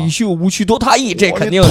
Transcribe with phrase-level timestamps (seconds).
[0.00, 1.62] 底秀无趣多他意，这肯定。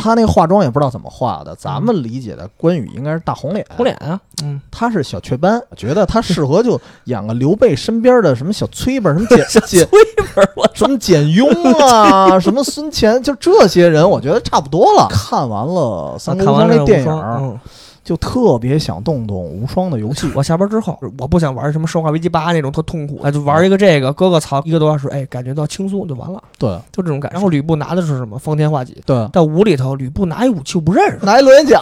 [0.00, 9.98] 他那化妆也不知道怎么化的，咱们理解的关羽应该是大红脸，红脸啊，嗯，他是小雀斑，觉得他适合就演个刘备身边的什么小崔吧，什么 简简崔
[10.34, 15.08] 本，我什么简雍啊， 什么孙权，就这些人，我觉得差不多了。
[15.10, 17.58] 看完了《三国无双》这电影。
[18.04, 20.28] 就特别想动动无双的游戏。
[20.34, 26.42] 我下班之后，我不想玩什么《生化危机八》那种特痛苦，哎，就玩一个这个，割个草，一个多小时，哎，感觉到轻松就完了。
[26.58, 27.34] 对，就这种感觉。
[27.34, 28.38] 然后吕布拿的是什么？
[28.38, 29.00] 方天画戟。
[29.06, 31.80] 对，在五里头，吕布拿一武器我不认识，拿一螺旋桨。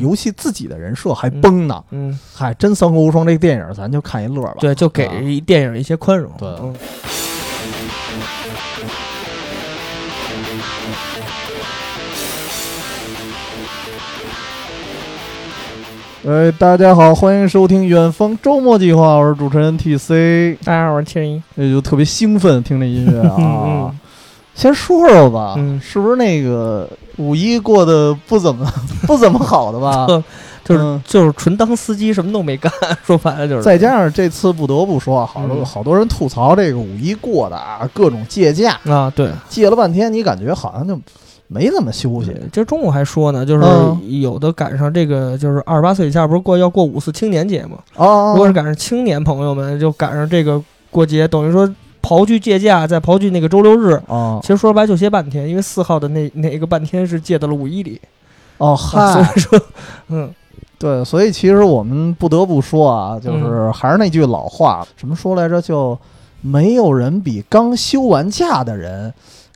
[0.00, 1.82] 游戏自己的人设还崩呢。
[1.90, 4.56] 嗯，嗨，真《三国无双》这个电影，咱就看一乐吧。
[4.60, 6.30] 对，就给电影一些宽容。
[6.38, 6.48] 对。
[16.26, 20.56] 喂，大家好，欢迎收听《远方周末计划》，我是主持人 T C。
[20.64, 21.42] 大家好，我是千一。
[21.56, 23.94] 那就特别兴奋，听这音乐啊。
[24.54, 28.66] 先说说吧，嗯是不是那个五一过得不怎么
[29.06, 30.06] 不怎么好的吧？
[30.64, 32.72] 就是就是纯当司机，什么都没干。
[33.04, 33.62] 说白了就是。
[33.62, 40.98] 再加上这次不得不说，好多好多人吐槽这个五一过的啊，各种借假啊，对，借了半天，你感觉好像就。
[41.46, 43.64] 没怎么休息，今儿中午还说呢，就是
[44.20, 47.78] 有的赶上这个，就是二十八岁以下不是过要过五四青年节吗？
[47.96, 51.68] 哦，如果是赶上青年朋友们，就赶上这个过节，等于说
[52.02, 58.00] 刨去借假，再刨去那个周六日，哦，其实说白就歇半天，因为四号的那那个半天是借到了五一里。
[58.56, 59.60] 哦， 嗨，所以说，
[60.08, 60.34] 嗯，
[60.78, 65.60] 对，所以其实我们不得不说啊，就是还是那句老话，怎么说来着？
[65.60, 65.98] 就
[66.40, 69.12] 没有人比刚休完假的人。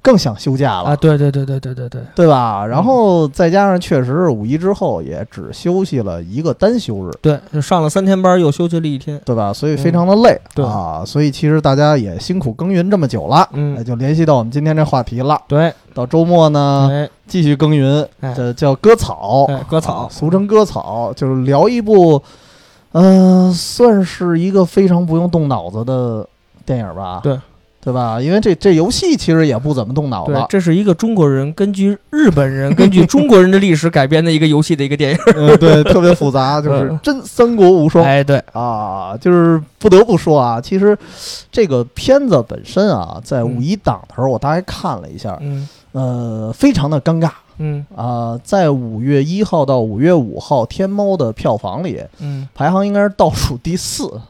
[0.09, 0.97] 更想休假了啊！
[0.97, 2.64] 对对对对对对对，对吧？
[2.64, 9.53] 然后再加上确实是五一之后也只休息了一个单休日，对，就上了三天班又休息了一天，对吧？
[9.53, 11.03] 所以非常的累，对啊。
[11.05, 15.39] 所以其实大家也辛苦耕耘这么久了，嗯，就联系到我们今天这话题了。
[15.47, 22.23] 对，到周末呢，继续耕耘，这叫割草，割草，俗称割草，就是聊一部，
[22.92, 26.27] 嗯，算是一个非常不用动脑子的
[26.64, 27.20] 电影吧？
[27.23, 27.39] 对。
[27.80, 28.20] 对吧？
[28.20, 30.46] 因为这这游戏其实也不怎么动脑子。
[30.48, 35.18] 这是一个中国人根据日本人根据中国人的历史改编的一个游戏的一个电影。
[35.34, 38.05] 嗯，对，特别复杂，就是真三国无双。
[38.05, 40.98] 哎，对啊，就是不得不说啊，其实
[41.50, 47.30] 这个片子本身啊，在五一档的时候，我大概看了一下，嗯，呃，非常的尴尬。
[47.60, 54.20] 嗯啊，在五月一号到五月五号，天猫的票房里，嗯，排行应该是倒数第四。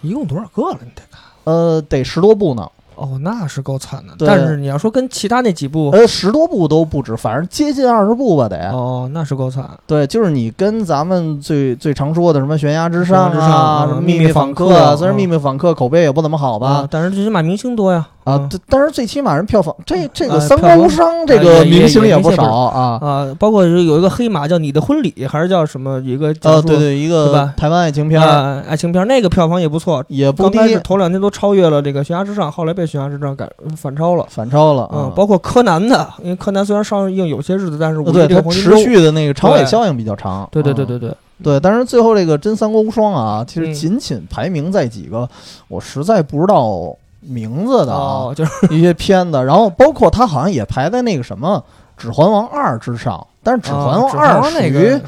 [0.00, 0.78] 一共多少个了？
[0.80, 1.20] 你得看。
[1.44, 2.68] 呃，得十多部呢。
[2.96, 4.14] 哦，那是够惨的。
[4.26, 8.70] 但是你要说跟其他那几部，呃，十多部都不止，反正接近二十部吧，得。
[8.70, 9.68] 哦，那是够惨。
[9.86, 18.06] 对，就是你跟咱们最最常说的什么悬崖之上啊，什么秘密访客，虽然秘密访客口碑也不怎么好吧，但是最起码明星多呀。
[18.24, 26.34] 啊，但是最起码人票房，这这个三国无双这个明星也不少啊啊，包括有一个黑马叫你的婚礼，还是叫什么一个？
[26.40, 28.20] 呃，对对，一个台湾爱情片，
[28.62, 33.46] 爱情片那个票房也不错，也不低，头两天都超越了这个悬崖之上，后来被悬崖之上改
[33.76, 34.90] 反超了，反超了。
[34.94, 40.48] 嗯，包括柯南的，因为柯南虽然上映有些日子，但是对它持续的那个长尾效应比较长。
[40.50, 45.28] 对对对对对对，但是最后这个真三国无双啊，其实仅仅排名在几个，
[45.68, 46.96] 我实在不知道。
[47.26, 51.64] 名字的啊，就是一些片子，然后包括他好像也排在那个什么
[52.02, 53.26] 《指环王二》之上。
[53.44, 54.98] 但是《指环王二》属于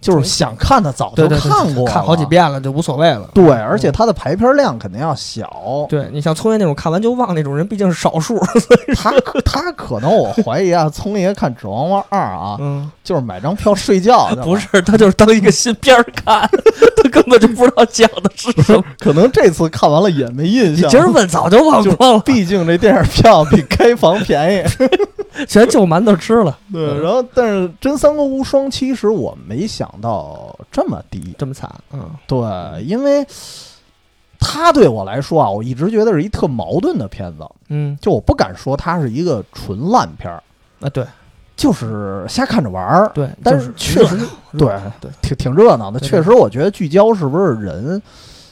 [0.00, 3.28] 就是想看的早就看过，看好几遍了就无所谓了。
[3.34, 5.86] 对，而且它的排片量肯定要小。
[5.90, 8.40] 对你像聪爷那种看完就忘那种人，毕竟是少数。
[8.96, 9.12] 他
[9.44, 12.58] 他可能我怀疑啊，聪爷看《指环王二》啊，
[13.04, 14.34] 就是买张票睡觉。
[14.42, 16.48] 不是，他就是当一个新片儿看，
[16.96, 18.82] 他根本就不知道讲的是什么。
[18.98, 20.88] 可能这次看完了也没印象。
[20.88, 22.18] 今儿问早就忘光了。
[22.20, 24.64] 毕竟这电影票比开房便宜。
[25.48, 32.38] 全就馒头吃了，对，然后但是真三国无双，其实我没想到这么低，这么惨，嗯，对，
[32.84, 33.26] 因为
[34.38, 40.40] 他对我来说啊，我一直觉得是一特矛盾的片子，嗯，就我不敢说它是一个纯烂片儿，
[40.80, 41.04] 啊，对，
[41.56, 44.16] 就是瞎看着玩儿，对，但是确实，
[44.56, 48.00] 对对，挺挺热闹的，确实，我觉得聚焦是不是人，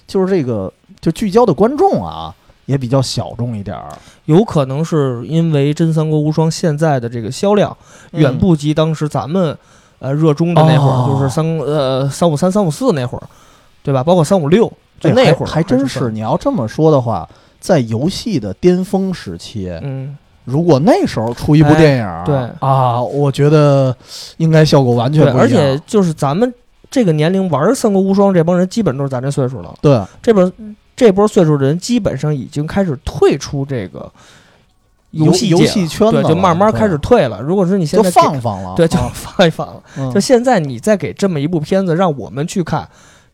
[0.08, 2.34] 就是这个就聚焦的观众啊。
[2.66, 3.88] 也比较小众一点儿，
[4.31, 7.77] 有可能是因为《真三国无双》现在的这个销量
[8.12, 9.56] 远不及当时咱们
[9.99, 13.23] 呃热衷的那会儿，就是三呃三五三三五四那会儿，
[13.82, 14.05] 对吧？
[14.05, 16.12] 包括三五六，就那会儿还真是。
[16.12, 17.29] 你要这么说的话，
[17.59, 23.93] 在游戏的巅峰时期，嗯，如果那时候出一部电影，对啊，我觉得
[24.37, 25.41] 应该效果完全不一样。
[25.41, 26.55] 而且就是咱们
[26.88, 29.75] 这个年龄玩《三国无双》这帮人，基本都是咱这岁数了。
[29.82, 30.77] 对，这边。
[31.00, 34.12] 这波岁数的人基本上已经开始退出这个
[35.12, 37.41] 游游戏界对，戏圈子就慢慢开始退了。
[37.41, 39.82] 如果说你现在就放放了，对，就啊放一放了。
[39.97, 42.87] 嗯就现在你再给这么一部片子让我们去看，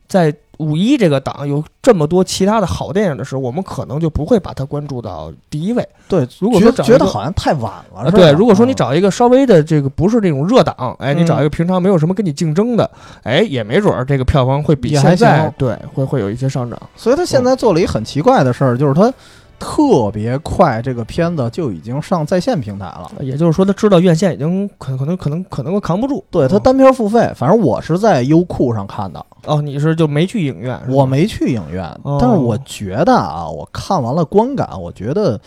[0.06, 5.86] 在五一这个档有这么多其他的好电影的时候，我们可能就不会把它关注到第一位。
[6.08, 12.90] 对，如果说觉得好像太晚了，对，如果说你嗯找一个稍微的这个不是这种热档，哎，你嗯找一个平常没有什么跟你竞争的，
[13.22, 16.80] 哎，也没准儿这个票房会比现在对会会有一些上涨。
[16.94, 19.12] 所以他现在做了一很奇怪的事儿，就是他
[19.58, 23.10] 特别快，这个片子就已经上在线平台了。
[23.20, 26.24] 也就是说，他知道院线已经可可能可能可能会扛不住。
[26.30, 30.80] 对他哦单片付费，反正我是在优酷上看的，哦，你是就没去影院？
[30.88, 35.40] 我没去影院，哦但是我觉得啊，我看完了观感，我觉得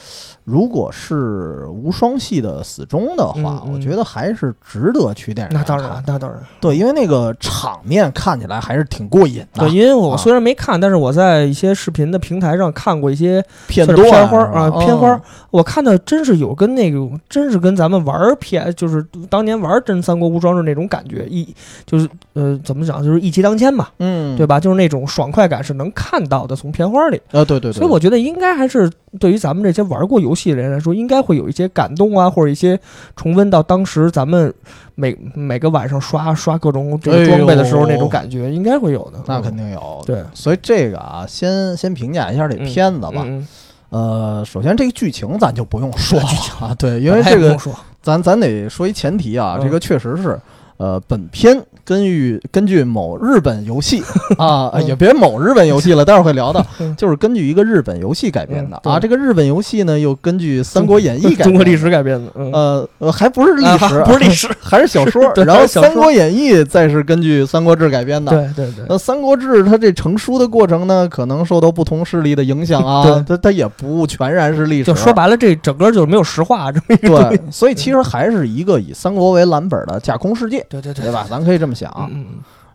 [0.50, 3.74] 如果是无双系的死忠的话，嗯嗯。
[3.74, 6.40] 我觉得还是值得去电影院那当然，那当然。
[6.60, 10.18] 对，因为那个场面看起来还是挺过瘾的，对，因为我啊。
[10.18, 21.48] 虽然没看，但是我在一些视频的平台上看过一些片段片花啊，片花嗯，我看的真是有跟那个，真是跟咱们玩儿片，就是当年玩真三国无双是那种感觉，一
[21.86, 24.60] 就是呃怎么讲，就是一骑当千嘛，嗯，对吧？
[24.60, 27.22] 就是那种爽快感是能看到的，从片花里。
[27.31, 32.80] 呃，对对对，所以我觉得应该还是对于咱们这些玩过游戏的人来说，应该会有一些感动啊，或者一些
[33.15, 34.53] 重温到当时咱们
[34.95, 39.19] 每每个晚上刷刷各种这个装备的时候那种感觉，应该会有的。
[39.25, 43.24] 那嗯肯定有，对，所以这个啊，先先评价一下这片子吧。
[43.25, 43.47] 嗯，
[43.89, 46.27] 呃，首先这个剧情咱就不用说了
[46.59, 47.57] 啊，对，因因为这个，
[48.01, 50.39] 咱咱得说一前提啊，嗯这个确实是。
[50.79, 54.01] 呃，本片根据根据某日本游戏
[54.39, 58.97] 啊，嗯也别某日本游戏了，待会儿会聊到嗯， 就是根据一个日本游戏改编的嗯啊。
[58.97, 65.21] 这个日本游戏呢，又根据《三国演义》改中国历史改编的，嗯，呃呃，还不是历啊史，不是历史， 还是小说。
[65.35, 68.31] 然后《三国演义》再是根据《三国志》改编的。
[68.31, 74.85] 对对对，那《三国志》它这成书的过程呢，可能受到不同势力的影响啊对，它它也不全然是历史。
[74.85, 77.29] 就说白了，这整个就是没有实话这么一个。
[77.29, 81.25] 对，所以其实还是一个以三国为蓝本的架空世界，对对对对吧？
[81.30, 81.92] 咱可以这么想。
[82.12, 82.25] 嗯。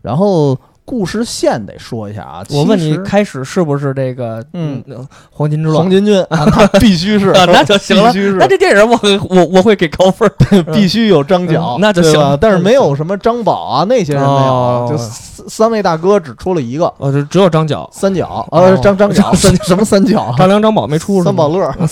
[0.02, 0.54] 然后
[0.84, 4.96] 故事线得说一下啊，我问你，开始是不是这个嗯呃
[5.30, 5.90] 黄金之乱黄？
[5.90, 8.18] 金军啊，那 必须是啊，那就行了必。
[8.18, 8.98] 须是那这电影我
[9.30, 10.30] 我我会给高分。
[10.74, 20.34] 必须有张角嗯，那就行但是没有什么张宝啊，那些人没哦有，就三三位大哥只出了一个哦，就只有张角、三角，哦呃，张张角 三什么三角？
[20.36, 21.66] 张良、张宝没出三宝乐。
[21.78, 21.88] 嗯，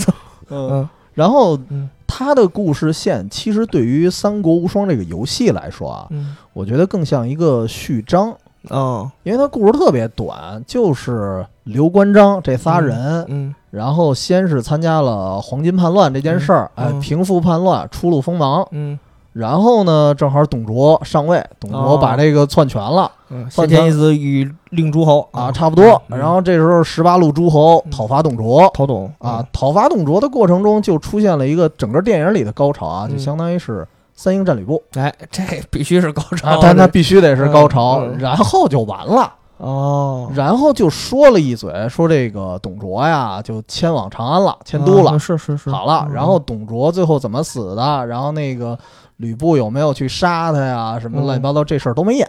[0.51, 6.37] 嗯然后嗯他的故事线其实对于《三国无双》这个游戏来说啊，嗯。
[6.53, 8.37] 我觉得更像一个序章，
[8.69, 9.11] 哦。
[9.23, 18.69] 因为他故事特别短，就是刘关张这仨人，嗯然后先是参加了黄巾叛乱这件事儿，哎，平复叛乱，初露锋芒。
[18.73, 18.99] 嗯
[19.33, 21.99] 然后呢，正好董卓上位，董卓哦。
[21.99, 26.01] 把这个篡权了、嗯，范先天一子与令诸侯啊，差不多。
[26.09, 27.91] 嗯然后这时候十八路诸侯嗯。
[27.91, 28.71] 讨伐董卓。
[28.75, 33.17] 讨董啊，，讨伐董卓的过程中，就出现了一个整个电影里的高潮啊，嗯。
[33.17, 34.83] 就相当于是三英战吕布。
[34.97, 45.13] 哎，这必须是高啊潮，，但他必须得是高潮，然后就完了，哦，然后就说了一嘴，说这个董卓呀就迁往长安了，迁都了。
[45.13, 46.13] 啊，是是是，好了，嗯。
[46.13, 48.77] 然后董卓最后怎么死的，然后那个
[49.19, 52.29] 吕布有没有去杀他呀，什么嗯乱七八糟这事儿都没演，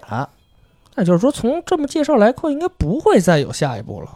[0.96, 4.10] 那就是说，从这么介绍来看，应该不会再有下一步了。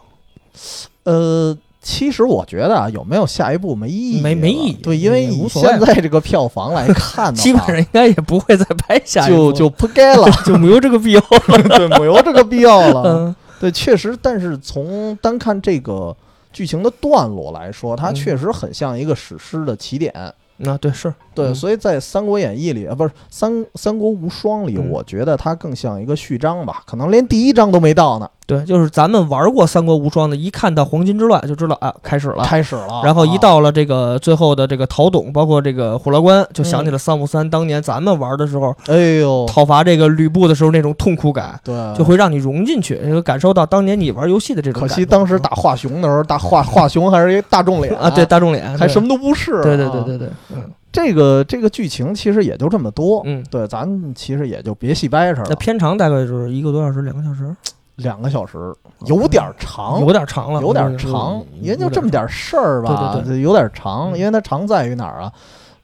[1.04, 1.58] 呃。
[1.80, 11.62] 其实我觉得啊，有没有下一步没意义，没没意义对，因为以现在这个票房来看呢，基本上应该也不会再拍下一部，就就不该了， 就没有这个必要了。
[11.78, 13.02] 对，没有这个必要了。
[13.06, 13.36] 嗯。
[13.60, 16.16] 对，确实，但是从单看这个
[16.52, 20.12] 剧情的段落来说，它嗯确实很像一个史诗的起点。
[20.58, 21.54] 那对是，对，嗯。
[21.54, 24.90] 所以在《三国演义》里啊，不是《三三国无双》里，嗯。
[24.90, 32.42] 我觉得它更像一个序章吧，可能连第一章都没到呢，对，就是咱们玩过《三国无双》的，一看到黄巾之乱就知道啊，开始了。
[32.42, 33.02] 开始了。
[33.04, 44.80] 然后一啊到了这个最后的这个陶董，包括这个虎牢关，就想起了三五三当年咱们玩的时候，哎呦，讨伐这个吕布的时候那种痛苦感，对，就会让你融进去，就感受到当年你玩游戏的这种。
[44.80, 49.60] 可惜当时打华雄的时候，打华华雄还是一大众脸啊，对，大众脸还什么都不是。
[49.62, 53.20] 对对对啊对对，嗯这个这个剧情其实也就这么多。
[53.26, 53.44] 嗯。
[53.50, 57.54] 对，咱其实也就别细掰扯了，那片长大概就是一个多小时，两个小时，
[57.98, 58.74] 两个小时
[59.06, 65.32] 有点长，有点长了，有点嗯长，嗯也就这么点事儿吧，对对对有点长，嗯因为它长在于哪儿啊？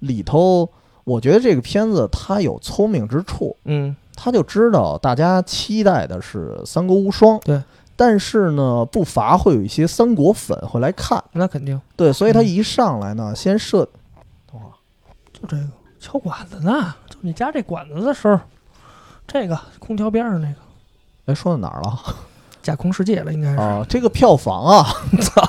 [0.01, 0.69] 里头，
[1.05, 7.61] 我觉得这个片子它有聪明之处，嗯他就知道大家期待的是《三国无双》，对，
[7.97, 13.89] 但是呢，不乏会有一些三国粉会来看，那肯定对，所以他嗯一上来呢，先设，
[14.51, 14.71] 等会儿
[15.33, 15.65] 就这个
[15.99, 18.39] 敲管子呢，就你加这管子的时候，
[19.27, 20.55] 这个空调边上那个
[21.27, 21.99] 哎，说到哪儿了？
[22.63, 23.57] 架空世界了，应该是。
[23.59, 24.87] 啊，这个票房啊，
[25.21, 25.43] 操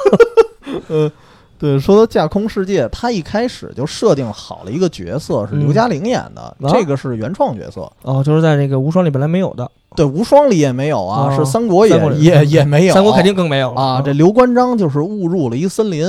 [0.90, 1.12] 呃
[1.58, 7.90] 对，说到架空世界，他一开始就设定好了一个角色是刘嘉玲演的，啊这个是原创角色。
[8.02, 14.02] 哦，就是在那个无双里本来没有的，对，无双里也没有啊，哦是三国里也也没有，三国肯定更没有了啊。
[14.04, 16.06] 这刘关张就是误入了一森林，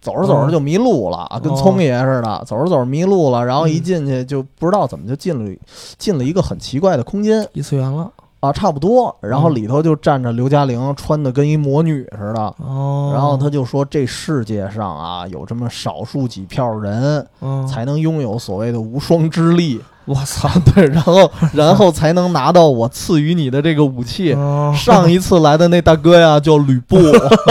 [0.00, 5.56] 走着走着就迷路了，啊，跟哦聪爷似的，走着走着迷路了，然后一嗯进去就不知道怎么就进了
[5.98, 8.08] 进了一个很奇怪的空间异次元了。
[8.44, 9.14] 啊，差不多。
[9.20, 12.40] 然后嗯里头就站着刘嘉玲，穿的跟一魔女似的。
[12.58, 24.32] 哦，然后他就说：“这世界上啊，有这么少数几票人嗯，才能拥有所谓的无双之力，我操， 对，然后 然后才能拿到我赐予你的这个武器。
[24.34, 26.96] 哦上一次来的那大哥呀，叫吕布，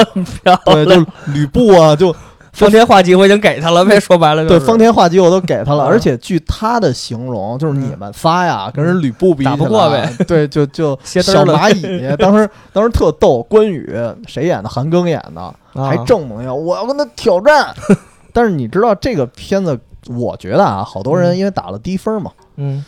[0.65, 2.13] 对，就吕布啊，就
[2.53, 13.91] 方天画戟我已经给他了呗，说白了就是对方天画戟我都给他了，嗯而且据他的形容，就是你们仨呀，跟人吕布比，打不过呗，对，就就 小蚂蚁，当时 当时特逗，关羽
[14.27, 14.69] 谁演的？
[14.69, 17.73] 韩庚演的，啊还正猛要我要跟他挑战。
[18.31, 19.79] 但是你知道这个片子，
[20.09, 22.83] 我觉得啊，好多人嗯因为打了低分嘛，嗯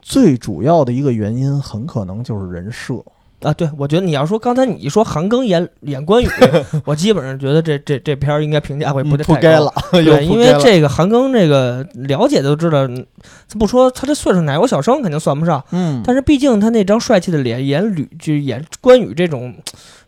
[0.00, 2.94] 最主要的一个原因很可能就是人设。
[3.42, 6.26] 啊，对，我觉得你要说刚才你一说韩庚演演关羽，
[6.86, 13.06] 我基本上觉得这这这片儿应该评价会不太高不该了，对，因为这个韩庚这个了解的都知道，嗯
[13.46, 19.54] 咱不说他这岁数奶油小生肯定算不上，嗯，但是毕竟他那张帅气的脸演吕就演关羽这种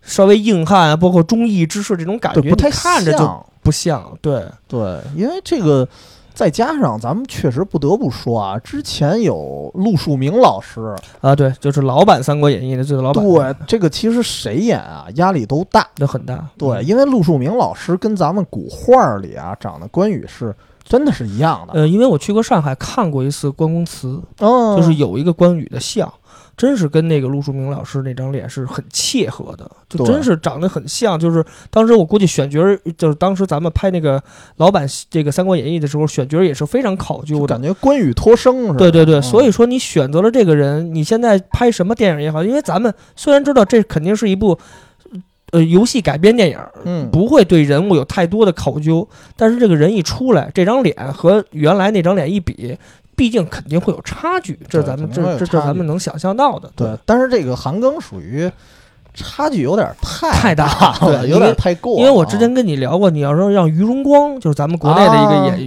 [0.00, 4.16] 稍微硬汉啊，包括忠义之士这种感觉，对不太看着就不像。
[4.22, 5.86] 对，对，因为这个。
[6.36, 15.88] 再加上咱们确实不得不说啊，之前有陆树铭老师，啊，对，就是老版《三国演义》的这个老版，对这个其实谁演啊，压力都大。
[15.96, 16.46] 那很大。
[16.58, 16.86] 对，嗯。
[16.86, 26.12] 因为陆树铭老师跟咱们古画里啊长得关羽是真的是一样的，呃，因为我去过上海看过一次关公祠，哦，就是有一个关羽的像，
[26.56, 31.18] 真是跟那个陆树铭老师那张脸是很切合的，就真是长得很像。
[31.18, 34.22] 就是当时我估计选角儿，就是当时咱们拍那个
[34.56, 37.62] 老版这个《三国演义》的时候，选角儿也是非常考究的感。
[37.62, 38.78] 觉关羽托生似的。
[38.78, 44.58] 对对对，嗯所以说你选择了这个人，你现在拍什么电影也好，因为咱们虽然知道这肯定是一部
[45.52, 52.76] 呃游戏改编电影，嗯，不会对人物有太多的考究，但是这个人一出来，这张脸和原来那张脸一比，
[53.16, 56.70] 毕竟肯定会有差距，这对咱们这这这咱们能想象到的。
[56.76, 58.48] 对，但是这个韩庚属于
[59.14, 61.98] 差距有点太太大大了，有点太过。
[61.98, 65.58] 因为我之前跟你聊过，你要说让于荣光，就是咱们国内的一个啊演、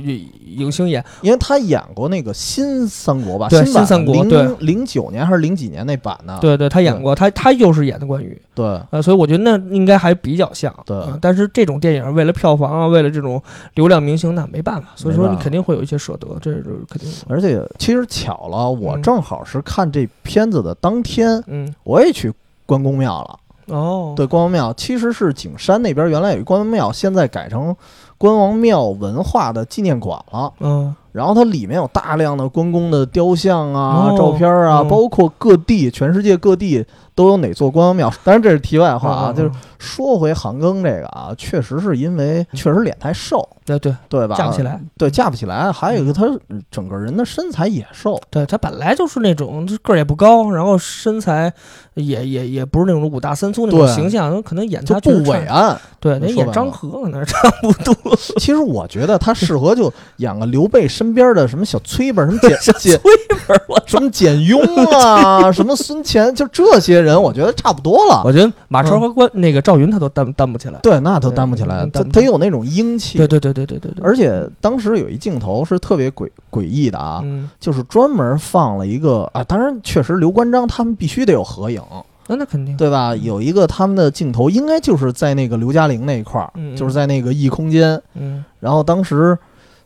[0.57, 4.47] 影星演，因为他演过那个新三国吧，对新版新三国对。
[4.59, 8.79] 零九年还是零几年那版呢，对对，他演过，他他又是演的关羽，对。
[8.89, 10.73] 呃，所以我觉得那应该还比较像。
[10.85, 10.97] 对。
[10.97, 13.41] 呃但是这种电影为了票房啊，为了这种
[13.75, 17.11] 流量明星，那没办法，所以说你肯定会有一些舍得，这是肯定。
[17.27, 19.01] 而且其实巧了，我嗯。
[19.01, 22.31] 正好是看这片子的当天，嗯，我也去
[22.65, 23.39] 关公庙了。
[23.75, 27.75] 哦，对，关公庙其实是景山那边原来有一关公庙，现在改成
[28.19, 30.53] 关王庙文化的纪念馆了。
[30.59, 34.15] 嗯，然后它里面有大量的关公的雕像啊、哦。
[34.15, 34.87] 照片啊，嗯。
[34.87, 36.85] 包括各地、全世界各地
[37.19, 38.09] 都有哪座关王庙。
[38.23, 44.35] 当然这是题外话啊，嗯就是说回韩庚这个啊，确实是因为确实脸太瘦，对对，对吧？
[44.35, 44.79] 架不起来。
[44.97, 45.71] 对，架不起来。
[45.71, 46.23] 还有一个，他
[46.71, 51.51] 整个人的身材也瘦，对他本来就是那种个儿也不高，然后身材
[51.95, 55.09] 也也也不是那种五大三粗那种形象，可能演他不。
[55.23, 55.77] 伟岸。
[55.99, 57.93] 对，那演张和可能差不多。
[58.39, 63.11] 其实我觉得他适合就演个刘备身边的什么小崔吧，什么简 简崔
[63.45, 64.61] 本，我什么简雍
[64.93, 68.21] 啊，什么孙乾，就这些人，我觉得差不多了。
[68.25, 70.79] 我觉得马超和关那个赵云他都担担不起来。
[70.81, 73.17] 对，那都担不起来，他他有那种英气。
[73.17, 81.81] 对对对对对对对，而且当时有一镜头是特别诡诡异的啊，嗯，就是专门放了一个啊，当然确实刘关张他们必须得有合影，
[82.27, 82.75] 那那肯定。
[82.77, 83.15] 对吧？
[83.15, 88.01] 有一个他们的镜头应该就是在那个刘嘉玲那一块儿，就是在那个异空间。
[88.15, 89.37] 嗯然后当时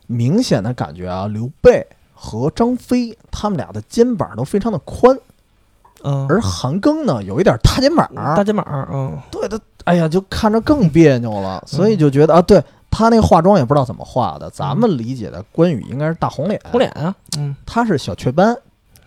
[0.06, 5.16] 明显的感觉啊，刘备和张飞他们俩的肩膀都非常的宽，
[6.04, 18.56] 嗯，而韩庚呢有一点大肩膀，大肩膀儿，嗯，对他，哎呀，就看着更别扭了，所以就觉得啊，对他那个化妆也不知道怎么化的，咱们理解的关羽应该是大红脸，红脸啊，嗯，他是小雀斑。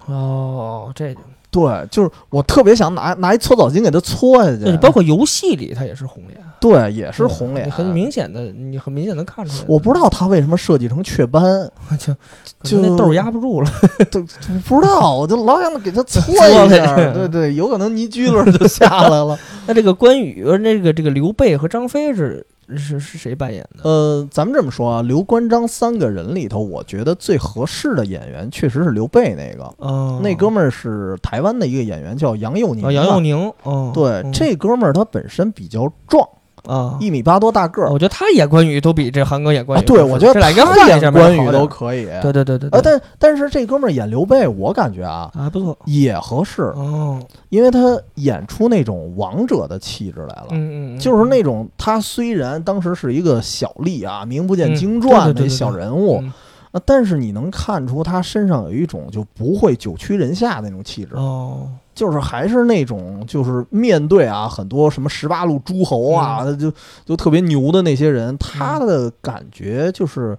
[0.07, 1.21] 哦，这个，
[1.57, 9.65] 对，就是我特别想拿拿一搓澡巾给他搓下去，对包括游戏里他也是红脸，对也是红脸，很明显的，你很明显能看出来。
[9.67, 11.41] 我不知道他为什么设计成雀斑，
[11.97, 12.13] 就
[12.61, 13.71] 就那豆儿压不住了。
[14.11, 14.21] 都
[14.65, 19.37] 不知道，我就老想给他搓搓一下，对对，有可能泥居子就下来了。
[19.65, 22.45] 那这个关羽，呃，那个这个刘备和张飞是
[22.75, 23.83] 是是谁扮演的？
[23.83, 36.27] 呃，咱们这么说啊，刘关张三个人里头，我觉得最合适的演员确实是刘备那个，哦，那哥们儿是台湾的一个演员，叫杨佑宁杨佑宁，哦，对，嗯这哥们儿他本身比较壮，
[36.67, 37.89] 啊，一米八多大个儿。
[37.89, 39.86] 我觉得他演关羽都比这韩哥演关啊，羽。
[39.86, 42.05] 对，我觉得这俩演关羽都可以。
[42.21, 45.77] 对对对对啊，但但是这哥们儿演刘备，我感觉啊还不错。
[45.86, 47.19] 也合适，哦，
[47.50, 47.79] 因为他
[48.15, 50.47] 演出那种王者的气质来了。
[50.51, 56.33] 嗯嗯，就是那种他虽然当时是一个小吏啊，名不见嗯经传的小人物，嗯
[56.71, 66.59] 啊，但是你能看出他身上有一种就不会久屈人下那种气质，哦，就是还是那种就是面对啊很多什么十八路诸侯啊，嗯。
[66.59, 66.71] 就
[67.03, 70.37] 就特别牛的那些人，他的感觉就是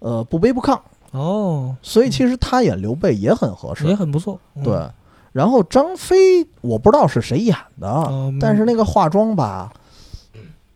[0.00, 0.78] 呃不卑不亢，
[1.12, 3.86] 哦，所以其实他演刘备也很合适。
[3.86, 4.38] 也很不错。
[4.54, 4.62] 嗯。
[4.62, 4.86] 对，
[5.32, 9.72] 然后张飞我不知道是谁演的，哦但是那个化妆吧，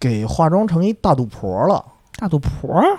[0.01, 1.85] 给化妆成一大肚婆了，
[2.17, 2.73] 大肚婆？
[2.73, 2.99] 儿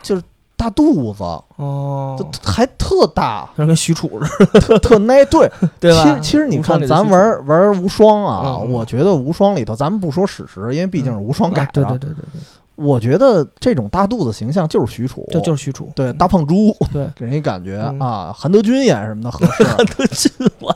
[0.65, 1.23] 大肚子，
[1.57, 5.23] 哦，就还特大，像跟许褚似的，特特耐。
[5.25, 5.47] 对，
[5.79, 6.03] 对吧？
[6.03, 11.89] 其实其实你看，咱玩玩无双啊，我觉得无双里头，咱们不说史实，因为毕竟是无双改啊对的。
[11.91, 12.41] 对对对对，
[12.75, 15.87] 我觉得这种大肚子形象就是许褚，这就是许褚。
[15.95, 19.63] 对大胖猪，对，给人一感觉嗯啊，韩德君演什么的合适。
[19.63, 20.75] 韩德军，我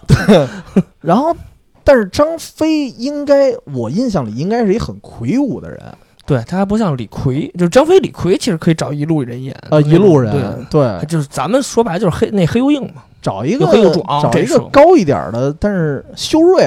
[1.01, 1.35] 然后，
[1.83, 5.81] 但是张飞应该，我印象里应该是一很魁梧的人，
[6.29, 10.31] 对他还不像李逵，就是张飞、李逵其实可以找一路人演，呃，一路人
[10.69, 13.65] 对，对，就是咱们说白了就是黑那黑又硬嘛，找一个
[14.21, 16.63] 找一个高一点的，但是修睿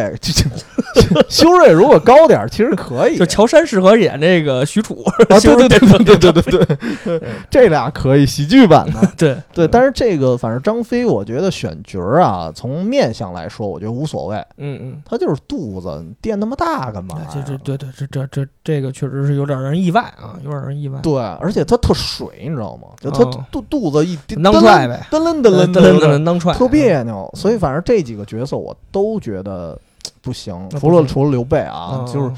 [1.29, 9.01] 修睿如果高点其实可以，就乔杉适合演这个许褚，对 对对对对对，这俩可以喜剧版的。
[9.17, 14.37] 对对，但是这个反正张飞，我觉得选角啊，从面相来说，我觉得无所谓。
[14.59, 17.17] 嗯嗯，他就是肚子垫那么大干嘛？
[17.33, 20.99] 这这对对这这这这个确实是有点让人意外啊，有点让人意外。
[21.03, 22.89] 对，而且他特水，你知道吗？
[23.01, 26.42] 就他肚肚子一蹬蹬噔蹬噔蹬蹬。
[26.55, 27.31] 特别扭。
[27.35, 29.79] 所以反正这几个角色我都觉得
[30.21, 32.33] 不行，除了除了刘备啊，啊，就是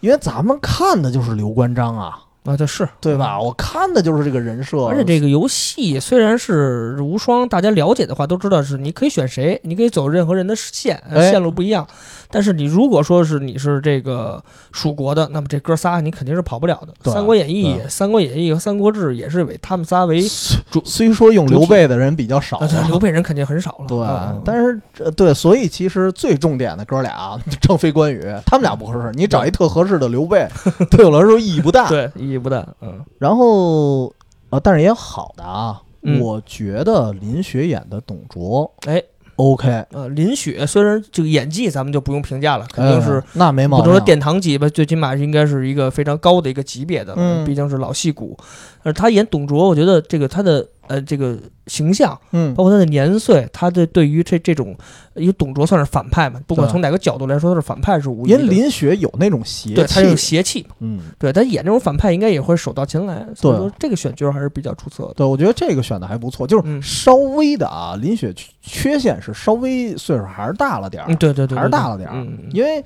[0.00, 3.38] 因为咱们看的就是刘关张啊，啊，这是对吧？？
[3.40, 11.86] 我看的就是这个人设，而且这个游戏虽然是无双，大家了解的话都知道是你可以选谁，你可以走任何人的线，哎线路不一样。
[12.34, 16.94] 但是你如果说是你是这个蜀国的，那么这哥仨你肯定是跑不了的。
[17.02, 20.22] 对《三国演义》《三国演义》和《三国志》也是为他们仨为
[20.70, 23.84] 主，虽说用刘备的人比较少刘备人肯定很少了。
[23.86, 29.12] 对嗯，但是这对，所以其实最重点的哥俩， 张飞、关羽，他们俩不合适。
[29.12, 30.48] 你找一特合适的刘备，
[30.90, 31.90] 对我来说意义不大。
[31.90, 32.66] 对意义不大。
[32.80, 34.12] 嗯，然后
[34.50, 39.02] 呃，但是也有好的啊，嗯我觉得林雪演的董卓哎
[39.36, 43.84] ，OK，呃，林雪虽然这个演技咱们就不用评价了，肯定是呃那没毛病。
[43.84, 48.36] 不能说殿堂级吧，最起码是应该是一个非常高的一个级别的了，嗯毕竟是老戏骨。
[48.82, 54.76] 而他演董卓，我觉得这个他的呃这个形象，嗯包括他的年岁，他的对于这这种，
[55.14, 58.38] 因为董卓算是反派嘛，不管从哪个角度来说，他是反派是无疑的。
[58.38, 65.14] 因为林雪有那种邪对他有，邪气嘛，嗯，对他演这种反派应该也会手到擒来，所以说这个选角还是比较出色的。
[65.14, 72.84] 对，我觉得这个选的还不错，就是嗯稍微的啊，林雪缺缺陷是稍微岁数还是大了点儿嗯，，对对对，还是大了点儿因为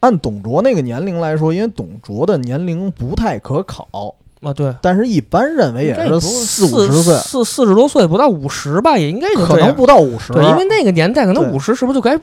[0.00, 4.74] 按董卓那个年龄来说，因为董卓的年龄不太可考，啊对。
[4.80, 9.28] 但是一般认为也是四五十岁，四四十多岁，不到五十吧，也应该。
[9.34, 12.18] 可能不到五十，对，因为那个年代可能五十是不是就该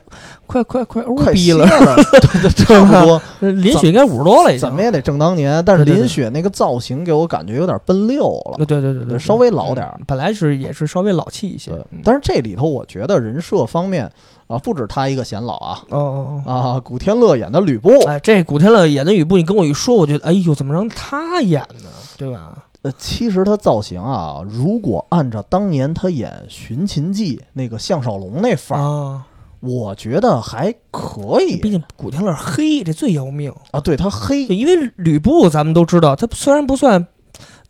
[0.46, 1.66] 快快快乌快逼了？
[2.56, 4.60] 差不多，呃林雪应该五十多了，已经。
[4.60, 5.62] 怎么也得正当年。
[5.64, 11.72] 但是林雪那个造型给我感觉有点奔六了对，对对对对，稍微老点儿嗯本来是也是稍微老气一些。
[12.04, 14.10] 但是这里头我觉得人设方面
[14.48, 16.52] 啊，不止他一个显老啊哦哦哦。
[16.52, 21.88] 啊，古天乐演的吕布，哎，这古天乐演的吕布，你跟我一说，我觉得，哎呦，怎么让他演呢？
[22.16, 22.64] 对吧？
[22.82, 29.26] 呃，其实他造型啊，如果按照当年他演《寻秦记》那个项少龙那范儿，啊，
[29.60, 33.52] 我觉得还可以毕竟古天乐黑，这最要命。
[33.72, 33.80] 啊。
[33.80, 37.08] 对他黑，因为吕布咱们都知道，他虽然不算，就是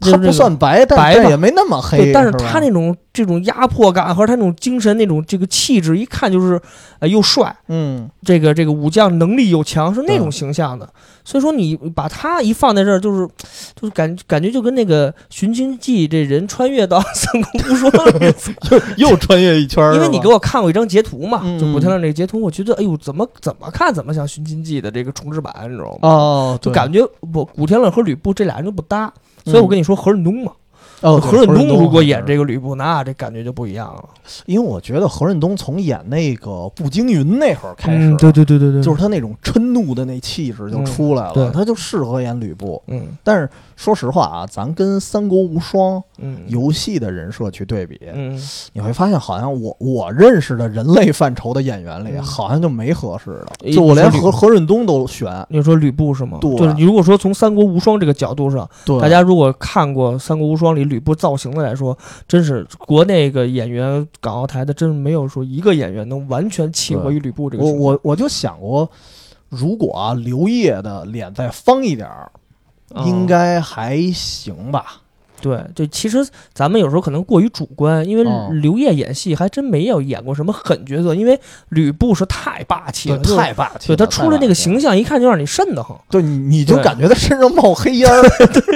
[0.00, 6.60] 他不算白，但白吧但也没那么黑对，，但是他那种这种压迫感和他那种精神那种这个气质，一看就是，
[7.00, 10.88] 呃，又帅，嗯，这个这个武将能力又强，是那种形象的。
[11.24, 13.28] 所以说你把他一放在这儿，就是
[13.80, 18.34] 就是感感觉就跟那个《寻秦记》这人穿越到三国无双里，
[18.96, 26.08] 又穿越一圈儿，因为你给我看过一张截图嘛，嗯就古天乐那个截图，我觉得哎呦，怎么怎么看怎么像《寻秦记》的这个重制版，你知道吗？
[26.08, 29.12] 哦，就感觉不古天乐和吕布这俩人就不搭，
[29.44, 30.52] 所以我跟你说何润东嘛，
[31.00, 32.18] 哦，何润东东如果演。
[32.26, 34.04] 这个吕布，那这感觉就不一样了。
[34.44, 42.82] 因为我觉得何润东从演那个步惊云那会儿开始，嗯，对对对对对，就是他那种嗔怒的那气质就出来了，他就适合演吕布。
[42.88, 48.38] 嗯但是说实话啊，咱跟《三国无双》嗯游戏的人设去对比，嗯
[48.72, 53.30] 你会发现好像我我认识的人类范畴的演员里，嗯好像就没合适
[53.62, 55.46] 的，就我连何何润东都选。
[55.48, 56.38] 你说吕布是吗？
[56.40, 61.96] 对就是你如果说从《三国无双》这个角度上，对，大家如果看过《三国无双》里吕布造型的来说，
[62.26, 67.72] 真是国内个演员港澳台的，真没有说一个演员能完全契合于吕布这个我。
[67.72, 68.90] 我我就想过，
[69.48, 72.32] 如果啊刘烨的脸再方一点儿，
[72.90, 75.02] 哦应该还行吧。
[75.40, 81.38] 对，就其实咱们有时候可能过于主观，因为哦刘烨演戏还真没有演过什么狠角色，因为
[81.70, 83.96] 吕布是太霸气了，对，太霸气了。
[83.96, 88.22] 对他出来那个形象，一看就让你瘆得慌，对你你就感觉他身上冒黑烟儿，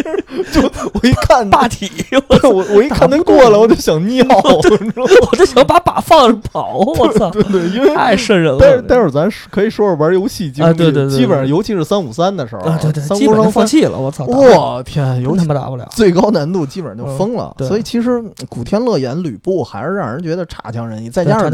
[0.53, 0.63] 就
[0.95, 1.91] 我一看霸体，
[2.45, 4.25] 我我一看他过来，我就想尿？
[5.31, 8.59] 我就想把把放着跑，我操，对对，因为太瘆人了。
[8.59, 15.89] 待待会儿咱可以说说玩游戏经历，啊对对对对基本上尤其是三五三的时候，啊，对对，三基本上放弃了，我操，我天，尤真他妈打不了。
[15.91, 17.55] 最高难度基本上就疯了。
[17.59, 21.51] 嗯所以其实古天乐演吕布还是让人觉得差强人意，再加上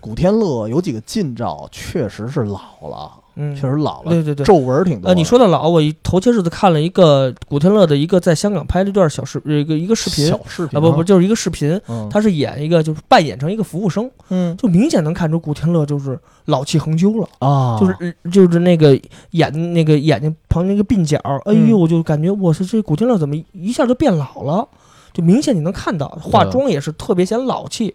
[0.00, 4.44] 古天乐有几个近照确实是老了，嗯，确实老了，对对对。
[4.44, 5.08] 皱纹挺多。
[5.08, 10.26] 呃，你说的老，我一头些日子看了一个古天乐的一个在香港拍了一段小视，一个一个视频。
[10.26, 12.08] 小视频啊，不不，，就是一个视频，嗯。
[12.10, 14.56] 他是演一个就是扮演成一个服务生，嗯。
[14.56, 18.98] 就明显能看出古天乐就是老气横秋了，啊，就是就是那个
[19.30, 24.68] 眼那个眼睛旁那个鬓角，哎呦，我就感觉我是这古天乐怎么一下就变老了，
[25.12, 27.94] 就明显你能看到化妆也是特别显老气，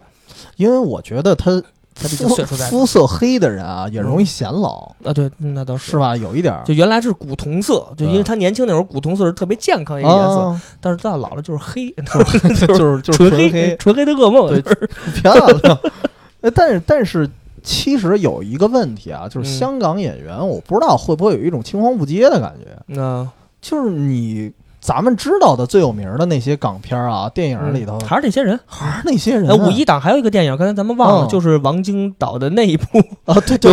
[0.55, 1.61] 因为我觉得他
[1.99, 5.97] 他这个肤岁数在肤色黑的人啊，也容易显老，啊，对，那倒是？
[5.97, 6.15] 吧？
[6.15, 11.89] 有一点儿就原来是古铜色，就因为对他年轻那会儿古铜色是特别健康一个颜色，啊，但是到老了就是黑，
[12.67, 14.47] 就是 就是纯纯黑，纯黑的噩梦。
[14.49, 14.89] 对就是
[15.21, 15.77] 漂亮。
[16.41, 17.27] 呃，但是但是，
[17.63, 23.27] 其实有一个问题啊，就是嗯香港演员，我不知道会不会有一种青黄不接的感觉，那
[23.59, 24.51] 就是你
[24.87, 28.57] 咱们知道的最有名的那些港片啊、电影里头，还是那些人。
[28.65, 29.49] 还是那些人。
[29.59, 31.27] 五一档还有一个电影，刚才咱们忘了，嗯。
[31.27, 33.69] 就是王晶导的那一部，啊，对对，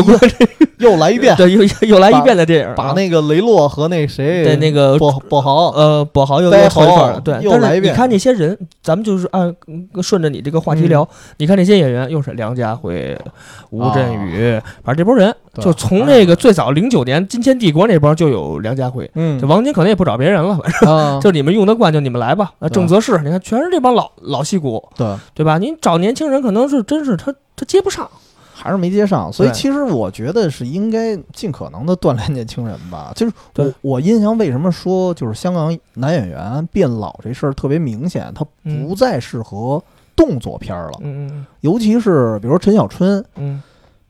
[0.80, 2.66] 又又来一遍，对，又又来一遍的电影。
[2.66, 7.34] 啊，把那个雷洛和那谁对那个跛跛豪，呃，跛豪又呆又凑一块儿豪了，对。
[7.34, 7.84] 但又来一遍。
[7.84, 13.16] 是你看那些人，咱们就是按嗯顺着你这个话题聊，你看那些演员，又是梁家辉、
[13.70, 19.38] 吴镇宇，反正这波人，对就从那个最早零九年《金钱帝国》那帮就有梁家辉，嗯。
[19.40, 22.52] 这王晶可能也不找别人了，反正啊， 就你们用得惯就你们来吧。
[22.58, 25.58] 啊，郑则仕，你看全是这帮老老戏骨，对，对吧？
[25.58, 28.08] 您找年轻人可能是真是他他接不上，
[28.52, 33.12] 还是没接上，所以其实我觉得是应该尽可能的锻炼年轻人吧。
[33.16, 39.82] 就是我我印象为什么说就是香港男演员变老这事儿特别明显，他嗯不再适合
[40.16, 41.46] 动作片儿了，嗯。
[41.60, 43.62] 尤其是比如说陈小春，嗯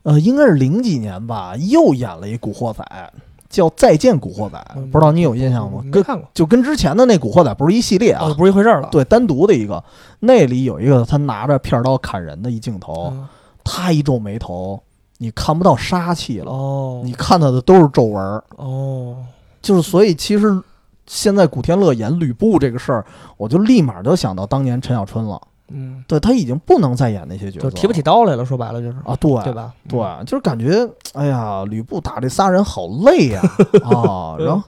[0.04, 2.84] 呃，应该是零几年吧，又演了一《古惑仔》，
[3.48, 5.82] 叫《再见古惑仔》，嗯，不知道你有印象吗？
[6.04, 8.88] 看过，就跟之前的那《古惑仔》不是一系列啊，哦，不是一回事儿了。
[8.92, 9.82] 对，单独的一个，
[10.20, 13.26] 那里有一个他拿着片刀砍人的一镜头，嗯
[13.64, 14.78] 他一皱眉头，
[15.16, 18.44] 你看不到杀气了，哦，你看到的都是皱纹儿。
[18.56, 19.16] 哦，
[19.62, 20.60] 就是所以其实
[21.06, 23.06] 现在古天乐演吕布这个事儿，
[23.38, 25.40] 我就立马就想到当年陈小春了。
[25.68, 29.72] 嗯，对他已经不能再演那些角色了，就提不起刀来了，说白了就是啊，对对吧？
[29.88, 33.40] 对，就是感觉，哎呀，吕布打这仨人好累呀
[33.84, 34.36] 啊！
[34.38, 34.62] 然后，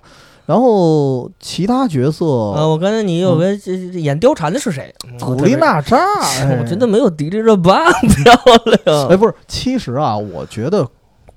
[0.47, 4.95] 然后其他角色，呃，我刚才你有个这这演貂蝉的是谁？
[5.07, 8.33] 嗯古力，娜扎，我特别 哎我真的没有迪丽热巴漂
[8.65, 9.09] 亮。
[9.09, 10.87] 哎，不是，其实啊，我觉得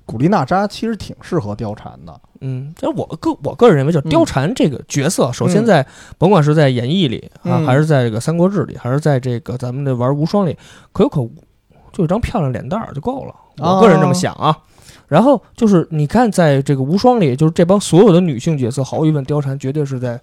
[0.06, 2.20] 古力娜扎其实挺适合貂蝉的。
[2.40, 5.86] 嗯，这我个我个人认为，就貂蝉这个角色，首先在
[6.18, 10.56] 甭管是在演义里啊，嗯还是在这个三国志里，还是在这个咱们的玩无双里，
[10.92, 11.32] 可有可无，
[11.92, 13.34] 就一张漂亮脸蛋儿就够了。
[13.58, 14.56] 哦我个人这么想啊。
[15.06, 20.20] 然后就是你看，在这个无双里，就是这帮所有的女性角色，毫无疑问，貂蝉绝对是在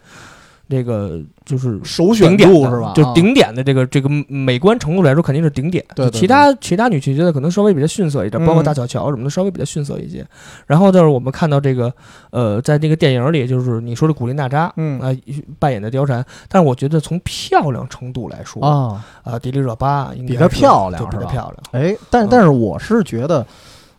[0.69, 2.93] 这个就是首选顶点的度是吧？
[2.95, 5.83] 就顶点的这个这个美观程度来说，肯定是顶点。
[5.95, 10.25] 对对其他其他女性角色可能稍微比较逊色一点，包括嗯大小乔什么的稍微比较逊色一些。
[10.65, 11.93] 然后就是我们看到这个
[12.31, 14.73] 呃，在这个电影里，就是你说的古力娜扎。
[14.75, 15.15] 嗯啊、
[15.59, 21.83] 扮演的貂蝉，但是我觉得从漂亮程度来说啊、啊，迪丽热巴应该比她漂亮就比她漂亮。
[21.83, 23.45] 哎，但嗯但是我是觉得，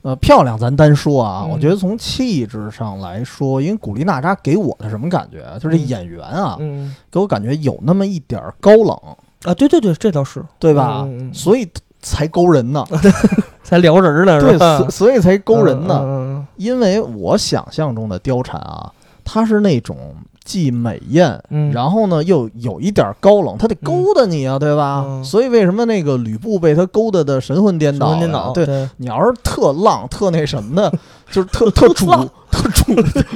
[0.08, 5.58] 呃，漂亮咱单说啊，嗯我觉得从气质上来说，因为古力娜扎给我的什么感觉啊？
[5.58, 8.96] 就是演员啊，嗯给我感觉有那么一点儿高冷，
[9.44, 11.06] 啊，对对对，这倒是对吧？
[11.34, 11.68] 所以
[12.00, 12.86] 才勾人呢，
[13.62, 14.56] 才撩人呢，对？
[14.78, 16.46] 所所以才勾人呢。
[16.56, 18.90] 因为我想象中的貂蝉啊，
[19.24, 20.14] 她是那种
[20.48, 25.04] 既美艳，嗯然后呢又有一点高冷，他得勾搭你啊，对吧？
[25.06, 28.06] 嗯所以为什么那个吕布被他勾搭的神魂颠倒？
[28.06, 28.64] 神魂颠倒，对。
[28.64, 30.90] 对，你要是特浪、特那什么的，
[31.30, 32.06] 就是特特主、
[32.50, 32.94] 特主、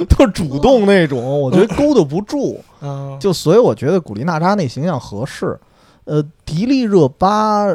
[0.09, 2.59] 特主动那种，我觉得勾搭不住。
[2.81, 5.55] 嗯，就所以我觉得古力娜扎那形象合适。
[6.05, 7.67] 呃，迪丽热巴，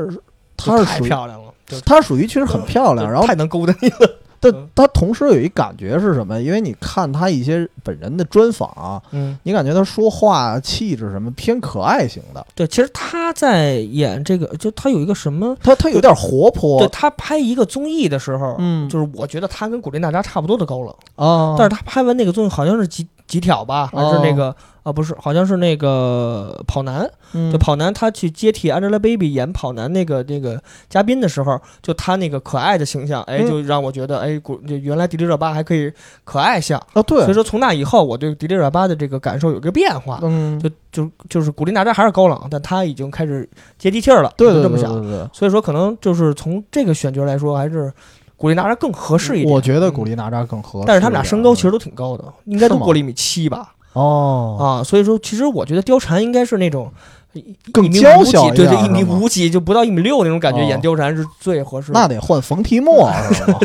[0.56, 1.52] 她是太属于漂亮了，
[1.86, 6.40] 她属于其实很漂亮，然后太能勾搭你了，但他同时有一感觉是什么？
[6.40, 16.78] 因为你看他一些本人的专访啊，嗯，你感觉他说话气质什么偏可爱型的，对，其实他在演这个，就他有一个什么，他他有点活泼。
[16.78, 27.52] 对，他拍一个综艺的时候，嗯，就是我觉得他跟古力娜扎差不多的高冷，啊，但是他拍完那个综艺好像是几几挑吧，还是那个啊不是，好像是那个跑男，嗯。
[27.52, 33.46] 就跑男他去接替 Angelababy 演跑男那个那个嘉宾的时候，就他那个可爱的形象，哎，嗯。
[33.46, 35.92] 就让我觉得，哎，古就原来迪丽热巴还可以
[36.24, 43.46] 可爱像，啊，对，所以说从那以后，我对迪丽热巴的这个感受有个变化，嗯，就就就是古力娜扎还是高冷，但她已经开始
[43.78, 44.88] 接地气儿了，对就这么想。
[45.34, 47.92] 所以说可能就是从这个选角来说，还是
[48.38, 49.52] 古力娜扎更合适一点。
[49.52, 53.74] 我觉得古力，娜扎更合适但是他们俩身高其实都挺高的，应该都过了一米七吧。
[53.92, 56.90] 哦，啊，所以说其实我觉得貂蝉应该是那种
[57.32, 61.98] 一更娇五几对对，一米五几就不到一米六那种感觉，哦演貂蝉是最合适的。
[61.98, 63.58] 那得换冯提莫 是吧？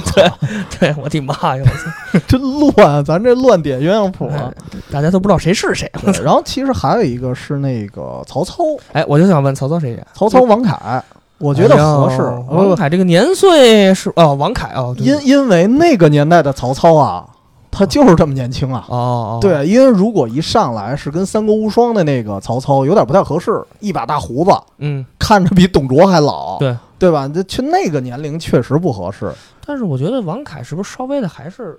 [0.80, 1.64] 对我的妈呀！
[2.28, 4.80] 真乱，咱这乱点鸳鸯谱啊哎。
[4.92, 5.92] 大家都不知道谁是谁。
[6.24, 10.08] 然后其实还有一个是那个曹操，哎，我就想问曹操谁演？
[10.14, 11.04] 曹操王凯，
[11.38, 12.22] 我觉得合适。
[12.50, 17.26] 王凯这个年岁是哦，王凯哦，因因为那个年代的曹操啊，
[17.70, 18.86] 他就是这么年轻啊。
[18.90, 26.76] 哦哦，对，因为如果一上来是跟《三国无双》的那个曹操，有点不太合适，一把大胡子，嗯，看着比董卓还老，对。
[27.00, 27.28] 对吧？
[27.28, 29.30] 这去那个年龄确实不合适。
[29.66, 31.78] 但是我觉得王凯是不是稍微的还是，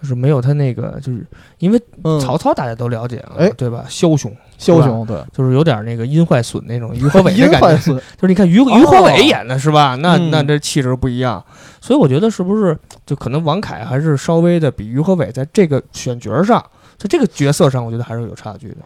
[0.00, 1.26] 就是没有他那个，就是
[1.58, 3.84] 因为嗯，曹操大家都了解了，哎对吧？
[3.88, 9.94] 枭雄枭雄对，就是有点那个阴坏损那种于 和伟的感觉，就是你看于于和伟演的是吧？
[9.96, 11.44] 那嗯那这气质不一样，
[11.80, 16.64] 所以我觉得是不是就可能王凯还是稍微的比于和伟在这个选角上，
[16.96, 18.76] 在这个角色上，我觉得还是有差距的。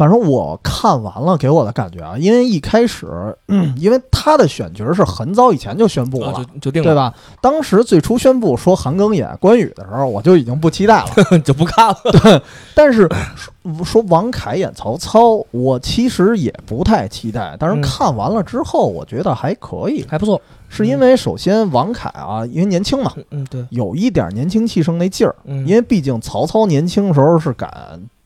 [0.00, 3.06] 反正我看完了，给我的感觉啊，因为一开始，
[3.48, 7.12] 嗯， 因为他的选角是很早以前就宣布了，啊就就定了，对吧？
[7.42, 11.38] 当时最初宣布说韩庚演关羽的时候，我就已经不期待了。
[11.44, 11.96] 就不看了。
[12.12, 12.40] 对
[12.74, 17.54] 但是说说王凯演曹操，我其实也不太期待。
[17.60, 25.36] 但是嗯看完了之后，我觉得还可以，还不错，是因为首先王凯啊，因为年轻嘛，嗯嗯对，有一点年轻气盛那劲儿。
[25.44, 27.70] 嗯，因为毕竟曹操年轻时候是敢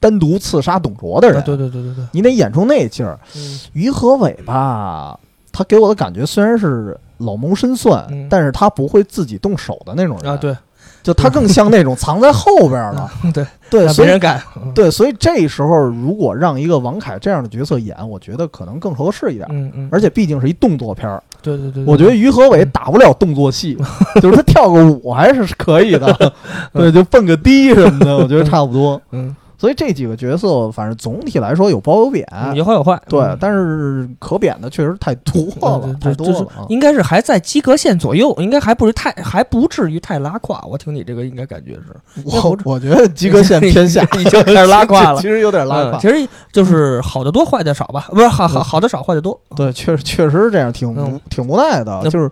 [0.04, 3.18] 单独刺杀董卓的人，啊对对对对对，你得演出那劲儿。
[3.34, 3.60] 嗯。
[3.72, 5.18] 于和伟吧，
[5.50, 8.26] 他给我的感觉虽然是老谋深算，嗯。
[8.28, 10.30] 但是他不会自己动手的那种人。
[10.30, 10.54] 啊，对。
[11.02, 13.10] 就他更像那种藏在后边的。
[13.32, 14.42] 对，对，所以让别人敢，
[14.74, 19.46] 对，所以这时候如果让一个王凯这样的角色演，我觉得可能更合适一点。
[19.50, 23.76] 嗯嗯，而且毕竟是一动作片儿，对对对，我觉得于和伟打不了动作戏，
[24.22, 26.32] 就是他跳个舞还是可以的，
[26.72, 28.98] 对，就蹦个迪什么的，我觉得差不多。
[29.10, 36.52] 嗯，所以这几个角色，反正总体来说有褒有贬，嗯有好有坏，对嗯，但是可贬的确实太多了，对太多。
[36.68, 40.64] 应该是还在及格线左右，应该还不是太还不至于太拉胯。
[40.68, 45.98] 我听你这个应该感觉是我我觉得及格线偏下， 已经开始拉胯了 其实有点拉胯。
[45.98, 49.40] 嗯其实就是好的多，坏的少吧， 不是好好好的少，坏的多。
[49.56, 52.30] 对，确实确实是这样，挺嗯挺无奈的，就是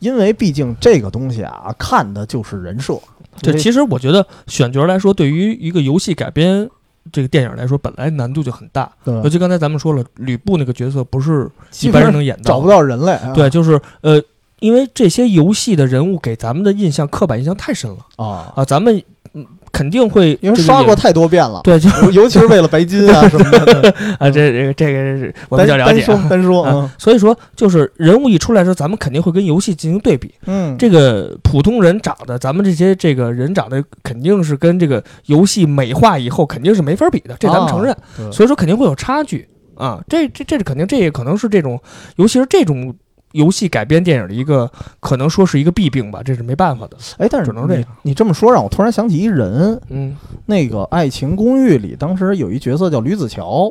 [0.00, 2.98] 因为毕竟这个东西啊，看的就是人设。
[3.42, 6.68] 对，其实我觉得选角来说，对于一个游戏改编
[7.12, 8.90] 这个电影来说，本来难度就很大。
[9.04, 11.48] 对尤其刚才咱们说了，吕布那个角色不是
[11.82, 12.80] 一般人能演找不到。
[12.80, 13.12] 人类。
[13.12, 14.20] 啊对，就是呃，
[14.60, 19.02] 因为这些游戏的人物给咱们的印象、刻板印象太深了啊，啊，咱们
[19.34, 19.46] 嗯
[19.76, 23.94] 肯定会因为刷过太多遍了，对，就尤其是为了白金啊 什么的。
[24.18, 26.04] 啊，这这个这个是我比较了解啊。
[26.06, 30.32] 说单说，所以说，就是人物一出来的时候，咱们肯定会跟游戏进行对比。
[30.46, 37.94] 嗯，这个普通人长得，咱们这些这个人长得肯定是跟这个游戏美化以后肯定是没法比的，这咱们承认。
[38.16, 41.78] 对所以说肯定会有差距啊，这这这是肯定，这也可能是这种，
[42.16, 42.94] 尤其是这种
[43.36, 44.68] 游戏改编电影的一个
[44.98, 46.96] 可能说是一个弊病吧，这是没办法的。
[47.18, 53.70] 哎，但是只能这样你这么说，让我突然想起一人，嗯，那个《爱情公寓》里，当时有一角色叫吕子乔，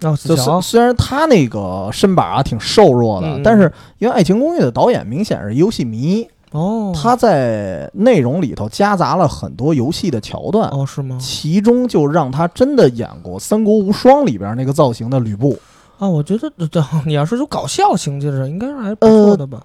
[0.00, 11.18] 哦，就子乔虽虽然他那个身板啊挺瘦弱的，嗯但是因为《爱情公寓》的导演明显是游戏迷，哦，他在内容里头夹杂了很多游戏的桥段，哦是吗？
[11.20, 15.58] 其中就让他真的演过《三国无双》里边那个造型的吕布。
[16.02, 19.62] 啊，我觉得这这 你要是有搞笑情节的，应该是还不错的吧？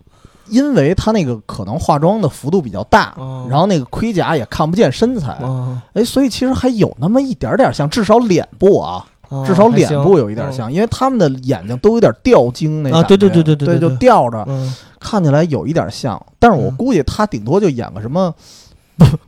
[0.49, 18.31] 因为他那个可能化妆的幅度比较大，哦然后那个盔甲也看不见身材，啊，哎，所以其实还有那么一点点像，至少脸部啊，啊至少脸部有一点像，因为他们的眼睛都有点吊睛那啊对对对对对对对就吊着，嗯，看起来有一点像，但是我嗯估计他顶多就演个什么。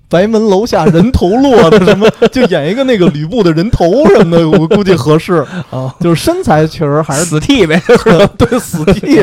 [0.09, 5.45] 白门楼下人头落的什么， 就演一个那个吕布的人头什么的，我估计合适。
[5.69, 7.81] 啊， 就是身材确实还是死替呗，
[8.37, 9.21] 对死替，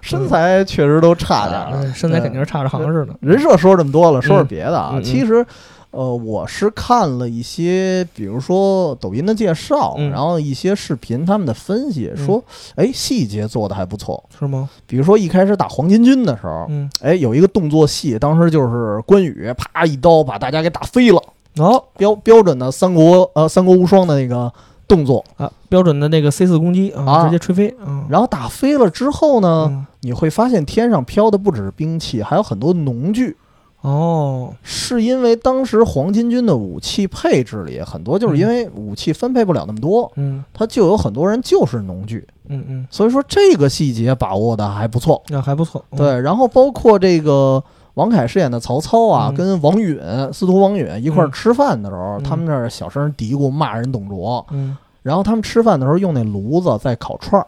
[0.00, 3.14] 身材确实都差点身材肯定是差着行似的。
[3.20, 4.94] 人设说这么多了，说说别的啊。
[5.02, 5.46] 其实，
[5.94, 14.22] 呃，我是看了一些，比如说抖音的介绍，嗯然后一些视频他们的分析，嗯说，哎，细节做的还不错。
[14.38, 14.68] 是吗？
[14.86, 21.22] 比如说一开始打黄巾军的时候，嗯，哎，有一个动作戏，当时就是关羽啪一刀把大家给打飞了，
[21.58, 24.52] 哦标标准的三国呃三国无双的那个
[24.88, 25.24] 动作。
[25.36, 27.74] 啊，标准的那个 C 四攻击啊，啊直接吹飞。
[27.86, 33.36] 嗯，然后打飞了之后呢，嗯你会发现天上飘的不只是兵器，还有很多农具。
[33.84, 40.42] 哦，是因为当时黄巾军的武器配置里很多就是因为武器分配不了那么多，嗯。
[40.54, 45.22] 他就有很多人就是农具，嗯嗯，所以说这个细节把握的还不错。
[45.28, 45.84] 那还不错。
[45.90, 49.34] 嗯，对，然后包括这个王凯饰演的曹操啊，嗯。
[49.34, 50.00] 跟王允、
[50.32, 51.32] 司徒王允一块儿嗯。
[51.32, 52.22] 吃饭的时候，嗯。
[52.22, 57.46] 他们那儿小声嘀咕骂人董卓，嗯，然后他们吃饭的时候用那炉子在烤串儿。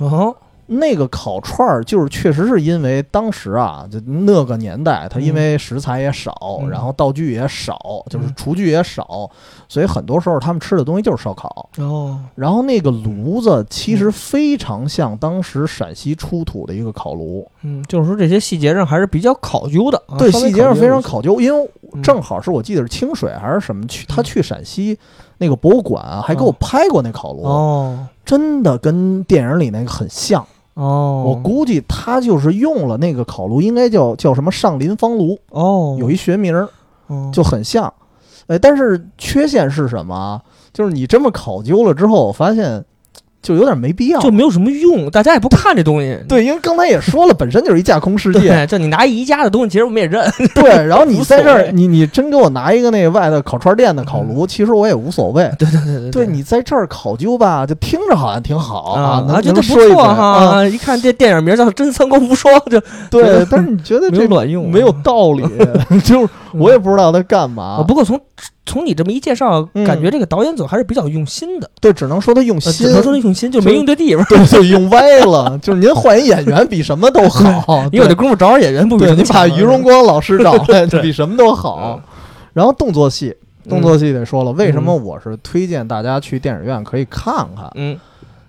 [0.00, 0.34] 哦，
[0.70, 7.78] 那个烤串儿就是确实是因为当时啊，就那个年代，它因为食材也少，嗯然后道具也少，
[8.10, 9.30] 就是嗯厨具也少，
[9.66, 11.70] 所以很多时候他们吃的东西就是烧烤。
[11.78, 19.96] 哦，然后那个炉子其嗯实非常像当时陕西出土的一个烤炉，嗯，就是说这些细节上还是比较考究的。
[20.06, 21.40] 啊对，细节上非常考究。
[21.40, 24.98] 因为嗯正好是我记得是清水还是什么去，他嗯去陕西
[25.38, 30.46] 那个博物馆啊还给我哦拍过那烤炉，哦真的跟电影里那个很像。
[30.78, 36.54] 哦，我估计他就是用了那个烤炉，应该叫叫什么上林芳炉，哦有一学名
[37.32, 37.92] 就很像。
[38.46, 40.40] 哎，但是缺陷是什么啊？
[40.72, 42.84] 就是你这么考究了之后，我发现
[43.48, 44.20] 就有点没必要。
[44.20, 46.18] 就没有什么用，大家也不看这东西。
[46.28, 48.40] 对，因为刚才也说了，本身就是一架空世界。
[48.48, 50.30] 对，就你拿宜家的东西，其实我们也认。
[50.54, 55.50] 对，然后你在这儿，你你真给我拿一个那个外头烤串店的烤炉，其实我也无所谓。
[55.58, 60.14] 对对对对对你在这儿考究吧，就听着好像挺好啊，能觉得不错啊。
[60.50, 60.64] 哈。
[60.64, 62.78] 一看这电影名叫《真三国无双》，就
[63.10, 65.42] 对，但是你觉得没这有卵用，没有道理，
[66.04, 67.82] 就是我也不知道他干嘛啊。。
[67.86, 68.20] 不过从
[68.68, 74.24] 从你这么一介绍，嗯感觉这个导演组还是比较用心的，对，只能说他用呃心只，能说他用心，就没用对地方。
[74.26, 75.58] 对，就用歪了。
[75.62, 82.00] 就是您换一演员比什么都好，你有这功夫找找演员，不比对，什么你把于荣光老师找来，就 比什么都好。
[82.52, 83.34] 然后动作戏，
[83.68, 87.70] 动作戏得说了，为什么嗯我是推荐大家去电影院可以看看？
[87.74, 87.98] 嗯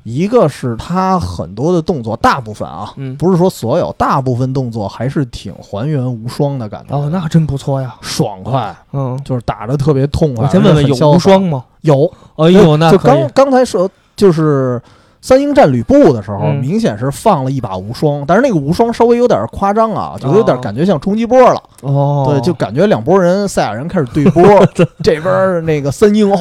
[0.04, 6.98] 一个是他很多的动作，大部分啊，嗯，不是说所有，大部分动作还是挺还原无双的感觉。
[6.98, 7.96] 哦，那真不错呀。
[8.02, 10.46] 爽快，嗯，就是打的特别痛快。
[10.46, 11.66] 我先问问有而且很潇洒无双吗？
[11.82, 14.82] 有，哎呦，那就可以刚刚才说，就是
[15.22, 16.56] 三英战吕布的时候，嗯。
[16.60, 21.62] 明显是放了一把无双，但是那个无双稍微有点夸张啊，就有点哦感觉像冲击波了。
[21.82, 24.44] 哦，对，就感觉两拨人赛亚人开始对波，
[25.04, 26.38] 这边儿那个三英哦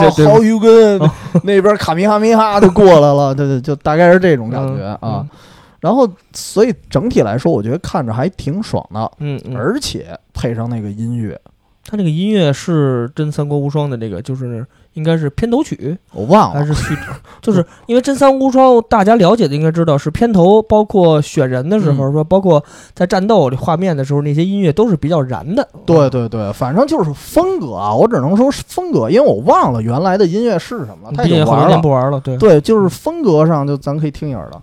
[0.00, 0.26] 对 对。
[0.26, 1.10] 豪鱼根哦，
[1.42, 5.24] 那边卡米哈米哈就过来了， 对对，就大概是这种感觉啊。，
[5.80, 11.38] 然后，所以整体来说，我觉得看着还挺爽的，嗯嗯，而且配上那个音乐，
[11.90, 16.60] 他那个音乐是《真三国无双》的这个，就是应该是片头曲我忘了。
[16.60, 16.94] 还是序？
[17.40, 22.62] 就是因为《真三国无双》，大家了解的应该知道是片头，包括选人的时候，嗯说包括
[22.94, 25.66] 在战斗里画面的时候，那些音乐都是比较燃的。
[25.86, 31.78] 对对对，反正就是风格啊，我只能说是风格，因为我忘了原来的音乐是什么了，太久玩了。
[31.78, 32.36] 不玩了，对。
[32.36, 34.60] 对，就是风格上，就咱可以听一耳的。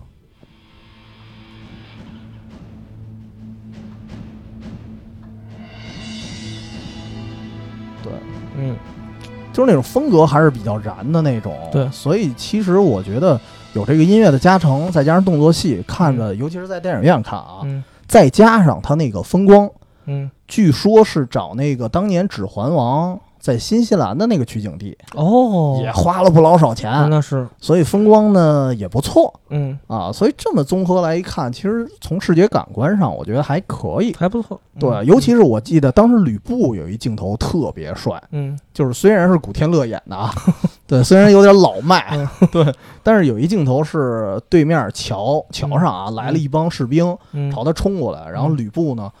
[9.56, 11.56] 就是那种风格还是比较燃的那种。
[11.72, 13.40] 对所以其实我觉得
[13.72, 19.66] 有这个音乐的加成，再加上动作戏，看着尤其是在电影院看啊，嗯再加上它那个风光，
[20.04, 29.32] 嗯，据说是找那个当年《指环王》在新西兰的那个取景地，哦，也花了不老少钱，啊那是，所以风光呢也不错。
[29.50, 30.10] 嗯，啊。
[30.10, 34.12] 所以这么综合来一看，其实从视觉感官上，我觉得还可以。
[34.18, 34.60] 还不错。
[34.80, 38.58] 对，嗯尤其是我记得当时吕布有一镜头特别帅，嗯。
[38.74, 40.34] 就是虽然是古天乐演的啊，
[40.84, 42.28] 对，虽然有点老迈，嗯。
[42.50, 48.56] 对，但是有一镜头是对面桥桥上啊来了一帮士兵嗯，朝他冲过来，然后嗯。
[48.56, 49.12] 吕布呢，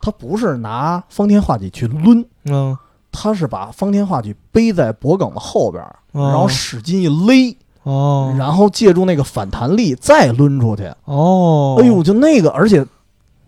[0.00, 2.76] 他不是拿方天画戟去抡，嗯，
[3.12, 10.90] 他是把方天画戟背在脖梗的后边然后使劲一勒，哦，然后借助那个反弹力再抡出去。
[11.04, 12.84] 哦，哎呦，就那个，而且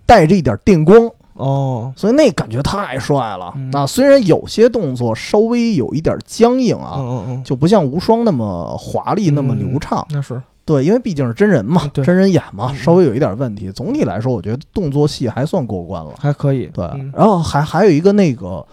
[0.07, 3.53] 带着一点电光，哦，所以那感觉太帅了。
[3.57, 3.71] 嗯。
[3.73, 10.07] 啊，虽然有些动作稍微有一点僵硬啊，嗯嗯嗯，就不像无双那么华丽、那么流畅。
[10.11, 12.05] 那是，对，因为毕竟是真人嘛，对。
[12.05, 12.77] 真人演嘛，嗯。
[12.77, 13.71] 稍微有一点问题。
[13.71, 16.13] 总体来说，我觉得动作戏还算过关了。
[16.19, 17.13] 还可以，对，嗯。
[17.15, 18.65] 然后还还有一个那个，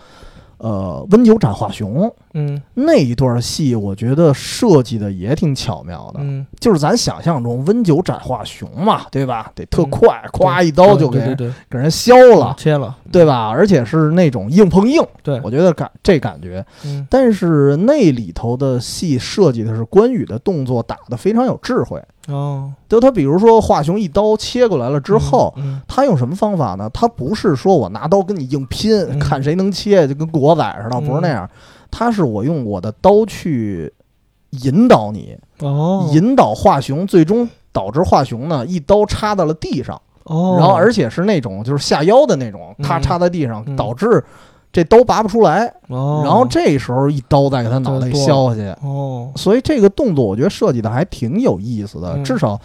[0.62, 6.20] 呃，温酒斩华雄嗯那一段戏，我觉得设计的也挺巧妙的。
[6.22, 9.52] 嗯，就是咱想象中温酒斩华雄嘛，对吧？
[9.56, 13.50] 得特嗯快，咵一刀就给给人削了，切了，对吧？
[13.50, 16.64] 而且是那种硬碰硬，对，我觉得感这感觉。
[16.86, 22.00] 嗯但是那里头的戏设计的是关羽的动作打得非常有智慧。
[22.28, 26.90] 哦，就他比如说华雄一刀切过来了之后，嗯，他用什么方法呢？
[26.94, 29.18] 他不是说我拿刀跟你硬拼，嗯。
[29.20, 31.50] 看谁能切，就跟国仔似的，嗯不是那样。
[31.90, 33.92] 他是我用我的刀去
[34.64, 35.36] 引导你，
[36.14, 42.84] 引导华雄，最终导致华雄呢一刀插到了地上，哦，然后而且是那种就是下腰的那种，嗯。
[42.84, 43.76] 咔插在地上，嗯。
[43.76, 44.24] 导致
[44.72, 48.62] 这刀拔不出来，哦，然后这时候一刀再给他脑袋削下去。
[48.82, 52.24] 哦，所以这个动作我觉得设计的还挺有意思的，嗯。
[52.24, 52.60] 至少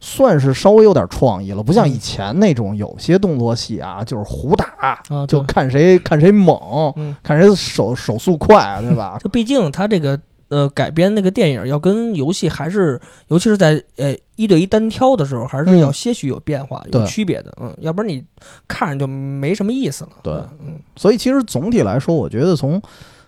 [0.00, 4.66] 算是稍微有点创意了，不像嗯以前那种有些动作戏啊，就是胡打，
[5.08, 6.56] 啊，就看谁看谁猛，
[6.94, 9.18] 嗯，看谁手手速快，对吧？
[9.20, 10.16] 就毕竟他这个
[10.48, 15.78] 呃改编那个电影要跟游戏还是，尤其是在呃一对一单挑的时候，还是嗯。
[15.78, 18.24] 要些许有变化、有区别的，嗯，要不然你
[18.66, 20.10] 看着就没什么意思了。
[20.22, 20.32] 对
[20.64, 20.78] 嗯。
[20.96, 22.80] 所以其实总体来说，我觉得从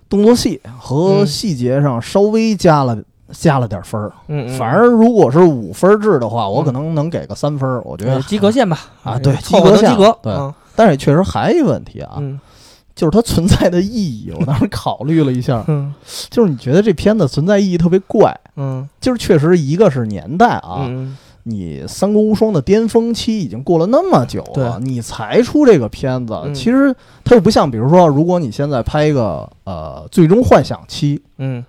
[0.09, 1.27] 动作戏和嗯。
[1.27, 2.99] 细节上稍微加了。
[3.33, 6.65] 加了点分儿，嗯嗯，反而如果是五分制的话，我嗯。
[6.65, 7.81] 可能能给个三分儿。
[7.85, 12.41] 我觉得及格线吧，啊对及格线对嗯但是也确实还有一个问题啊，嗯
[12.95, 14.33] 就是它存在的意义。
[14.39, 15.93] 我 当时考虑了一下，嗯。
[16.29, 18.89] 就是你觉得这片子存在意义特别怪，嗯。
[19.01, 21.17] 就是确实一个是年代啊，嗯。
[21.45, 26.55] 你《三国无双》的巅峰期已经过了那么久了，你才出这个片子，嗯。
[26.55, 31.65] 其实它又不像，比如说，如果你现在拍一个呃《最终幻想七》嗯。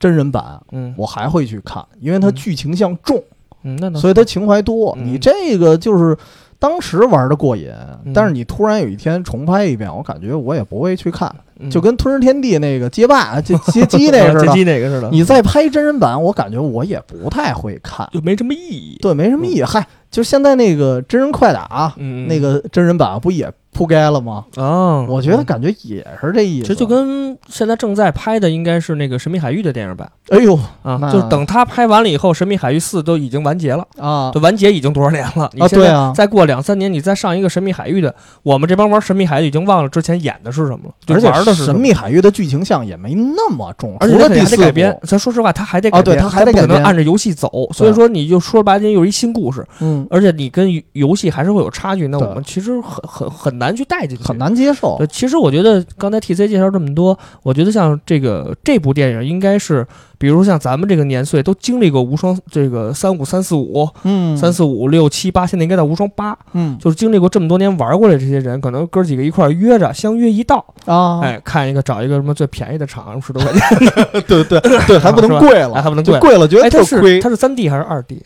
[0.00, 0.92] 真人版，嗯。
[0.96, 2.34] 我还会去看，因为它嗯。
[2.34, 3.22] 剧情向重，
[3.62, 4.96] 嗯，那倒所以它情怀多。
[4.98, 5.06] 嗯。
[5.06, 6.16] 你这个就是。
[6.62, 7.68] 当时玩的过瘾，
[8.04, 8.12] 嗯。
[8.14, 11.68] 但是你突然有一天重拍一遍，我感觉我也不会去看，嗯。
[11.68, 14.46] 就跟《吞食天地》那个街霸、 街街机那似的。
[14.46, 14.52] 街。
[14.52, 18.96] 机那个似的，你再拍真人版，我感觉我也不太会看，就没什么意义。
[19.02, 19.62] 对，没什么意义。
[19.64, 24.44] 嗨，就现在那个真人快打，嗯，那个真人版不也铺盖了吗？
[24.56, 26.68] 啊，我觉得感觉也是这意思。
[26.68, 30.10] 这就跟现在正在拍的应该是那个《神秘海域》的电影版。
[30.28, 34.30] 哎呦啊，就是等他拍完了以后，《神秘海域四》都已经完结了，啊。
[34.32, 35.50] 就，完结已经多少年了？
[35.54, 35.68] 你啊。
[35.68, 47.50] 现在对啊再过两三年，你再上一个《神秘海域》的，我们这帮玩《神秘海域》已经忘了之前演的是什么了，而且玩的是神秘海域的剧情像也没那么重，而且它还得改编，咱说实话，它还得啊改编，对它还得不可能按着游戏走。
[47.72, 54.42] 所以说，你就说白了，又是一新故事，嗯，而且你跟游戏还是会有差距，那我们其实很很很难去带进去，很。
[54.42, 54.98] 难接受，。
[55.08, 59.86] 其实我觉得刚才 T C 介绍这么多，我觉得像这个这部电影应该是，
[60.18, 74.58] 比如像咱们这个年岁都经历过无双这个三五三四五嗯，三四五六七八，现在应该到无双八，嗯就是经历过这么多年玩过来这些人，可能哥几个一块约着相约一道，啊，哎，看一个找一个什么最便宜的场，十多块钱， 对对
[74.88, 77.20] 对，还不能 贵了，哎还不能贵就贵了，觉得特亏是。
[77.20, 78.20] 它是三 D 还是二 D？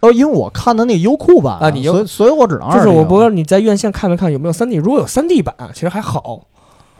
[0.00, 6.40] 哦，因为我看的那个优酷版啊你优所以所以我只能就是我不知道你在院线看没看有没有三 D，如果有三 D 版，其实还好。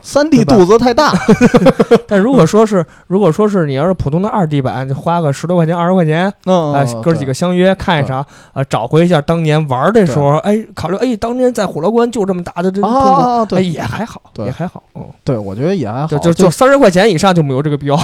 [0.03, 1.13] 三 D 肚子太大，
[2.09, 13.63] 但如果说是，如果说是你要是普通的二 D 版，就花个十多块钱、二十块钱，嗯，哎，哥几个相约看一场，啊，找回一下当年玩的时候，哎，考虑，哎，当年在虎牢关就这么打的，这啊痛苦，啊，哎，对。
[13.63, 17.95] 也还好，也还好，嗯，对，我觉得也还好，就就就三十块钱以上就没有这个必要，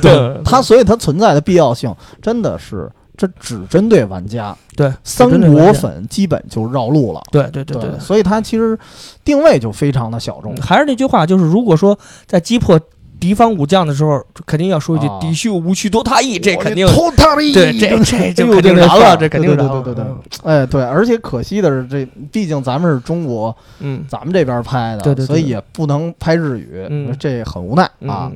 [0.00, 0.40] 对。
[0.46, 2.88] 它，所以它存在的必要性真的是，
[3.22, 7.22] 这只针对玩家，对，三国粉基本就绕路了。
[7.30, 8.76] 对对对对，所以它其实
[9.24, 10.56] 定位就非常的小众。
[10.56, 11.96] 还是那句话，就是如果说
[12.26, 12.80] 在击破
[13.20, 16.84] 敌方武将的时候，肯定要说一句啊“敌秀无需多他意”，这肯定。
[16.88, 19.80] 偷他的对，这这 这肯定难了，这肯定难了。
[19.82, 28.32] 对对对对对哎，对，而且可惜的是，这毕竟咱们是中国，嗯，咱们这边拍的，对对对所以也不能拍日语，嗯这很无奈嗯啊。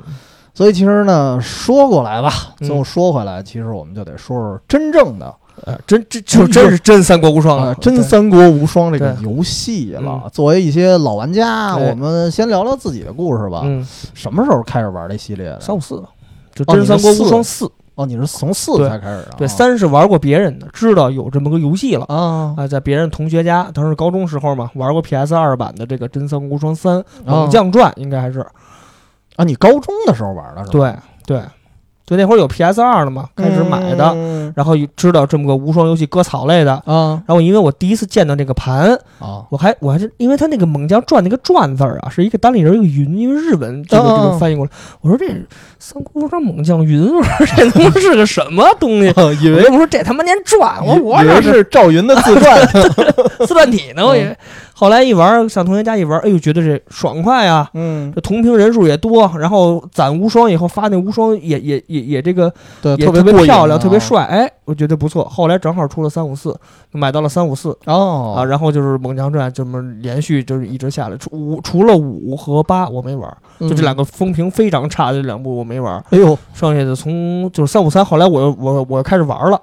[0.57, 2.31] 所以其实呢，说过来吧，
[2.61, 5.35] 嗯最后说回来，其实我们就得说说真正的
[5.67, 10.31] 呃，真真就真是真三国无双啊，了，真三国无双这个游戏了嗯。
[10.33, 13.61] 作为一些老玩家，我们先聊聊自己的故事吧。
[13.65, 15.61] 嗯，什么时候开始玩这系列的？
[15.61, 16.03] 三五四，
[16.55, 17.71] 就哦真三国无双四。
[17.95, 19.35] 哦，你是从四对才开始的？
[19.39, 22.05] 对，啊三是玩过别人的，知道有这么个游戏了。
[22.09, 28.45] 啊啊，在别人同学家，当时高中时候嘛，玩过 PS 二版的这个《真三国无双三：哦猛将传》，应该还是
[29.37, 29.45] 啊！
[29.45, 31.03] 你高中的时候玩的是吧？
[31.27, 31.45] 对对，
[32.07, 36.73] 就那会儿有 PS 二了嘛，开始买的，嗯然后知道这么个无双游戏割草类的。
[36.87, 45.27] 啊然后因为我第一次见到那个盘，啊我还我还是因为它那个猛将传那个传字儿啊，是一个单立人一个云，因为日文这个这啊个翻译过来，我说这
[45.79, 49.13] 三国无双猛将云，我说这他妈是个什么东西？
[49.43, 52.67] 以为我说这他妈连传，我我以为这是是赵云的自传，
[53.47, 54.37] 自传体呢，我以为。
[54.79, 57.71] 后来一玩，上同学家一玩，哎呦，觉得这爽快啊！
[57.73, 65.25] 嗯，这同屏人数也多，然后攒无双以后发那无双也也也也这个对，也特别漂亮，啊特别帅，哎，我觉得不错。
[65.25, 66.59] 后来正好出了三五四，
[66.91, 79.61] 买到了三五四哦啊，然后就是猛将传这么连续就是一直下来，除五除了五和八我没玩，就这两个，风评非常差的这两部我没玩，哎呦，剩下的从就是三五三，后来我又我我又开始玩了。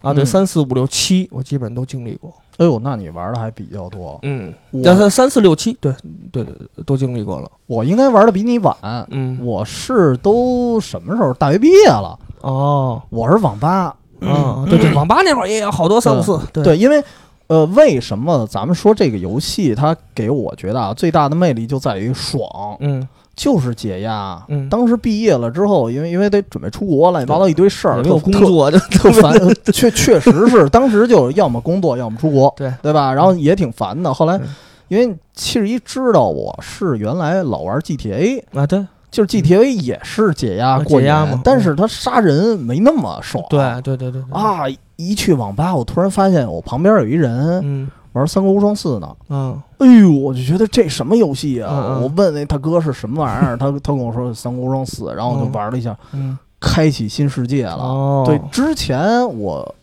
[0.00, 2.32] 啊，对，嗯三四五六七，我基本都经历过。
[2.58, 5.92] 哎呦，那你玩的还比较多，嗯，我但是三四六七，对
[6.30, 6.54] 对对，
[6.84, 7.50] 都经历过了。
[7.66, 8.76] 我应该玩的比你晚，
[9.10, 11.32] 嗯，我是都什么时候？
[11.34, 16.64] 大学毕业了，哦，我是网吧，嗯，对对，网吧那会儿也有好多三五四，对。
[16.64, 17.02] 对，因为
[17.46, 23.06] 呃，为什么咱们说这个游戏它给我觉得啊最大的魅力就在于爽，嗯，
[23.38, 24.42] 就是解压。
[24.48, 24.68] 嗯。
[24.68, 29.32] 当时毕业了之后，因为因为得准备出国，乱七八糟一堆事儿，没有工作就特 特烦，
[29.72, 32.70] 确确实是当时就要么工作，要么出国，对。
[32.82, 33.14] 对吧？
[33.14, 34.12] 然后也挺烦的。
[34.12, 34.48] 后来嗯。
[34.88, 38.84] 因为七十一知道我是原来老玩 GTA，啊，对。
[39.10, 43.42] 就是 GTA 也是解压啊过解压嘛，但是他杀人没那么爽。
[43.48, 44.64] 对对对对，对，啊，
[44.96, 49.08] 一去网吧，我突然发现我旁边有一人嗯玩《三国无双四》呢。
[49.30, 51.70] 嗯哎呦，我就觉得这什么游戏啊！
[51.72, 57.76] 嗯嗯我问那大哥是什么玩意儿，他 他跟我说《三国无双四》，然后我就嗯玩了一下，嗯，开启新世界了。
[57.76, 59.74] 哦，对，之前我，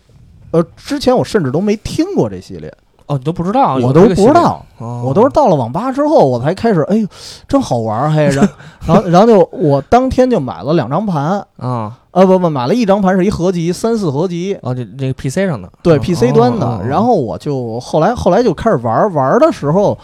[0.52, 2.72] 呃，之前我甚至都没听过这系列，
[3.08, 7.08] 哦，你都不知道，我都不知道，哦我都是到了网吧之后，我才开始，哎呦，
[7.48, 8.50] 真好玩儿，嘿，然
[8.86, 19.98] 然后然后就我当天就买了两张盘， 啊，呃，不不，买了一张盘是一合集，三四合集，啊，这这个 PC 上的，对哦 PC 端的哦，然后我就后来后来就开始玩儿，玩儿的时候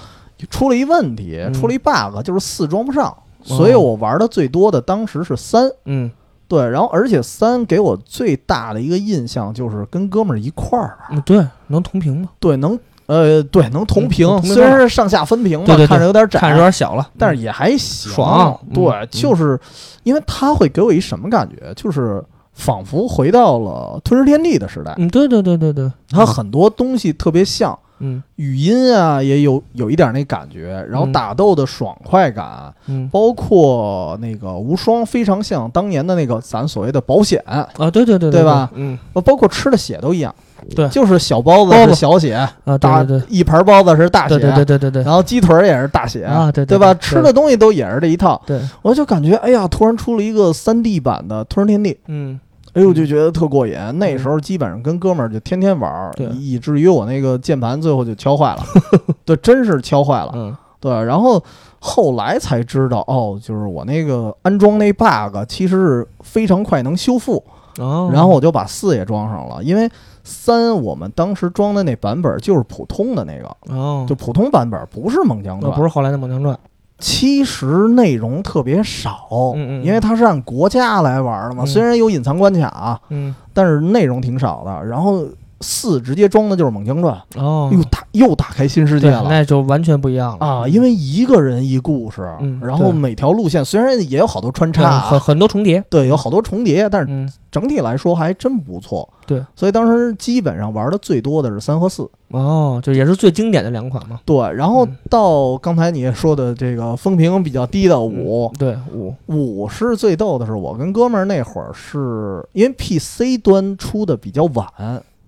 [0.50, 5.72] 出了一问题，嗯出了一 bug，就是四装不上，所以我玩的最多的当时是三。
[5.86, 6.12] 嗯，
[6.50, 12.28] 对，然后而且三给我最大的一个印象就是跟哥们儿一块儿玩，嗯，对，能同屏吗？
[12.42, 12.78] 对，能
[13.08, 19.60] 呃对能同屏，虽然是上下分屏吧，对对对看着有点窄，看着有点小了，但是也还行，爽嗯对，嗯就是
[20.04, 22.24] 因为它会给我一什么感觉，就是
[22.54, 27.78] 仿佛回到了吞噬天地的时代，嗯，对对对对对，它很多东西特别像。
[28.02, 28.22] 嗯。
[28.36, 31.12] 语音啊，也有有一点那感觉，然后嗯。
[31.12, 33.08] 打斗的爽快感，嗯。
[33.10, 38.70] 包括那个无双，非常像当年的那个咱所谓的保险，啊，对对对对吧？
[38.76, 38.98] 嗯。
[39.14, 40.34] 呃包括吃的血都一样，
[40.76, 40.90] 对。
[40.90, 45.04] 就是小包子是小血，啊，对大一盘包子是大血，对对对对对对。
[45.04, 46.94] 然后鸡腿也是大血啊对对对吧？
[46.96, 52.40] 吃的东西都也是这一套，对，我就感觉哎呀，突然出了一个三 D 版的《吞天地》，嗯
[52.74, 53.76] 哎呦，就觉得特过瘾。
[53.96, 58.64] 那时候基本上跟哥们儿就天天玩儿，以至于我那个键盘最后就敲坏了，
[59.26, 60.32] 对，真是敲坏了。
[60.36, 60.56] 嗯。
[60.80, 61.40] 对，然后
[61.78, 67.44] 后来才知道，哦，就是我那个安装那 bug 其实是非常快能修复，
[67.78, 69.88] 哦，然后我就把四也装上了，因为
[70.24, 76.56] 三我们当时装的那版本就是普通的那个，哦，就普通版本，不是猛将传，那不是后来的《猛将传》，
[77.02, 79.84] 其实内容特别少，嗯嗯嗯。
[79.84, 81.68] 因为它是按国家来玩的嘛，嗯。
[81.68, 83.36] 虽然有隐藏关卡，嗯。
[83.54, 84.86] 但是内容挺少的。
[84.86, 85.26] 然后
[85.62, 89.26] 四直接装的就是猛将传，哦，又打又打开新世界，了。
[89.30, 90.46] 那就完全不一样了。
[90.46, 97.32] 啊，因为一个人一故事，嗯然后每条路线虽然也有好多穿插啊，很很多重叠，对，有好多重叠，但是嗯。
[97.52, 99.06] 整体来说还真不错。
[99.28, 102.10] 对，所以当时基本上玩的最多的是三和四。
[102.30, 104.96] 哦，就也是最经典的两款嘛，对，然后嗯。
[105.10, 114.66] 到刚才你也说的这个风评比较低的五，对五，五是最逗的是，我跟哥们儿那会儿是因为 PC 端出的比较晚，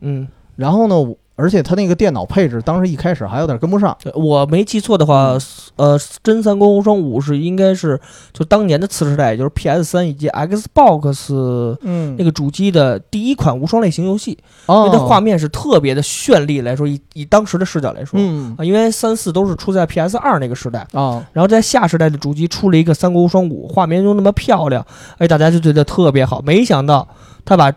[0.03, 3.97] 嗯，然后呢，我而且它那个电脑配置当时一开始还有点跟不上。
[4.03, 5.37] 对我没记错的嗯话，
[5.77, 7.99] 呃，真三国无双五是应该是
[8.31, 14.37] 就当年的次世代，也就是 PS 三以及 Xbox 嗯那个主机的第一款无双类型游戏，因
[14.67, 18.19] 哦为它画面是特别的绚丽来说，以以当时的视角来说。
[18.19, 24.85] 嗯啊，因为三四都是出在 PS 二那个时代，啊然后在下时代的主机出了一个《三国无双五》，画面又那么漂亮，
[25.17, 26.41] 哎，大家就觉得特别好。
[26.41, 27.07] 没想到
[27.45, 27.71] 他把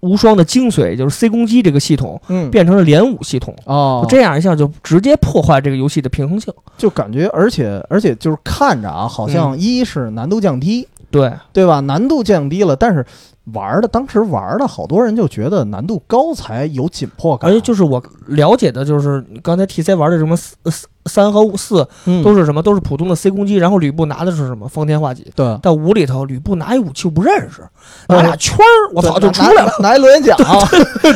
[0.00, 3.54] 无双的精髓，就是 C 攻击这个系统，嗯变成了连武系统。
[3.66, 6.52] 哦，这样一下就直接破坏这个游戏的平衡性。
[6.76, 11.80] 就感觉，而且而且就是看着啊，好像一是难度降低，对，对吧？
[11.80, 13.04] 难度降低了，但是
[13.54, 20.56] 玩的当时玩的好多人就觉得难度高才有紧迫感，而且就是我了解的，就是刚才 T C 玩的什么三
[21.08, 22.22] 三和四嗯。
[22.22, 22.62] 都是什么？
[22.62, 24.68] 都是普通的 C 攻击，然后吕布拿的是什么？
[24.68, 25.26] 方天画戟。
[25.34, 27.62] 对，到五里头，吕布拿一武器我不认识，
[28.08, 30.36] 拿嗯俩圈儿，我操就出来了，拿拿一螺旋桨，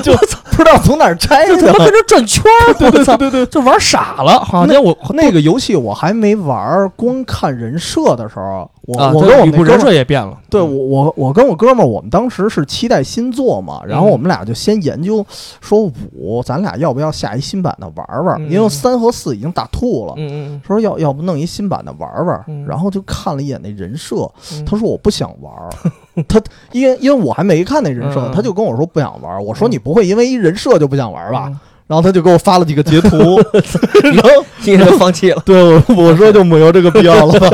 [0.02, 0.12] 就
[0.52, 1.72] 不知道从哪儿拆就去了。
[1.72, 10.88] 他妈跟着转圈儿，我操，对 对，就玩傻了，好像我那个游戏我还没玩，光看人设的时候，我、啊，我跟我对吕布人设也变了，对我嗯。
[10.92, 15.24] 我我跟我哥们儿，我们当时是期待新作嘛，然后嗯我们俩就先研究
[15.60, 18.36] 说五，咱俩要不要下一新版的玩玩？
[18.40, 18.50] 嗯。
[18.50, 25.68] 因为三和四已经打吐了，嗯嗯说要要不弄一新版的玩玩嗯，然后就看了一眼那人设，嗯，他说我不想玩儿，
[26.28, 28.32] 他因为因为我还没看那人设，嗯。
[28.32, 29.44] 他就跟我说不想玩。
[29.44, 29.72] 我说嗯。
[29.72, 31.46] 你不会因为一人设就不想玩吧？
[31.48, 31.58] 嗯？
[31.88, 33.16] 然后他就给我发了几个截图，
[34.14, 34.30] 然后
[34.60, 37.50] 今天就放弃了， 对我我说就没有这个必要了吧，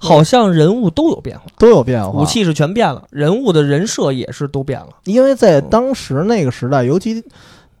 [0.00, 2.20] 好像人物都有变化，都有变化。
[2.20, 4.88] 武，器是全变了，人物的人设也是都变了。
[5.04, 7.22] 因为在当时那个时代，尤其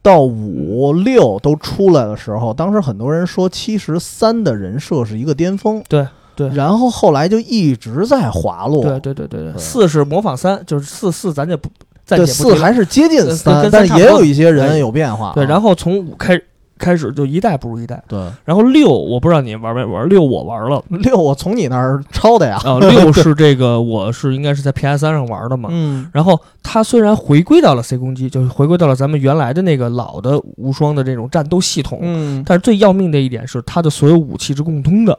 [0.04, 6.50] 到五六都出来的时候，当时很多人说七十三的人设是一个巅峰，对对。
[6.50, 11.70] 然后后来就一直在滑落，对对对对对，四是模仿三，就是四四咱就不
[12.04, 15.32] 暂对四还是接近三，但也有一些哎人有变化啊。
[15.34, 16.38] 对，然后从五开
[16.78, 18.18] 开始就一代不如一代，对。
[18.44, 20.82] 然后六我不知道你玩没玩，六我玩了。
[20.90, 25.68] 六我从你那儿抄的呀，啊，六是这个，我是应该是在 PS 三上玩的嘛。
[25.72, 26.10] 嗯。
[26.12, 32.42] 然后它虽然回归到了 C 攻击，就是回归到了咱们原来的那个老的无双的这种战斗系统，嗯。
[32.44, 35.18] 但是最要命的一点是，它的所有武器是共通的，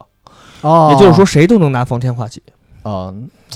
[0.62, 2.42] 哦，也就是说谁都能拿方天画戟，
[2.86, 3.12] 啊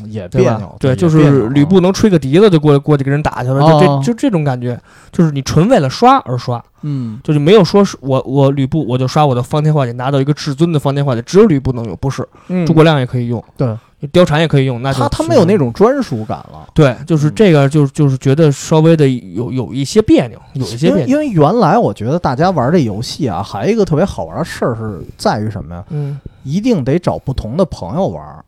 [0.07, 4.79] 也对吧别扭？，对，就是吕布能吹个笛子就过过去跟人打去了，就哦这就这种感觉，
[5.11, 13.77] 就是你纯为了刷而刷，嗯就是没有说是我我吕布我就刷我的方天画戟，拿到一个至尊的方天画戟，只有吕布能用，不是嗯诸葛亮也可以用，对，
[14.13, 16.67] 貂蝉也可以用，那就他他是没有那种专属感了。
[16.73, 21.07] 对，就是嗯这个，就是就是觉得稍微的有有一些别扭，有一些别扭。
[21.07, 25.83] 因为原来我觉得大家玩这游戏啊，还有一个特别好玩的事儿是在于什么呀？
[25.89, 28.45] 嗯，一定得找不同的朋友玩儿，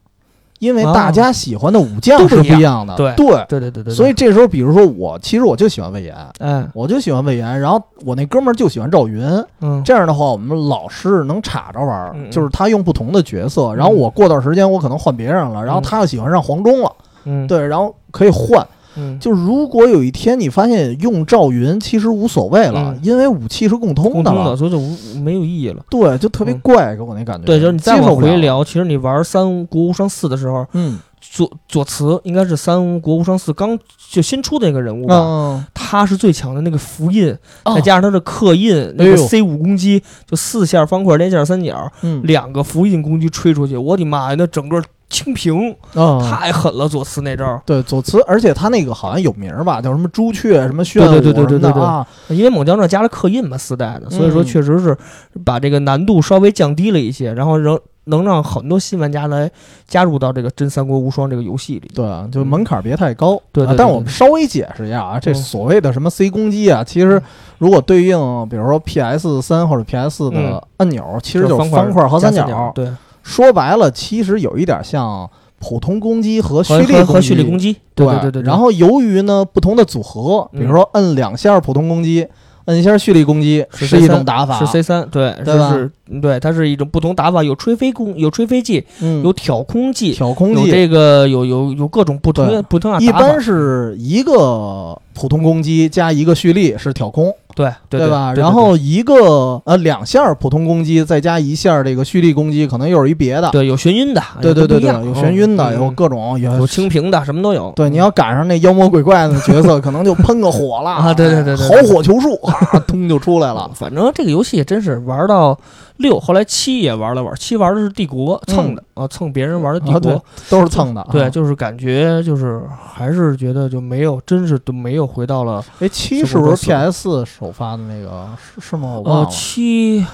[0.62, 2.96] 因为哦大家喜欢的武将是不一样的。
[2.96, 9.26] 对对，对对对对，所以这时候比如说我，其实我就喜欢魏延，嗯，我就喜欢魏延，然后我那哥们儿就喜欢赵云。
[9.62, 16.92] 嗯，这样的话，我们老是能插着玩就是他用不同的角色，然后我过段时间我可能换别人了，然后他又喜欢上黄忠了，
[17.26, 18.66] 嗯，对，然后可以换。
[18.96, 23.00] 嗯，就如果有一天你发现用赵云其实无所谓了，嗯。
[23.04, 25.84] 因为武器是共通共通的，所以就无没有意义了。
[25.90, 27.46] 对，就特别嗯怪，给我那感觉。
[27.46, 33.78] 对，就是你再往回聊，其实你玩三国无双四的时候，嗯，左左慈应该是三国无双四刚
[34.10, 37.76] 就新出的那个人物吧，嗯，他是最强的那个符印，哦。
[37.76, 44.82] 再加上他的刻印，那个 C 五攻击就四下方块连线三角，嗯，两个符印攻击吹出去，我的妈呀，那整个
[45.12, 47.62] 清屏啊，太狠了，左慈那招。
[47.66, 54.46] 对左慈，而且他那个好像有名儿吧，叫什么朱雀什么炫对对对舞对对对对什么的啊，因为猛将传加了刻印嘛，四代的，所以说嗯。
[54.46, 54.98] 确实是
[55.46, 59.50] 把这个难度稍微降低了一些，然后仍能让很多新玩家来
[59.88, 61.92] 加入到这个真三国无双这个游戏里。
[61.94, 63.36] 对啊，就门槛儿别太高。
[63.52, 65.36] 对对对对啊但我们稍微解释一下啊，这嗯。
[65.36, 67.22] 所谓的什么 C 攻击啊，其实
[67.60, 68.18] 如果对应
[68.50, 72.92] 比如说 PS 三或者 PS 四的按钮，其实就是方方块和加三角，对，
[73.24, 77.22] 说白了，其实有一点像普通攻击和蓄力和。
[77.22, 78.44] 蓄力攻击，对对对对。
[78.44, 82.28] 然后由于呢不同的组合，比如说摁两下普通攻击，
[82.66, 84.58] 摁一下蓄力攻击，是是一种打法。
[84.60, 85.78] 是 C 三，对，对吧
[86.22, 98.34] 对，它是一种不同打法，有吹飞攻，有吹飞技，嗯，有挑空技，挑空技，有这个有有有各种不同的不同打法，般是一个普通攻击加一个蓄力是挑空，对对吧？
[98.34, 103.50] 然后一个呃两下普通攻击再加一下这个蓄力攻击，可能又是一别的。
[103.52, 107.72] 对有眩晕的，对对对对，有眩晕的，嗯有各种有有清屏的，什么都有。
[107.76, 112.54] 对，你要赶上那妖魔鬼怪的角色，可能就喷个火了啊对对对对好火球术啊，
[112.88, 113.70] 通就出来了。
[113.76, 115.58] 反正这个游戏也真是玩到
[115.98, 121.08] 六，后来七也玩了玩，七玩的是帝国蹭的啊，蹭别人玩的帝国，都是蹭的啊。
[121.12, 122.62] 对，就是感觉就是
[122.94, 128.30] 还是觉得就没有，真是都没有回到了哎，七是不是是不是 PS 首发的那个？
[128.56, 128.90] 是是吗？
[128.98, 129.30] 我忘呃了。
[129.32, 130.06] 七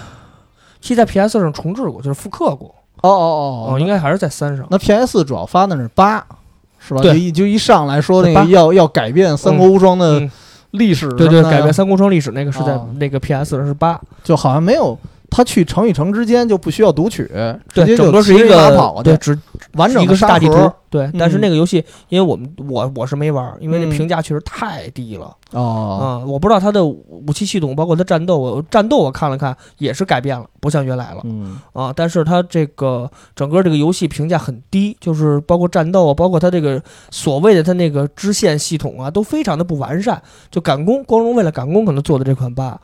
[0.79, 4.65] 七在 PS 上重置过，就是复刻过哦哦哦哦，应该还是在三上。
[4.71, 6.25] 那 PS 主要发的是八，
[6.79, 7.01] 是吧？
[7.01, 10.31] 对就一就一上来说那个要要改变三国无双的嗯，
[10.71, 14.97] 历史，对对，改变，三国无双历史那个是在哦那个 PS 上是八，就好像没有
[15.29, 19.39] 他去城与城之间就不需要读取，直对，接整个是一个对，跑过去，只
[19.73, 31.93] 完整一个大地图盒，对，但是嗯那个游戏，因为我们我我是没玩儿，因为那嗯评价确实太低了哦，啊、我不知道它的武器系统，包括它战斗，我战斗我看了看也是改变了，不像原来了嗯啊。
[31.95, 40.21] 但是它这个整个这个游戏评价很低，就是包括战斗啊，包括它这个所谓的它那个支线系统啊，都非常的不完善。
[40.49, 42.79] 就赶工，光荣为了赶工可能做的这款八。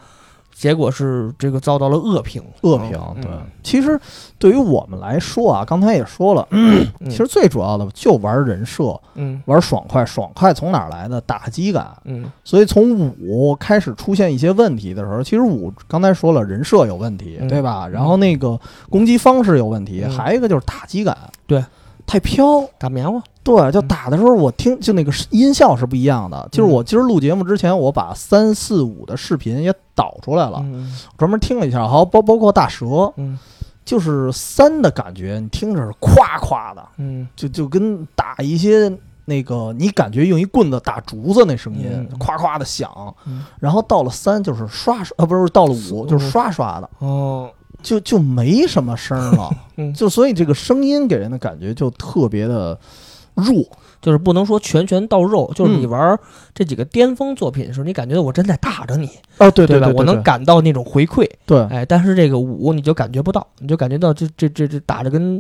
[0.53, 2.41] 结果是这个遭到了恶评。
[2.61, 2.97] 恶评。
[3.15, 3.31] 嗯对，
[3.63, 3.99] 其实
[4.37, 10.05] 对于我们来说啊，刚才也说了，嗯 其实最主要的就玩人设，嗯玩爽快。
[10.05, 11.19] 爽快从哪儿来的？
[11.21, 11.91] 打击感。
[12.05, 17.87] 嗯所以从五开始出现一些问题的时候，其实五刚才说了人设有问题，嗯对吧？
[17.87, 21.63] 然后那个攻击方式有问题，嗯还有一个就是打击感，对，
[22.05, 22.63] 太飘。
[22.77, 23.21] 打棉花。
[23.43, 23.87] 对，就嗯。
[23.87, 26.47] 打的时候，我听就那个音效是不一样的。
[26.51, 30.97] 就是我今儿录节目之前，我把三四五的视频也导出来了，嗯。
[31.17, 31.87] 专门听了一下。
[31.87, 33.37] 好，包包括大蛇，嗯。
[33.83, 37.27] 就是三的感觉，你听着是夸夸的，嗯。
[37.35, 38.89] 就就跟打一些
[39.25, 42.89] 那个你感觉用一棍子打竹子那声音嗯，夸夸的响。
[43.25, 43.43] 嗯。
[43.59, 47.51] 然后到了三就是刷刷，啊不是到了五嗯就是刷刷的，哦
[47.83, 49.49] 就就没什么声儿了。
[49.77, 52.79] 嗯，就所以这个声音给人的感觉就特别的
[53.35, 53.63] 弱。
[54.01, 56.19] 就是不能说拳拳到肉，就是你嗯玩
[56.53, 59.87] 这几个巅峰作品的时候，你感觉到我真在打着你，哦，对吧？
[59.87, 65.37] 对，我能感到那种回馈，对哎，但是这个五你就感觉不到，你就感觉到这这这这打着跟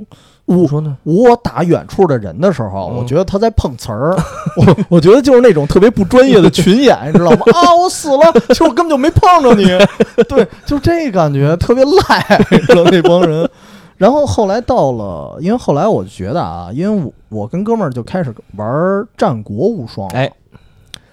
[0.47, 0.95] 怎么说呢？
[1.03, 4.15] 我打远处的人的时候，嗯我觉得他在碰瓷儿，
[4.55, 7.39] 我我觉得就是那种特别不专业的群演，你知道吗？
[7.53, 9.65] 啊，我死了，其实我根本就没碰着你，
[10.29, 13.49] 对，就这感觉特别赖，你知道那帮人。
[13.97, 20.31] 然后后来到了，因为后来我就觉得啊，因为我我跟哥们儿就开始玩战国无双了，哎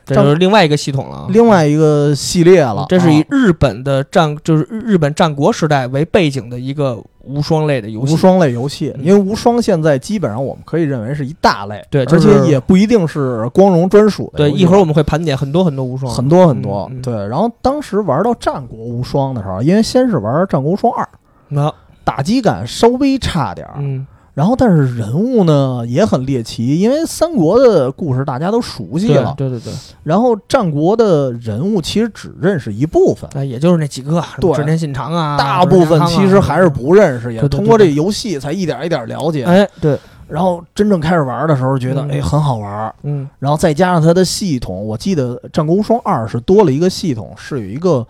[0.06, 1.26] 这就是另外一个系统了啊。
[1.28, 3.26] 另外一个系列了，这是以啊。
[3.30, 8.12] 日本的战，就是日日本战国时代为背景的一个无双类的游戏。
[8.12, 9.04] 无双类游戏，嗯。
[9.04, 17.14] 因为无双现在基本上我们可以认为是一大类，对就而且也不一定是光荣专属的对，一会儿我们会盘点很多很多无双，很多很多，对。
[17.28, 21.08] 然后当时玩到战国无双的时候，因为先是玩战国无双二，
[21.46, 21.72] 那
[22.10, 33.30] 打击感稍微差点儿，嗯，然后但是人物呢也很猎奇，因为三国的故事大家都熟悉了，对对对，然后战国的人物其实只认识一部分。
[33.34, 34.54] 哎，也就是那几个，什么对。
[34.54, 39.44] 织田信长啊，大部分其实还是不，认识，也通过这游戏才一点一点了解。
[39.44, 39.96] 哎，对，
[40.30, 42.10] 然后真正开始玩的时候，觉得嗯。
[42.10, 43.28] 哎很好玩，嗯。
[43.38, 48.06] 然后再加上它的系统，我记得《战国无双二》是多了一个系统，是有一个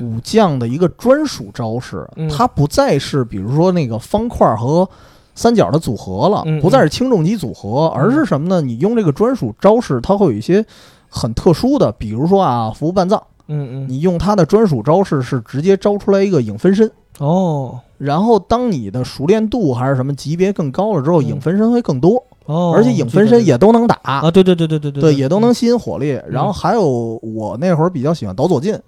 [0.00, 2.28] 武将的一个专属招式，嗯。
[2.28, 4.88] 它不再是比如说那个方块和
[5.34, 8.60] 三角的组合了，嗯不再是轻重级组合，而是什么呢？
[8.60, 10.64] 你用这个专属招式，它会有一些
[11.08, 16.88] 很特殊的，比如说啊，服务半藏，嗯嗯，你用它的专属招式是直接招出来一个影分身。
[17.18, 17.80] 哦。
[17.98, 21.24] 然后，当你的熟练度还是什么级别更高了之后，嗯。
[21.24, 23.98] 影分身会更多，哦，而且影分身也都能打。
[24.02, 26.20] 啊，对对对对对对对，也都能吸引火力。
[26.28, 28.78] 然后还有我那会儿比较喜欢导左近，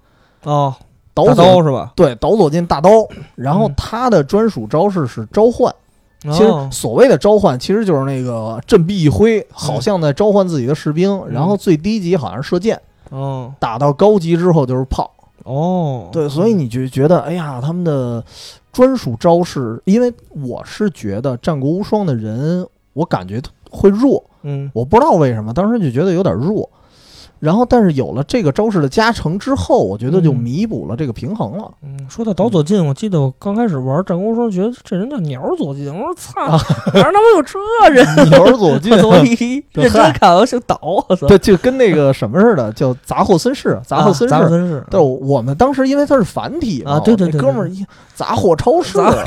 [0.43, 0.75] 哦，
[1.13, 1.93] 导刀左是吧？
[1.95, 2.89] 对导左近大刀，
[3.35, 5.73] 然后嗯他的专属招式是召唤。
[6.23, 6.67] 其实哦。
[6.71, 11.25] 所谓的召唤，其实就是那个振臂一挥，好像在召唤自己的士兵。
[11.29, 13.51] 然后最低级好像是射箭，哦。
[13.57, 15.09] 打到高级之后就是炮。
[15.47, 18.23] 哦，对，所以你就觉得，哎呀，他们的
[18.73, 23.41] 专属招式，因为我是觉得战国无双的人，我感觉
[23.71, 26.69] 会弱，嗯我不知道为什么，当时就觉得有点弱。
[27.39, 31.71] 然后，但是有了这个招式的加成之后，我觉得就嗯弥补了这个平衡了。
[31.83, 36.33] 嗯，说到岛左近，我记得我刚开始玩战功时候，觉得这人叫鸟左近，我说操，
[36.93, 37.59] 哪儿他妈有这
[37.93, 38.05] 人？
[38.29, 40.79] 鸟儿左近我，我一认真看，我姓岛，
[41.09, 41.27] 我操！
[41.27, 44.25] 对，就跟那个什么似的，叫杂货绅士，杂货绅士。
[44.25, 47.85] 啊杂货绅士，对，我们当时因为他是繁体嘛，啊对对对哥们儿一
[48.17, 49.23] 杂货超市，杂货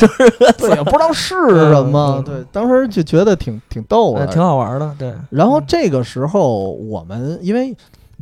[0.58, 7.72] 对，也不知道是什么，对，当时就觉得挺挺逗的，哎挺好玩的，对，然后这个时候，我们因为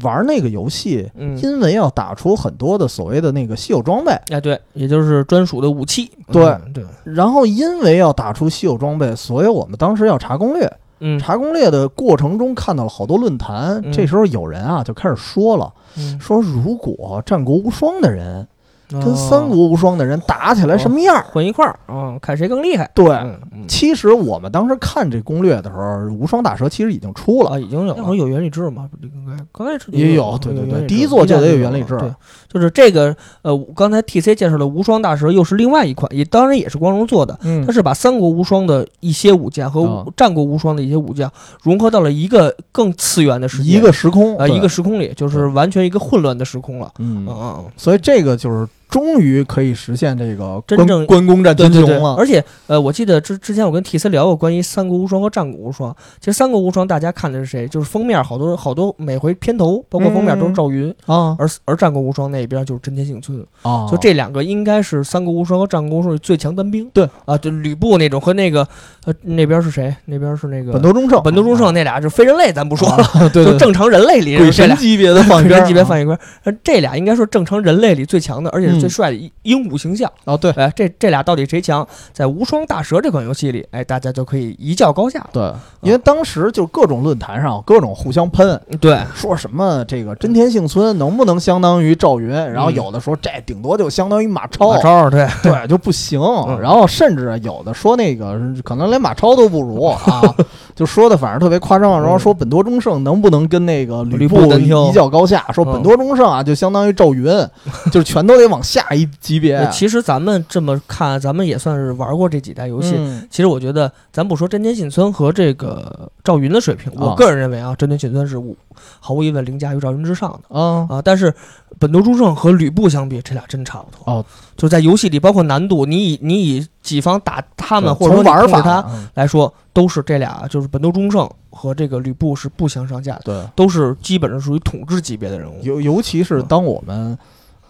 [0.02, 10.70] 玩那个游戏，嗯，因为要打出很多的所谓的那个稀有装备，哎对，也就是专属的武器，对嗯对，然后因为要打出稀有装备，所以我们当时要查攻略。
[11.00, 18.44] 嗯，查攻略的过程中看到了好多论坛，嗯这时候有人啊就开始说了，嗯说如果战国无双的人
[18.90, 19.14] 跟哦。
[19.14, 21.24] 三国无双的人打起来什么样儿？
[21.30, 22.90] 混一块儿啊，看谁更厉害。
[22.94, 23.64] 对，嗯嗯。
[23.68, 27.50] 其实我们当时看这攻略的时候，无双大蛇其实已经出了。
[27.50, 28.88] 啊，，已经有那会儿有原理制嘛？
[29.02, 29.44] 应该？
[29.52, 32.10] 刚开始也有对对对第一座就得有一代原理制对，
[32.48, 37.38] 就是这个呃，刚才 T C 介绍的无双大蛇又是另外一款，也当然也是光荣做的。
[37.42, 37.64] 嗯。
[37.66, 41.30] 它是把三国无双的一些武将和战国无双的一些武将
[41.62, 46.90] 融合到了一个更次元的世界，一个时空啊一个时空里，就是完全一个混乱的时空了。
[46.98, 52.14] 嗯嗯嗯，所以这个就是终于可以实现这个真正关公战对对对，群雄了。
[52.16, 55.94] 而且呃，我记得之之前我跟 T C 聊过关于三国无双和战国无双。
[56.20, 57.68] 其实三国无双大家看的是谁？
[57.68, 63.38] 就是封面好多好多每回片头包括封面都是赵云，啊而而战国无双那边就是真田幸村。
[63.62, 66.88] 啊，就这两个应该是三国无双和战国无双里最强单兵。
[66.94, 68.66] 对啊，就吕布那种和那个
[69.04, 69.94] 呃那边是谁？
[70.06, 80.10] 那边是那个本多忠胜，本多忠胜那俩是非人类，咱不说了，啊对对，就正常人类里鬼神级别的放一鬼边儿啊神级别放一边儿，呃这俩应该说正常人类里最强的，而且最帅的鹦鹦鹉形象。
[80.24, 80.50] 哦，对。
[80.52, 81.86] 哎，这这俩到底谁强？
[82.12, 85.24] 在无双大蛇这款游戏里，哎，大家就可以一较高下。
[85.32, 96.60] 对，因为当时就各种论坛上各种互相喷，对，说什么这个真田幸村能不能相当于赵云，然后有的说这顶多就相当于马超，嗯马超对，对就不行， 嗯。
[96.60, 99.98] 然后甚至有的说那个可能连马超都不如啊，
[100.78, 107.24] 就说的反正特别夸张，然后说本多忠胜能不能跟那个吕吕布一较高下，说嗯本多忠胜啊就相当于赵云，
[107.90, 109.56] 就是全都得往下一级别。
[109.56, 112.94] 呃其实咱们这么看，咱们也算是玩过这几代游戏。
[112.96, 118.56] 嗯其实我觉得，咱不说真田信村和这个赵云的水平，我啊个人认为啊，真田信村是无
[119.00, 121.02] 毫无疑问凌驾于赵云之上的啊啊。
[121.02, 121.34] 但是
[121.78, 124.12] 本多忠胜和吕布相比，这俩真差不多。
[124.12, 124.24] 哦，
[124.56, 135.58] 就在游戏里，包括难度，你以你以己方打他们，或者说从玩法他嗯来说，都是这俩，就是本多忠胜和这个吕布是不相上下的，对，都是基本上属于统治级别的人物。
[135.62, 137.16] 尤尤其是当我们。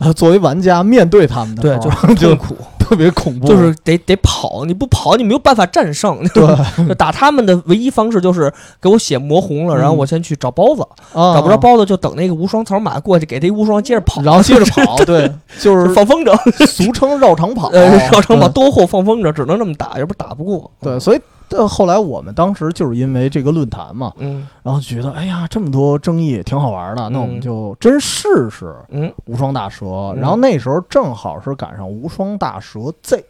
[0.01, 2.57] 呃，作为玩家面对他们的对，时就候，很痛苦，
[2.89, 6.27] 特别恐怖，就是得得跑，你不跑你没有办法战胜。
[6.29, 6.47] 对。
[6.97, 9.79] 打他们的唯一方式就是给我血磨红了，嗯。
[9.79, 10.83] 然后我先去找包子，
[11.13, 11.35] 啊。
[11.35, 15.31] 找不着包子就等那个无双草马过去，给他一无双接着跑， 然后接着跑， 对，
[15.61, 20.71] 就是放风筝，俗称绕场跑，呃，绕场跑多后放风筝，只能这么打，要不打不过。
[20.81, 21.21] 对，所以
[21.51, 24.47] 呃后来我们当时就是因为这个论坛嘛，嗯。
[24.63, 27.41] 然后觉得哎呀这么多争议挺好玩的，那我们嗯。
[27.41, 29.13] 就真试试嗯。
[29.27, 29.87] 无双大蛇。
[29.87, 30.17] 嗯。
[30.17, 33.25] 然后那时候正好是赶上无双大蛇 Z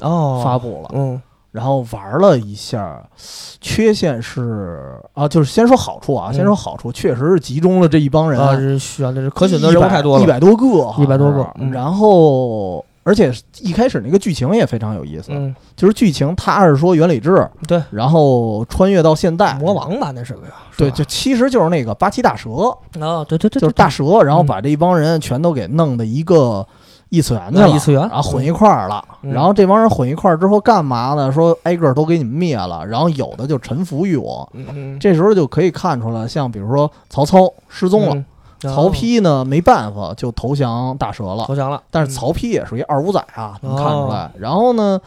[0.00, 1.20] 哦，发布了，嗯。
[1.50, 3.00] 然后玩了一下，
[3.60, 6.34] 缺陷是啊，就是先说好处啊，嗯。
[6.34, 11.70] 先说好处，确实是集中了这一帮人啊，这需要的是可选择人物太多了，一百多个，一百多个嗯。
[11.70, 12.84] 然后。
[13.04, 20.46] 而且一开始那个剧情也非常有意思，嗯，就是剧情他是说原理志，对，然后穿越到现代，魔王吧，那是个。
[20.46, 22.50] 呀对，就其实就是那个八岐大蛇，
[22.98, 26.66] 啊，对对对，就是大蛇，然后嗯把这一帮人全都给弄的一个
[27.10, 28.00] 异次元去了，异次元。
[28.08, 29.04] 然后混一块儿了。
[29.22, 29.32] 嗯。
[29.32, 31.30] 然后这帮人混一块儿之后干嘛呢？
[31.30, 34.48] 说挨个儿都给你们灭了，然后有的就臣服于我。
[34.54, 38.24] 嗯嗯，这时候就可以看出来，像比如说曹操失踪了，嗯
[38.70, 41.44] 曹丕呢没办法就投降大蛇了。
[41.46, 44.24] 投，降了，但是曹丕也属于二五仔啊，能看出来。
[44.24, 44.30] 哦。
[44.38, 45.00] 然后呢，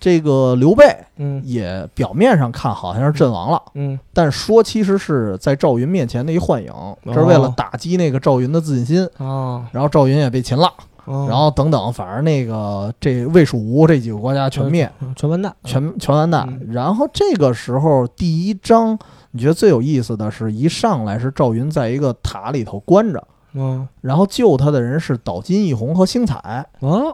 [0.00, 0.84] 这个刘备
[1.16, 1.42] 嗯。
[1.44, 3.62] 也表面上看好像是阵亡了。
[3.74, 3.98] 嗯。
[4.12, 6.72] 但说其实是在赵云面前的一幻影，
[7.04, 9.08] 这是为了打击那个赵云的自信心。
[9.18, 10.72] 哦，然后赵云也被擒了，
[11.04, 11.26] 哦。
[11.28, 16.46] 然后等等，反正那个这魏蜀吴这几个国家全灭，嗯全完蛋，全全完蛋。
[16.48, 16.72] 嗯。
[16.72, 18.98] 然后这个时候第一章，
[19.32, 26.66] 你觉得最有意思的是一上来是赵云在一个塔里头关着，嗯然后救他的人是岛津义弘和星彩啊？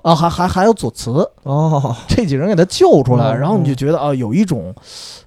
[0.03, 1.29] 啊，还还还有左慈。
[1.45, 4.75] 哦，这几人给他救出来，嗯然后你就觉得啊，有一种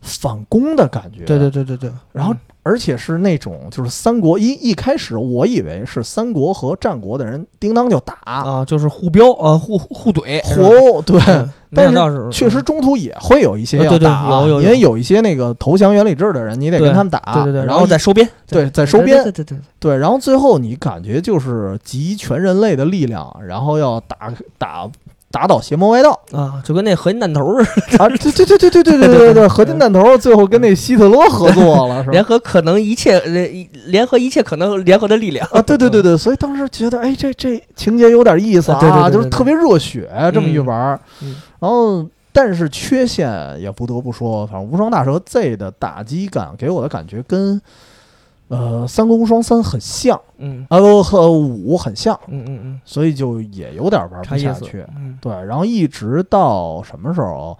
[0.01, 1.25] 反攻的感觉。
[1.25, 2.33] 对对对对对，然后
[2.63, 10.67] 而且是那种就是三国一一开始我以为是三国和战国的人叮当就打，啊，就是互飙啊，互互怼，是吧？
[10.67, 19.23] 嚯，对，嗯但是确实中途也会有一些要打因为有一些那个投降原理制的人，你得跟他们打，对对对，然然后再收编，对再收编。
[19.23, 24.89] 对对对对，对，然后最后你感觉就是集全人类的力量，然后要打打
[25.31, 32.11] 打倒邪魔歪道啊，就跟那合金弹头似的，啊，对对对对对对对对对对，合金弹头最后跟那希特勒合作了，是吧？
[32.11, 40.99] 联合可能一切联联合一切可能联合的力量啊，对对对对，所以当时觉得，哎，这这情节有点意思啊就是特别热血这么一玩
[41.59, 42.05] 然后。
[42.33, 43.29] 但是缺陷
[43.59, 47.61] 也不得不说，反正无双大蛇 Z 的打击感给我的感觉跟，
[48.51, 50.65] 呃，三国无双三很像，嗯。
[50.69, 55.17] 啊不和五很像，嗯嗯嗯，所以就也有点玩不下去。，嗯。
[55.21, 57.57] 对，然后一直到什么时候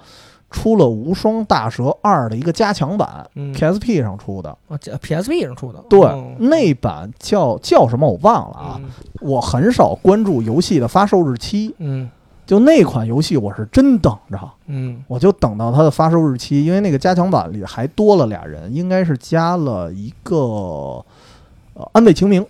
[0.49, 8.81] 出了无双大蛇二的一个加强版嗯，PSP 上出的，啊这，PSP 上出的，对，哦那版叫叫什么我忘了啊。
[8.83, 8.89] 嗯。
[9.21, 12.09] 我很少关注游戏的发售日期，嗯
[12.45, 14.37] 就那款游戏我是真等着，
[14.67, 22.45] 嗯我就等到它的发售日期，因为那个加强版里还多了俩人，应该是加了一个呃安倍晴明，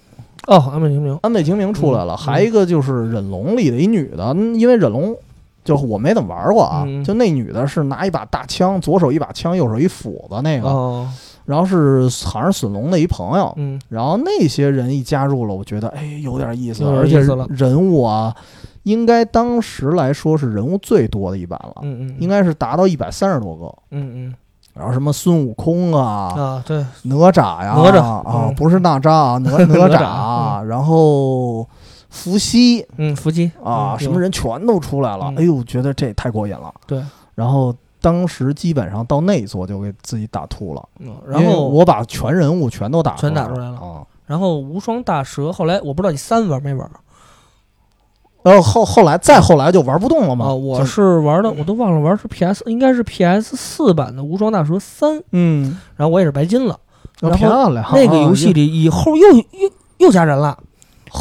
[0.48, 5.16] 哦，安倍晴明，安倍晴明出来了，嗯还一个就是忍龙里的一女的，嗯因为忍龙。
[5.64, 11.08] 就我没怎么玩过啊，嗯就那女的是拿一把大枪，左手一把枪，右手一斧子那个，哦，
[11.46, 17.20] 然后是好像是隼龙的一朋友，嗯然后那些人一加入了，我觉得哎有点意思，而且
[17.50, 18.36] 人物啊，
[18.84, 23.74] 应该当时来说是人物最多的一版了，嗯嗯，应该是达到一百三十多个。
[23.92, 24.34] 嗯
[24.74, 31.68] 然后什么孙悟空啊、嗯啊，对，哪吒呀、哪吒啊，嗯不是哪吒啊，哪哪 哪吒吒， 然后
[32.10, 35.26] 伏羲嗯，伏羲啊，嗯什么人全都出来了。
[35.32, 36.74] 嗯哎呦，觉得这太过瘾了。
[36.88, 37.04] 对，
[37.36, 44.08] 然后当时基本上到那一座就给自己打吐了，嗯然后我把全人物全都打全打出出来了啊。
[44.26, 46.90] 然后无双大蛇，后来我不知道你三玩没玩？
[48.44, 50.46] 然后后后来再后来就玩不动了嘛。
[50.48, 56.78] 啊，我是玩的，我都忘了玩是 PS，应该是 PS 四版的《无双大蛇三》，嗯，然后我也是白金了。
[57.20, 57.86] 然后漂亮。
[57.94, 60.58] 那个游戏里以后又又又加人了，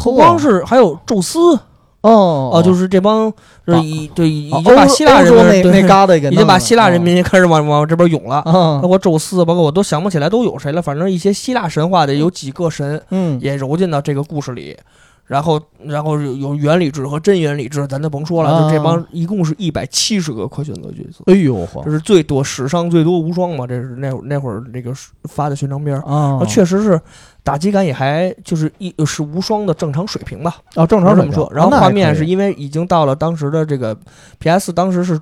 [0.03, 1.53] 不光是还有宙斯
[2.01, 3.31] 哦哦，就是这帮
[3.67, 8.37] 就是已对已经把希腊人民对那那旮瘩给已经把希腊人民民开始往往这边涌了。
[8.37, 14.75] 啊包括宙斯，包括我都想不起来都有谁了，反正一些希腊神话的有几个神嗯也揉进到这个故事里，
[15.25, 24.93] 然后然后有有原理制和真原理制，咱就甭说了，就这帮一共是一百七十个可选择角色，哎呦这是最多史上最多无双嘛，这是那会儿那会儿那个
[25.23, 26.39] 发的宣传片儿，啊。
[26.41, 26.99] 啊，确实是
[27.43, 31.51] 打击感也还就是一是无双的正常水平吧，啊正常水平这么说。
[31.55, 33.97] 然后画面是因为已经到了当时的这个
[34.39, 35.19] PS 当时是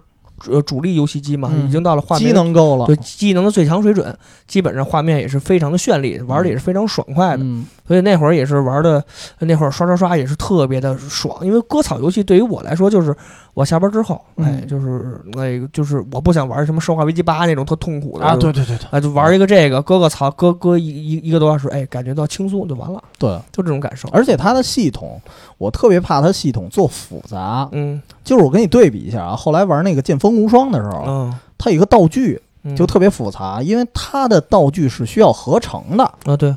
[0.49, 1.67] 呃主力游戏机嘛，嗯。
[1.67, 2.85] 已经到了画面机能够了。
[2.87, 7.43] 对机能的最强水准，基本上画面也是非常的绚丽，玩的也是非常爽快的。
[7.43, 9.03] 嗯所以那会儿也是玩的，
[9.39, 11.43] 那会儿刷刷刷也是特别的爽。
[11.43, 13.15] 因为割草游戏对于我来说，就是
[13.55, 24.07] 我下班之后，哎，嗯就是那个就是我不想玩什么《生化危机八》那种特痛苦的啊对对对对啊，就玩一个这个，割个草，割割一一一个多小时，哎，感觉到轻松就完了，对，就这种感受。
[24.09, 25.19] 而且它的系统，
[25.57, 27.67] 我特别怕它系统做复杂。
[27.71, 36.03] 嗯就是我跟你对比一下啊，后来玩那个剑锋无双的时候，嗯，它有一个道具嗯就特别复杂，因为它的道具是需要合成的。
[36.25, 36.55] 啊对，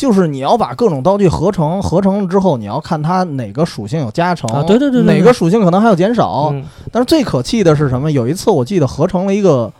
[0.00, 5.18] 就是你要把各种道具合成，合成了之后，你要看它哪个属性有加成啊对对对对对。
[5.18, 6.48] 哪个属性可能还有减少。
[6.54, 6.64] 嗯。
[6.90, 8.10] 但是最可气的是什么？
[8.10, 9.70] 有一次我记得合成了一个，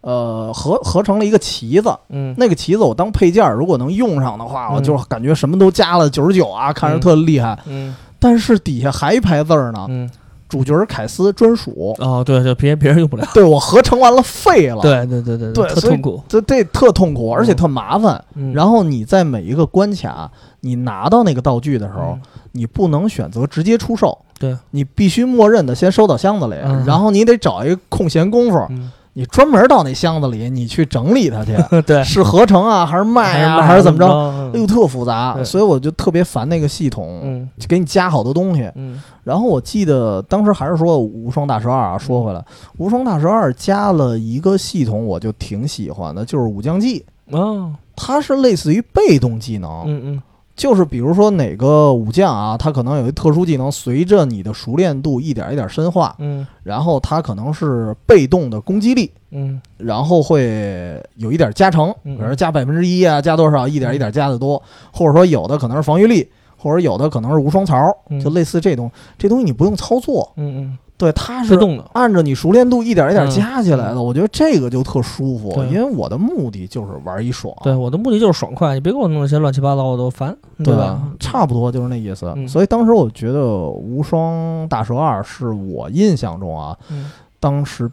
[0.00, 2.34] 呃，合合成了一个旗子，嗯。
[2.38, 4.76] 那个旗子我当配件儿，如果能用上的话，嗯。
[4.76, 7.58] 我就感觉什么都加了九十九啊，看着特厉害。
[7.66, 7.94] 嗯。
[8.18, 10.08] 但是底下还一排字儿呢，嗯，
[10.48, 11.94] 主角凯斯专属。
[11.98, 13.26] 哦对对，别别人用不了。
[13.34, 16.22] 对我合成完了废了，，对对对对对特痛苦。
[16.28, 18.22] 这这特痛苦，而且特麻烦。
[18.34, 18.52] 嗯。
[18.52, 20.30] 然后你在每一个关卡，
[20.60, 22.20] 你拿到那个道具的时候，嗯。
[22.52, 26.84] 你不能选择直接出售，对，你必须默认的先收到箱子里，嗯。
[26.86, 31.56] 然后你得找一个空闲功夫，嗯你专门到那箱子里，你去整理它去，
[31.86, 34.06] 对，是合成啊，还是卖啊，还是怎么着？
[34.06, 38.70] 着哎呦，特复杂，所以我就特别烦那个系统，给你加好多东西。
[38.74, 42.38] 嗯然后我记得当时还是说《无双大蛇二》啊，说回来，
[42.76, 47.04] 《无双大蛇二》加了一个系统，我就挺喜欢的，就是武将技。
[47.32, 50.22] 哦它是类似于被动技能，嗯嗯
[50.56, 56.46] 就是比如说哪个武将啊，他可能有一特殊技能，随着你的熟练度一点一点深化，嗯。
[56.62, 59.60] 然后他可能是被动的攻击力，嗯。
[59.76, 66.26] 然后会有一点加成，嗯比如加百分之一啊，加多少，一点一点加的多，或者说有的可能是防御力，
[66.56, 71.84] 或者有的可能是无双槽，嗯就类似这东，这东西你不用操作，嗯对，它嗯，是自动的。
[71.92, 81.02] 按照你熟练度一点一点嗯加起来的，我觉得这个就特舒服，因为我的目的就是玩一爽，对，我的目的就是爽快，你别给我弄那些乱七八糟的，我烦，对吧？
[81.20, 82.32] 差不多就是那意思。
[82.36, 87.90] 嗯所以当时我觉得《无双大蛇二》是我印象中啊，嗯，当时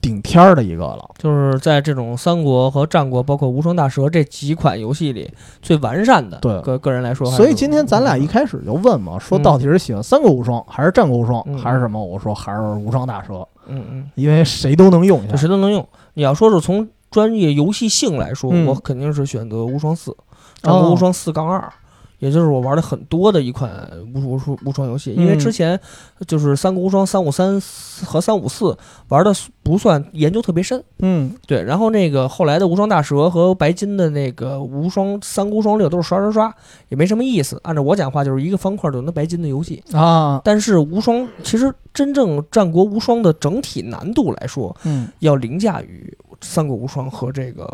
[0.00, 1.10] 顶天儿的一个了。
[1.18, 5.30] 就是在这种三国和战国，包括无双大蛇这几款游戏里
[5.60, 6.38] 最完善的。
[6.38, 12.02] 对个个人来说，所以今天咱俩一开始就问嘛，说到底是喜欢三国无双还是战国无双嗯还是什么？
[12.02, 15.20] 我说还是无双大蛇，嗯嗯，因为谁都能用。
[15.36, 15.86] 谁都能用。
[16.14, 20.16] 你要说是从专业游戏性来说，嗯我肯定是选择无双四，
[20.62, 21.72] 战国无双四杠二。
[22.18, 23.70] 也就是我玩的很多的一款
[24.14, 25.78] 无无无无双游戏，因为嗯之前
[26.26, 27.60] 就是三国无双三五三
[28.04, 28.76] 和三五四
[29.08, 36.54] 玩的不算研究特别深，嗯对，然后那个后来的无双大蛇和白金的那个无双三国无双六都是刷刷刷，
[36.88, 37.60] 也没什么意思。
[37.62, 39.82] 按照我讲话，就是一个方块就能白金的游戏。
[39.92, 47.66] 啊但是无双其实真正战国无双的整体难度来说，嗯，要凌驾于三国无双和这个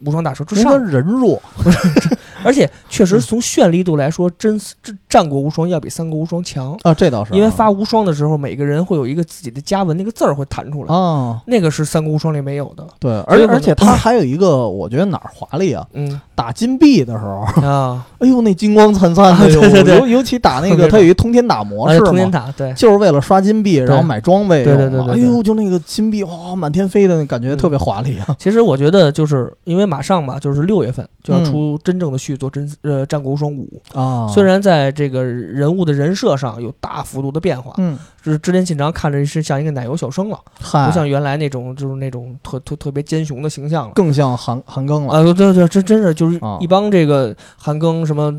[0.00, 0.78] 无双大蛇之上。
[0.84, 1.40] 人弱，
[2.48, 6.74] 而且确实从绚丽度来说，真这战国无双要比三国无双强。
[6.82, 12.86] 啊，这倒是啊，因为发无双的时候，每个人会有一个自己的家文，那个字儿会弹出来，啊，那个是三国无双里没有的。
[12.98, 15.86] 对，而且而且它还有一个，我觉得哪儿华丽啊？
[15.92, 16.18] 嗯。
[16.34, 19.98] 打金币的时候，啊， 哎呦，那金光灿灿的啊，对对对。
[19.98, 22.72] 尤尤其打那个，它有一通天打模式通天打，对。
[22.74, 24.76] 就是为了刷金币，然后买装备对。
[24.76, 28.36] 对对哎呦，就那个金币哇，满天飞的，那感觉特别华丽啊。
[28.38, 31.44] 其实我觉得，就是因为马上吧，就是六月份就要嗯。
[31.44, 43.92] 出真正的续作《真呃战国无双五》，啊虽然在这个人物的人设上有大幅度的变化，嗯，就是织田信长看着是像一个奶油小生了，嗨不，像原来那种就是那种特特特别奸雄的形象了。
[43.94, 45.12] 更像韩韩庚了。
[45.12, 48.32] 啊，对对对，这真是就是啊一帮这个韩庚什么，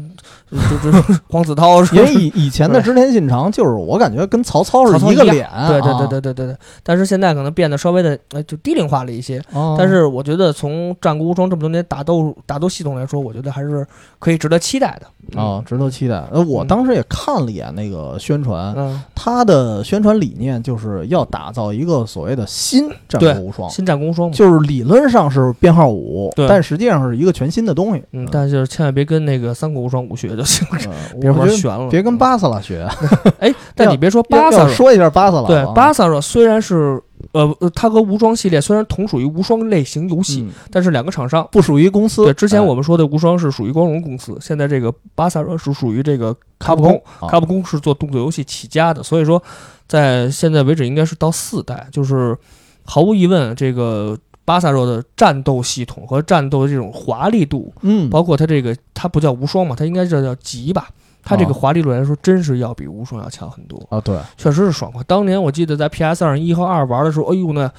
[0.50, 0.98] 就就
[1.30, 9.42] 黄子韬什因为以以前的织田信长，就是我感觉跟曹操是一个脸，对对啊对对对对对，但是现在可能变得稍微的呃就低龄化了一些。
[9.54, 13.88] 哦但是我觉得从战国无双这么多年打斗打斗系统来说，我觉得还是是
[14.20, 15.08] 可以值得期待的。
[15.40, 16.24] 啊，值得期待。
[16.32, 24.36] 呃，我嗯当时也看了一眼那个宣传，嗯，它的宣传理念就是要打造一个所谓的新战对国无双，新战功双嘛。
[24.36, 28.04] 就是理论上是编号五，但实际上是一个全新的东西。
[28.14, 30.68] 嗯，但是千万别跟那个三国无双五学就行，
[31.14, 31.88] 嗯别玩悬了。
[31.92, 32.88] 别跟巴萨拉学，
[33.38, 37.00] 哎，但你别说巴萨说一下巴萨拉，对巴萨拉虽然是
[37.32, 41.48] 呃，呃它和无双系列虽然同属于无双类型游戏，嗯但是两个厂商。
[41.52, 42.26] 不属于公司。
[42.26, 49.42] 对，之前哎我们说的无双是属于光荣公司，现在这个巴萨罗是属于这个卡普普空卡普空是做动作游戏起家的，所以说
[49.88, 52.38] 在现在为止应该是到四代，就是
[52.84, 60.90] 毫无疑问，这个巴萨罗的战斗系统和战斗的这种华丽度，嗯，包括它这个它不叫无双嘛，它应该叫叫极吧。
[61.30, 65.04] 它这个哦华丽度来说，真是要比无双要强很多，啊，对，确实是爽快。
[65.04, 67.72] 当年我记得在 PS 二一和二玩的时候，哎呦那，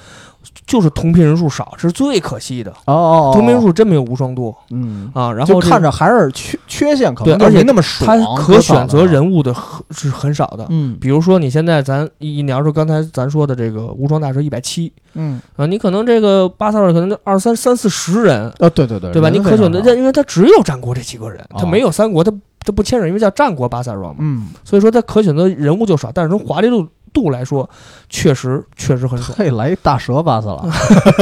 [0.65, 2.71] 就是同频人数少，是最可惜的。
[2.85, 5.33] 哦哦，哦同屏人，数真没有无双多嗯，啊。
[5.33, 10.65] 然后就看着还是缺缺陷，可对而且那么爽它，可选择人物的很是很少的。
[10.69, 19.29] 嗯比如说你现在咱一你要说刚才咱说的这个无双大蛇一百七嗯，啊，你可能这个巴萨尔可能就二三三四十人，啊，对对对，对吧？
[19.29, 22.31] 你可选择，因为它只有战国这几个人，它哦没有三国，它
[22.63, 27.69] 它不牵扯，因为叫战国巴萨罗嘛，嗯，所以说他可选择人物就少，但是从华丽度度来说，
[28.09, 29.35] 确实确实很爽。
[29.37, 30.63] 嘿，来一大蛇巴萨拉，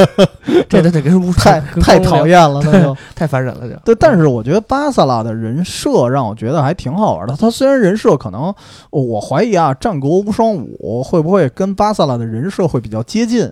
[0.68, 2.96] 这这这跟无太太讨厌了，那就。
[3.16, 7.36] 太烦人了，就对，但是我觉得巴萨拉的人设让我觉得还挺好玩的。
[7.36, 8.54] 他虽然人设可能，
[8.90, 13.50] 我怀疑啊，《战国无双五》会不会跟巴萨拉的人设会比较接近？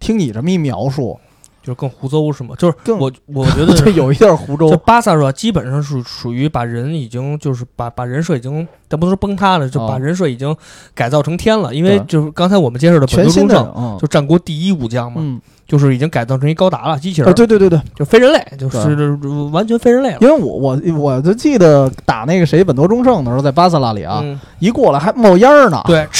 [0.00, 1.18] 听你这么一描述，
[1.64, 2.54] 就是更胡诌是吗？
[2.58, 4.70] 就是更我 我觉得这有一点胡诌。
[4.70, 4.76] 就。
[4.84, 10.54] 巴萨罗基本上是属于把人已经就是把把人设已经，咱不能说崩塌了，就把哦人设已经
[10.94, 11.74] 改造成天了。
[11.74, 19.16] 因为就是刚才我们介绍的本全多忠胜，，新的嗯就战国第一武将嘛，嗯，就是已经改造成一高达了，机器人，啊，对对对对，就非人类，就是
[19.50, 20.18] 完全非人类了。
[20.20, 26.06] 因为我我我就记得打那个谁本多忠胜的时候，在巴萨那里啊，嗯，一过来还冒烟儿呢，对，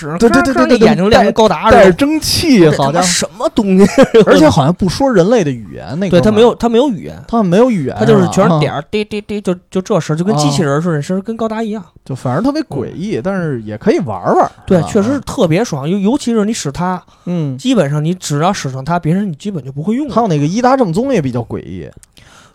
[0.00, 1.92] 吃，对对对对眼睛亮跟高达带着似的。
[1.92, 3.86] 蒸汽，好像，什么东西？
[4.24, 11.84] 而且好像不说人类的语言，那个对他没有，他没有语言，他们没有语言啊，他就是全是啊点儿，滴滴滴，就就这事儿，就跟机器人似的，是跟高达一样。
[12.04, 14.50] 就反正特别诡异，但是也可以玩玩。
[14.66, 20.08] 对，啊确实是，特别爽，尤尤其是你使它，嗯，基本上你只要使上它，别人你基本就不会用。
[20.08, 21.88] 还有那个伊达正宗也比较诡异，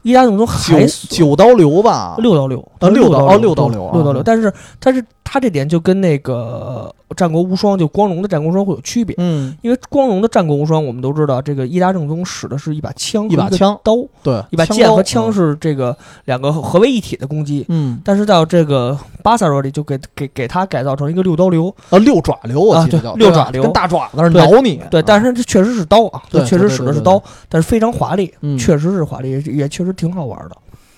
[0.02, 4.22] 一大正宗九还九刀流吧，六刀流，啊六刀六刀流啊六刀流。
[4.22, 15.96] 但是但是它这点就跟那个战国无双就光荣的战国无双会有区别，嗯，因为光荣的战国无双我们都知道，这个伊达正宗使的是一把枪，一把枪，刀，对，一把剑和枪，是这个
[16.26, 17.66] 两个合为一体的攻击。
[17.70, 30.58] 嗯，但是到这个巴萨罗里就给给给他改造成一个六刀流，啊六爪流我记得啊叫六爪流跟大爪子挠你，对，啊但是这确实是刀啊，对这确实使的是刀，但是非常华丽，嗯确实是华丽，也也确实挺好玩的。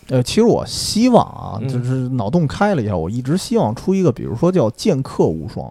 [0.09, 5.69] 呃，其实我希望啊，嗯就是脑洞开了一下，我一直希望出一个，比如说叫剑客无双，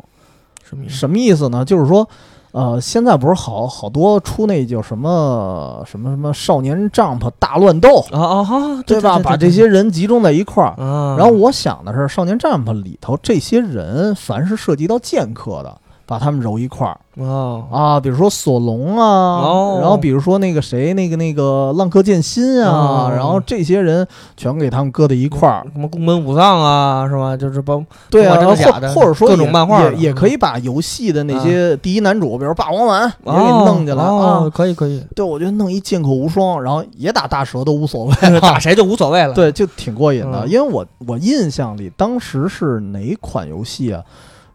[0.69, 0.95] 什么意思？
[0.95, 1.65] 什么意思呢？
[1.65, 2.09] 就是说。
[2.53, 9.19] 呃，现在不是好好多出那叫什么什么什么少年 Jump 大乱斗，啊啊哈，对吧？
[9.19, 25.67] 把这些人集中在一块儿，啊，然后我想的是，少年 Jump 里头这些人，凡是涉及到剑客的，把他们揉一块儿哦啊，比如说索隆啊，哦然后比如说那个谁，那个那个浪客剑心啊，哦然后这些人全给他们搁在一块儿。
[25.73, 27.37] 什么宫本武藏啊，是吧？
[27.37, 34.51] 就是包对啊，不管真的假的或或者说各种漫画也也可以把游戏的那些第一男主，比如霸王丸，也给哦弄进来哦啊。
[34.55, 40.43] 可以可以，对，我觉得弄一剑客无双，然后也打大蛇都无所谓， 打谁就无所谓了。，对，就挺过瘾的。
[40.45, 44.03] 嗯因为我我印象里当时是哪款游戏啊？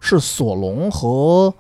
[0.01, 1.53] 是索隆和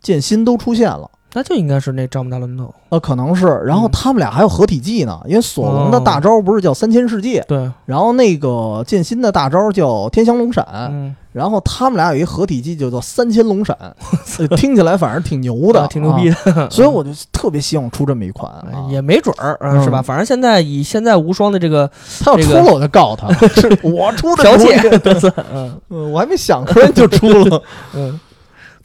[0.00, 1.10] 剑心都出现了。
[1.36, 2.74] 那就应该是那丈母大乱斗。
[2.88, 3.90] 呃，可能是，然后嗯。
[3.92, 6.00] 他们俩还有合体技呢，因为索隆的哦。
[6.00, 13.76] 大招不是叫三千世界，对，然后那个剑心的大招叫天翔龙闪，嗯，然后他们俩有一合体技就叫三千龙闪，
[14.38, 18.50] 呃听起来反正挺牛 的，啊挺牛逼的，的， 所以我就特别希望出这么一款
[18.88, 20.00] 也没准儿，是吧？
[20.00, 25.72] 反正现在以现在无双的这个他要出了我就告他，是我出的剽主意窃，得瑟，嗯。
[25.90, 27.62] 嗯我还没想出来就出了，
[27.94, 28.18] 嗯。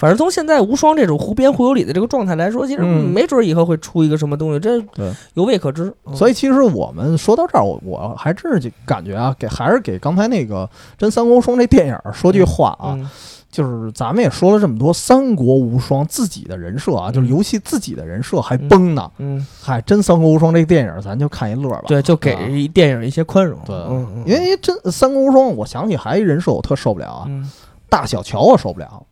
[0.01, 5.93] 反正从现在无双这种胡编胡有理的这个状态来说，其实嗯没准儿以后会出一个什么东西，这对有未可知。
[6.05, 10.65] 嗯所以其实我们说到这儿，我我还真是就感觉啊，给还是给刚才那个
[10.97, 13.07] 《真三国无双》这电影儿说句话啊，嗯
[13.51, 19.11] 就是咱们也说了这么多三国无双自己的人设啊，就是嗯游戏自己的人设还崩呢。
[19.19, 21.83] 嗯，嗨，真三国无双这个电影儿咱就看一乐吧。
[21.85, 22.39] 对，就给啊
[22.73, 23.59] 电影一些宽容。
[23.65, 23.77] 对
[24.25, 27.47] 因为真三国无双，我想起还一人设我特受不了啊，嗯
[27.87, 29.05] 大小乔我受不了。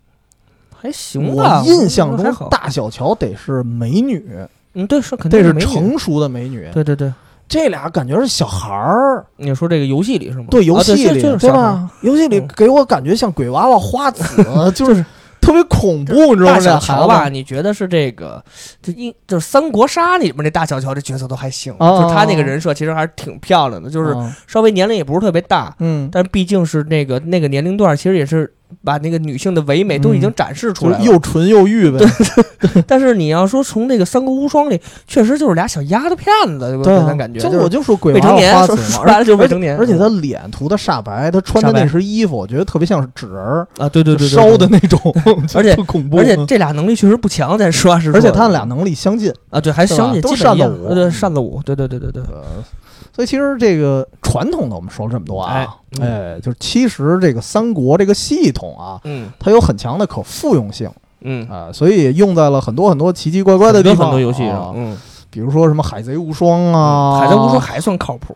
[0.82, 1.62] 还行吧。
[1.62, 4.24] 我印象中大小乔得是美女，
[4.74, 6.68] 嗯，对，是肯定得是成熟的美女。
[6.74, 7.12] 对对对，
[7.48, 10.46] 这俩感觉是小孩儿，你说这个游戏里是吗？
[10.50, 11.22] 对，游啊戏里？
[11.22, 11.90] 对吧？
[12.02, 14.24] 游戏里嗯给我感觉像鬼娃娃花子，
[14.76, 15.04] 就是
[15.42, 16.54] 特别恐怖，你知道吗？
[16.54, 18.44] 大小乔吧，你觉得是这个？
[18.82, 28.54] 就一就是《三国杀》里面那大小乔这角色都还行，哦就是他那个人设其实还是挺漂亮的，就是嗯稍微年龄也不是特别大，嗯，但毕竟是那个那个年龄段，其实也是
[28.84, 30.98] 把那个女性的唯美都已经展示出来了。
[31.00, 32.00] 就是又纯又欲呗。
[32.88, 36.28] 但是你要说从那个《三国无双》里，确实就是俩小丫头片
[36.60, 45.00] 子，给对啊我咱感觉就就是我就说鬼未成年娃娃花子嘛，说说白了就是未成年而且他脸涂的煞白，他穿的那身衣服，我觉得特别像是纸人儿啊，对对对，对烧的，那种，
[45.56, 46.18] 而且恐怖。
[46.18, 48.16] 而且这俩能力确实不强，咱实话实说。
[48.16, 52.42] 而且他俩能力相近，啊，对，还相近，都基本一样扇子舞呃对，扇子舞，对对对对对，呃，
[53.14, 55.54] 所以其实这个传统的我们说了这么多啊，
[56.00, 59.30] 哎哎，就是其实这个三国这个系统啊，嗯。
[59.40, 60.90] 它有很强的可复用性
[61.22, 64.98] 嗯，啊、所以用在了很多很多奇奇怪怪的地方，很多游戏啊上，嗯，
[65.30, 68.36] 比如说什么海贼无双啊，海贼无双还算靠谱，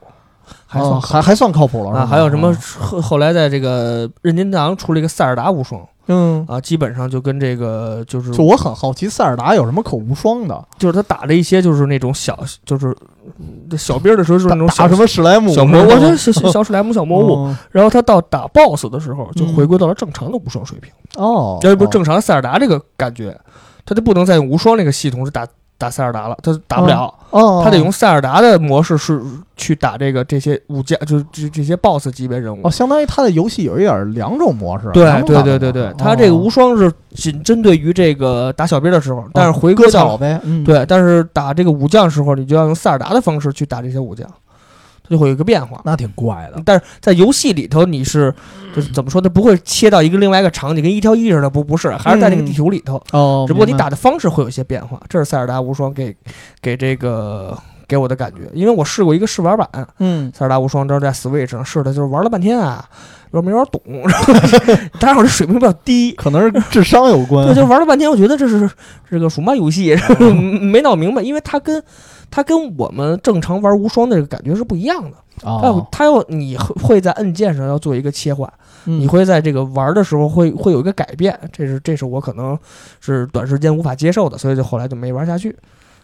[0.66, 6.46] 还算还还算靠谱了是啊，还有什么后后来在这个任天堂出了一个塞尔达无双嗯。
[6.48, 10.68] 啊，基本上就跟这个就是就我很好奇，塞尔达有什么可无双的？
[10.78, 12.96] 就是他打了一些就是那种小就是
[13.40, 15.54] 嗯小兵的时候就是那种小打什么史莱姆？
[15.54, 23.40] 小魔物，是吗就是小小小史莱姆小魔物，嗯然后他到打 BOSS 的时候就嗯回归到了正常的无双水平，哦，这不正常塞尔达这个感觉，
[23.86, 25.48] 他就不能再用无双那个系统是打
[25.78, 27.14] 打塞尔达了，他打不了。
[27.32, 29.22] 哦，他得用塞尔达的模式是
[29.58, 32.70] 去打这个这些武将，就是这这些 BOSS 级别人物哦，。
[32.70, 34.90] 相当于他的游戏有一点两种模式。
[34.94, 40.18] 对对对对对他这个哦无双是仅针对于这个打小兵的时候，但是回归到
[40.64, 44.30] 对，但是打这个武将时候，你就要用塞尔达的方式去打这些武将，
[45.04, 45.82] 它就会有一个变化。
[45.86, 46.62] 那挺怪的。
[46.66, 48.34] 但是在游戏里头，你是
[48.76, 49.30] 就是怎么说它？
[49.30, 53.02] 不会切到一个另外一个场景，跟一挑一似的，不不是，还是在那个地图里头。
[53.12, 56.16] 哦，只不过你打的方式会有一些变化，这是塞尔达无双给
[56.62, 57.58] 给这个
[57.88, 59.68] 给我的感觉，因为我试过一个试玩版，
[60.00, 62.88] 嗯塞尔达无双当时在 Switch 上试的，就是玩了半天啊，
[63.34, 64.34] 有点没玩懂，然后
[65.00, 66.12] 当然我这水平比较低。
[66.14, 67.46] 可能是智商有关。
[67.48, 68.70] 对，就玩了半天，我觉得这是
[69.10, 69.96] 这个属嘛游戏，
[70.62, 71.84] 没闹明白，因为它跟
[72.30, 75.18] 它跟我们正常玩无双的这个感觉是不一样的。
[75.42, 78.48] 它有哦，它要你会会在按键上要做一个切换，
[78.86, 82.58] 嗯你会在这个玩的时候会会有一个改变，这是这是我可能
[83.02, 85.56] 是短时间无法接受的，所以就后来就没玩下去。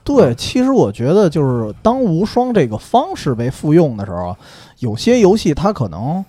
[0.04, 4.36] 对，其实我觉得就是当无双这个方式被复用的时候，
[4.80, 6.26] 有些游戏它可能，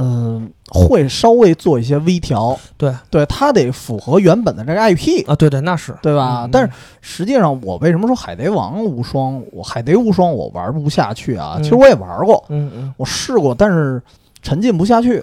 [0.00, 2.56] 嗯、会稍微做一些微调。
[2.76, 2.94] 对。
[3.10, 5.92] 对，它得符合原本的这个 IP，啊，对对，那是。
[6.00, 6.44] 对吧？
[6.46, 11.54] 嗯但是实际上，我为什么说海贼王无双，我海贼无双我玩不下去啊？
[11.58, 11.62] 嗯。
[11.62, 12.94] 其实我也玩过，嗯嗯。
[12.96, 14.00] 我试过，但是
[14.40, 15.22] 沉浸不下去，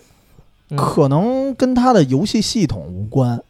[0.70, 0.78] 嗯。
[0.78, 3.44] 可能跟它的游戏系统无关，嗯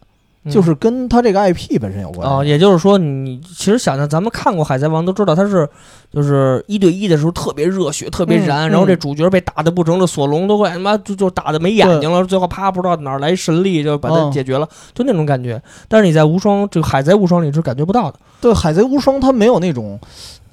[0.52, 2.30] 就是跟它这个 IP 本身有关。
[2.30, 5.68] 哦，也就是说，你其实想想，咱们看过《海贼王》都知道，它是
[6.12, 15.62] 就是一对一的时候特别热血、特别燃，嗯然后这嗯主角被打的不成，了索隆都快他妈就就打的没眼睛了，最后啪不知道哪儿来神力就把它嗯解决了，就那种感觉。
[15.88, 18.20] 但是你在无双这个海贼无双里是感觉不到的。
[18.40, 20.00] 对，海贼无双它没有那种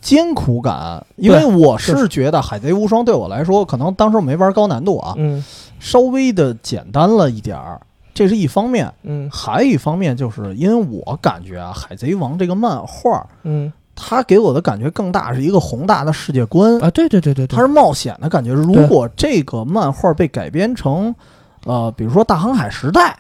[0.01, 5.45] 艰苦感，因为我是觉得海贼无双对我来说，可能当时我没玩高难度啊，嗯
[5.79, 7.81] 稍微的简单了一点儿，
[8.15, 8.93] 这是一方面。
[9.03, 18.51] 嗯还有一方面，就是因为我感觉啊，《海贼王》这个漫画，嗯它给我的感觉更大是一个宏大的世界观，啊，对对对对对，它是冒险的感觉。
[18.51, 21.15] 如果这个漫画被改编成，
[21.65, 23.11] 呃，比如说《大航海时代》，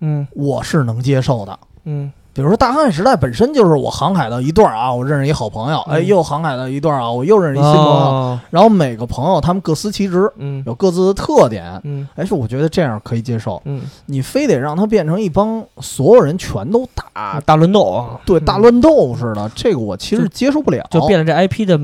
[0.00, 1.58] 嗯我是能接受的。
[1.84, 7.90] 嗯比如说《大航海时代》本身就是我航海的一段啊，我认识一好朋友，哎，嗯又航海了一段啊，我又认识一新朋友。
[7.90, 11.80] 哦然后每个朋友他们各司其职，嗯有各自的特点。
[11.84, 13.60] 嗯哎，是我觉得这样可以接受。
[13.66, 20.86] 嗯你非得让它变成一帮所有人全都打，啊，大乱斗啊，对嗯大乱斗似的，这个我其实接受不了。
[20.90, 21.78] 就变了这 IP 的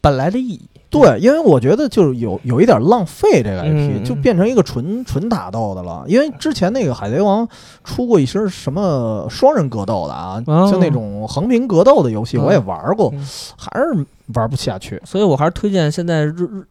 [0.00, 0.68] 本来的意义。
[0.92, 4.04] 对，因为我觉得就是有有一点浪费这个 IP，、嗯。
[4.04, 6.04] 就变成一个纯纯打斗的了。
[6.06, 7.48] 因为之前那个海贼王
[7.82, 10.70] 出过一些什么双人格斗的啊，哦。
[10.70, 12.44] 就那种横屏格斗的游戏，嗯。
[12.44, 13.26] 我也玩过，嗯。
[13.56, 15.00] 还是玩不下去。
[15.04, 16.26] 所以我还是推荐现在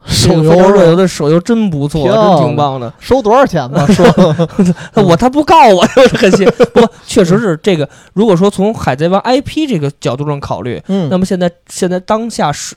[0.06, 2.92] 手游这个非常热游的手游真不错，真挺棒的。
[3.00, 3.86] 收多少钱呢？
[3.94, 4.06] 说
[4.94, 6.46] 那我他不告我，就是很心。
[6.74, 12.76] 不过确实是这个，如果说从海贼王 IP 这个角度上考虑，嗯，那么现在现在当下是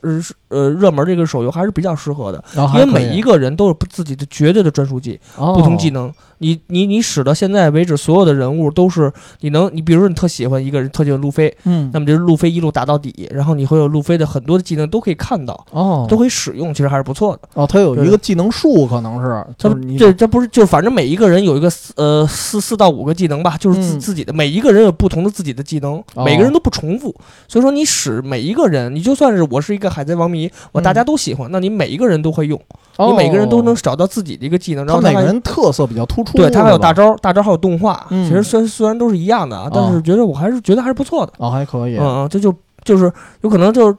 [0.48, 2.42] 呃热门这个手游还是比较适合的，
[2.74, 6.12] 因为每一个人都有自己的绝对的专属技，不同技能。
[6.44, 6.54] 能。
[6.54, 17.48] 你你你使到现在为止，所有的人物都是你能，你比如说你特喜欢一个人，特喜欢路飞，嗯那么就是路飞一路打到底，然后你会有路飞的很多的技能都可以看到，哦都可以使用，其实还是不错的。
[17.54, 27.14] 哦，他有一个技能树，可能是这就是这这不是就反正每一个人有一个四呃四四到五个技能吧，就是自嗯自己的每一个人有不同的自己的技能，哦每个人都不重复，
[27.48, 32.60] 所以说你使每一个人，你就算是我是一个海贼王迷，我大家都喜欢，那你每一个人都会用，
[32.98, 38.28] 你每个人都能哦找到自己的一个技能，然后还每个人特色比较突出，对他还有大招，大招还有动画，嗯。
[38.28, 42.54] 其实虽虽然都是一样的啊，但是觉得我还是觉得还是不错的，哦，还可以，嗯嗯，这就
[42.84, 43.12] 就是
[43.42, 43.96] 有可能就是。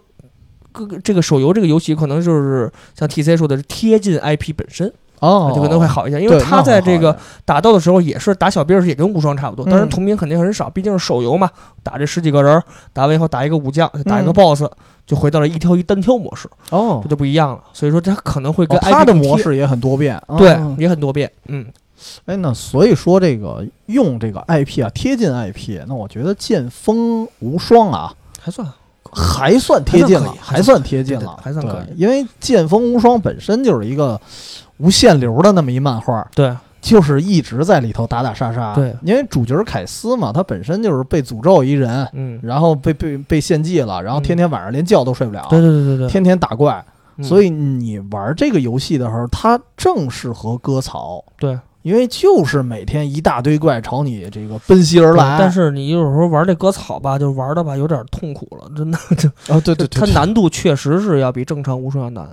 [0.78, 2.70] 各个这个手游这个游戏可能就是
[3.00, 9.90] 像 T C 说的是贴近 IP 本身，哦，就可能会好一些，因为他在这个打斗的时候也是打小兵也跟无双差不多，当然嗯。
[9.90, 11.50] 同名肯定很少，毕竟是手游嘛，
[11.84, 12.64] 打这十几个人儿，
[12.94, 14.66] 打完以后打一个武将，打一个嗯 BOSS，
[15.06, 17.00] 就回到了一挑一单挑模式，哦。
[17.04, 17.60] 这，就不一样了。
[17.74, 20.76] 所以说他可能会跟哦 IP 它的模式也很多变， 对嗯。
[20.80, 21.66] 也很多变，嗯，
[22.26, 28.68] 哎，那所以说这个用这个 IP 啊，贴近 IP，那我觉得剑锋无双啊，还算
[29.12, 34.20] 还算贴近了，还算贴近了，还算可以因为剑锋无双本身就是一个
[34.78, 36.56] 无限流的那么一漫画，对。
[36.82, 38.76] 就是一直在里头打打杀杀。
[38.76, 38.96] 对。
[39.02, 46.86] 因为主角凯斯嘛，他本身就是被诅咒一人，嗯，然后被被被献祭了，然后嗯天天晚上连觉都睡不了，对对对对对，天天打怪。
[47.18, 47.24] 嗯。
[47.24, 51.26] 所以你玩这个游戏的时候，它正适合割草。
[51.40, 51.60] 对。
[51.82, 62.28] 因为就是每天一大堆怪朝你这个奔袭而来，但是你有时候玩这割草吧，就玩的吧有点痛苦了，真的，就哦，对对对，它难度确实是要比正常无双要难。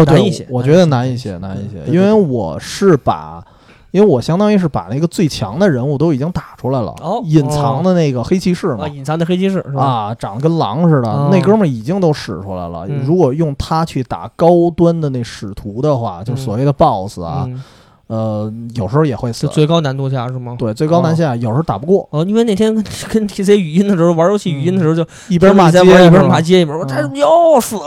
[0.00, 3.42] 哦对难一些我觉得难难一一些，难一些，因为我是把，
[3.90, 8.88] 因为我相当于是把那个最强的人物都已经打出来了，哦隐藏的那个黑骑士嘛啊，。
[8.88, 9.82] 隐藏的黑骑士是吧？
[9.84, 12.86] 啊，长得跟狼似的，哦那哥们儿已经都使出来了。
[12.88, 17.62] 嗯如果用他去打高端的那使徒的话，就嗯所谓的 BOSS 啊，嗯，
[18.08, 19.46] 呃，有时候也会死。
[19.48, 20.54] 最高难度下是吗？
[20.58, 27.84] 对，最高难下，有时候打不过，哦，因为那天跟跟 T C 语音的时候，玩游戏语音的时候就一边骂街一边骂街，一边我嗯他怎么又死了？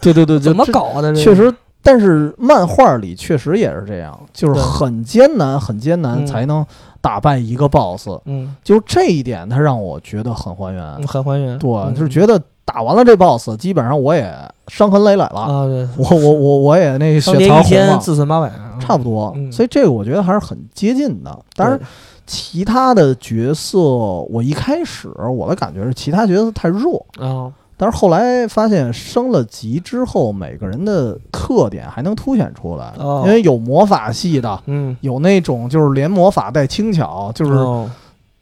[0.00, 1.12] 对 对对，就怎么这搞的？
[1.12, 1.52] 这确，实，
[1.82, 6.64] 但是漫画里确实也是这样，就是很艰难，很艰难嗯才能
[7.00, 8.20] 打败一个 BOSS。
[8.26, 10.82] 嗯，就这一点，它让我觉得很还原。
[10.98, 11.58] 嗯很还原。
[11.58, 14.30] 对，嗯就是觉得打完了这 BOSS，基本上我也
[14.66, 15.40] 伤痕累累了。
[15.40, 18.76] 啊，对，我我我我也那个血槽红了，自损八百，啊。
[18.80, 19.32] 差不多。
[19.36, 19.50] 嗯。
[19.50, 21.38] 所以这个我觉得还是很接近的。
[21.54, 21.80] 当然，
[22.26, 33.22] 其他的角色，我一开始我的感觉是其他角色太弱，啊，但是后来发现升了级之后，每个人的特点还能凸显出来，哦。
[33.24, 34.60] 因为有魔法系的。
[34.66, 37.88] 嗯，有那种就是连魔法带轻巧，就是哦。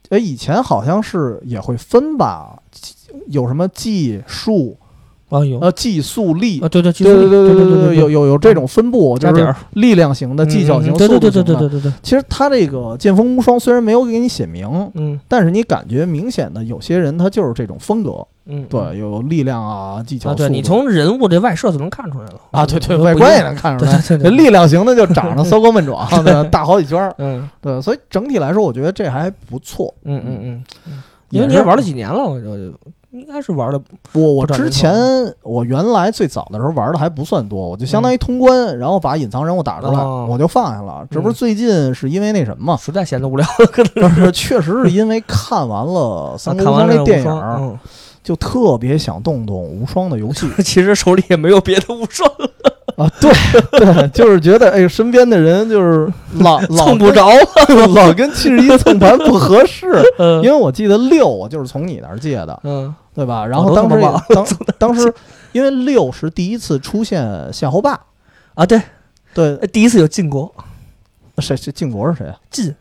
[0.09, 2.54] 哎，以前好像是也会分吧，
[3.27, 4.77] 有什么技术、
[5.29, 11.59] 啊有呃技速力，啊，对对对对对对对有有有这种分布，就是力量型的、技巧型、嗯对对对速度型的。
[11.59, 11.91] 对对对。
[12.03, 15.19] 其实他这个剑锋无双虽然没有给你写明，嗯。
[15.27, 26.07] 但是你感觉明显的有些人他就是这种风格，嗯，对，有力量啊、技巧、啊，对你从人物这外设就能看出来了啊，对 对，外观也能看出来，对对对对，这力量型的就长得骚高闷壮，
[26.51, 27.49] 大好几圈儿，嗯。
[27.59, 29.91] 对，所以整体来说，我觉得这还不错。
[30.03, 32.71] 嗯嗯嗯，因为你也玩了几年了，我就
[33.15, 33.81] 应该是玩的
[34.11, 34.93] 我我之前
[35.41, 40.27] 我原来最早的时候玩的还不算多，我就相当于通关，然后把隐藏人物打出来，哦。
[40.29, 41.07] 我就放下了。
[41.09, 43.47] 这不是最近是因为那什么，实在闲得无聊。
[43.95, 47.79] 但是确实是因为看完了《三国无双》看完那电影
[48.21, 50.45] 就特别想动动无双的游戏。
[50.57, 52.29] 嗯， 其实手里也没有别的无双，
[53.03, 53.09] 啊。
[53.19, 53.31] 对
[53.79, 57.29] 对，就是觉得哎，身边的人就是 老 老蹭不着。
[57.93, 59.87] 老跟七十一蹭盘不合适。
[60.17, 63.45] 嗯因为我记得六我就是从你那儿借的，嗯对吧？
[63.45, 64.45] 然后当时当
[64.77, 65.13] 当时
[65.53, 67.99] 因为六是第一次出现夏侯霸，
[68.55, 68.81] 啊，对，
[69.33, 70.53] 对，第一次有晋国
[71.39, 72.35] 谁谁晋国是谁啊？
[72.49, 72.73] 晋，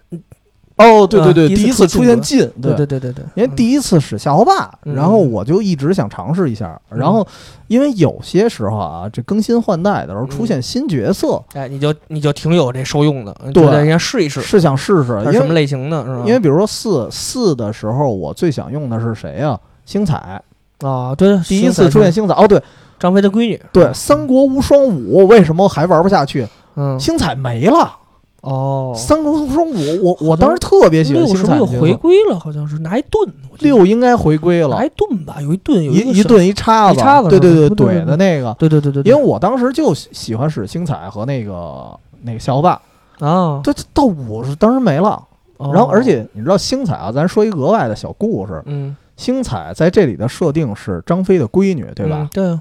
[0.76, 6.80] 哦，对对对，啊第一次出现进，对对对对对，因为第一次使夏侯霸，嗯然后我就一直想尝试一下。
[6.90, 7.24] 嗯然后，
[7.68, 16.22] 因为有些时候啊，这更新换代的时候出现新角色，哎，你就你就挺有这受用的，对觉得应该试一试，是想试试，什么类型的，是吧？
[16.26, 19.58] 因为比如说四四的时候，我最想用的是谁呀？
[19.84, 20.42] 星彩，
[20.80, 22.34] 啊，对，第一次出现星彩。
[22.34, 22.60] 哦，对
[22.98, 26.46] 张飞的闺女，对，《三国无双五》为什么还玩不下去？
[26.76, 27.96] 嗯，星彩没了，
[28.44, 32.38] 哦《，三国无双五》我我当时特别喜欢星六是不是又回归了？
[32.38, 33.26] 好像是拿一盾，
[33.60, 38.54] 六应该回归了拿，一盾吧，有一盾，有一，一盾一叉子，一叉子对对对，怼的那个。
[38.58, 42.80] 对对对对，因为我当时就喜喜欢使星彩和那个那个夏侯霸，
[43.20, 45.22] 啊，对，到五是当时没了。
[45.56, 52.28] 哦然后而且你知道星彩啊，咱说一额外的小故事，嗯，星彩在这里的设定是张飞的闺女，对吧嗯？
[52.32, 52.60] 对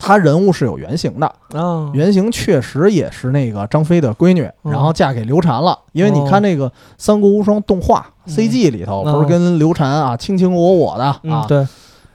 [0.00, 4.72] 啊，他人物是有原型的，啊，原型确实也是那个张飞的闺女，嗯。
[4.72, 5.78] 然后嫁给刘禅了。
[5.92, 8.34] 因为你看那个《三国无双》动画嗯。
[8.34, 11.66] CG 里头，嗯不是跟刘禅啊卿卿我我的啊，嗯对，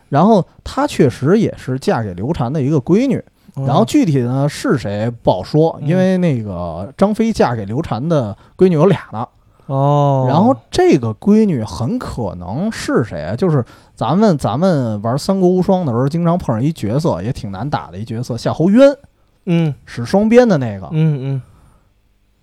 [0.09, 3.23] 然后她确实也是嫁给刘禅的一个闺女。
[3.65, 5.87] 然后具体呢是谁不好说，嗯。
[5.87, 9.25] 因为那个张飞嫁给刘禅的闺女有俩呢。
[9.67, 13.35] 哦，然后这个闺女很可能是谁啊？
[13.35, 13.63] 就是
[13.95, 18.95] 咱们咱们玩《三国无双》的时候，经常碰上一角色，也挺难打的一角色，夏侯渊，
[19.45, 19.73] 嗯。
[19.85, 20.89] 使双鞭的那个。
[20.91, 21.41] 嗯嗯。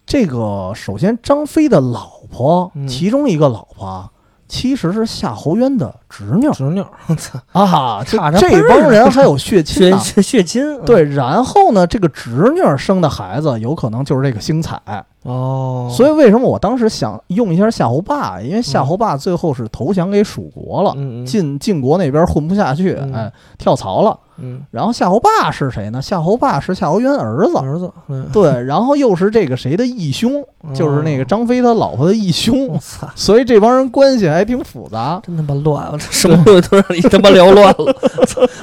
[0.07, 2.89] 这个首先张飞的老婆，嗯。
[2.89, 4.11] 其中一个老婆
[4.53, 9.99] 其实是夏侯渊的侄女侄女， 我操，啊，这这帮人还有血亲血呢。
[9.99, 10.85] 血血亲，嗯。
[10.85, 14.79] 对，然后呢，这个侄女生的孩子有可能就是这个星彩，
[15.23, 18.39] 哦，所以为什么我当时想用一下夏侯霸？
[18.43, 23.15] 因为夏侯霸最后是投降给蜀国了，晋晋国那边混不下去，嗯。
[23.15, 24.19] 哎，跳槽了。
[24.43, 26.03] 嗯然后夏侯霸是谁呢？
[26.03, 30.45] 夏侯霸是夏侯渊儿子，儿子，嗯，对，然后又是这个谁的义兄，
[30.75, 32.79] 就是那个哦张飞他老婆的义兄。
[33.15, 35.21] 所以这帮人关系还挺复杂。
[35.25, 35.89] 真他妈乱！
[35.93, 37.97] 我这什么都都让你他妈聊乱了。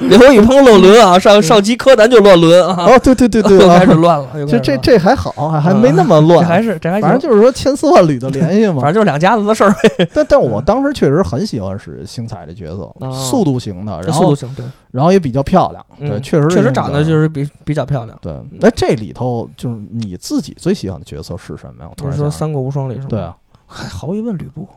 [0.00, 4.28] 刘一鹏乱伦啊，上上期柯南就乱伦啊，哦，对对对对， 开始乱了。
[4.46, 8.92] 这这这还好，还还没那么这乱，还是这还反正就是说千丝万缕的联系嘛反。
[8.92, 10.08] 正就是两家子的事儿呗。
[10.14, 18.18] 但但我当时确实很喜欢是星彩这角色，哦速度型的，然后速度型，对，然后也比较漂亮，对，嗯确实确实长得就是比比较漂亮。
[18.20, 18.34] 对。
[18.60, 21.88] 那这里头就是你自己最喜欢的角色是什么呀？
[21.90, 23.06] 我突然想你说《三国无双》里是吗？
[23.08, 23.36] 对，啊，
[23.66, 24.68] 嗨，毫无疑问吕布。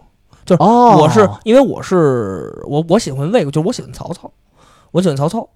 [0.46, 4.30] 就是，我是因为我是我我喜欢魏国，就是我喜欢曹操，
[4.92, 5.48] 我喜欢曹操。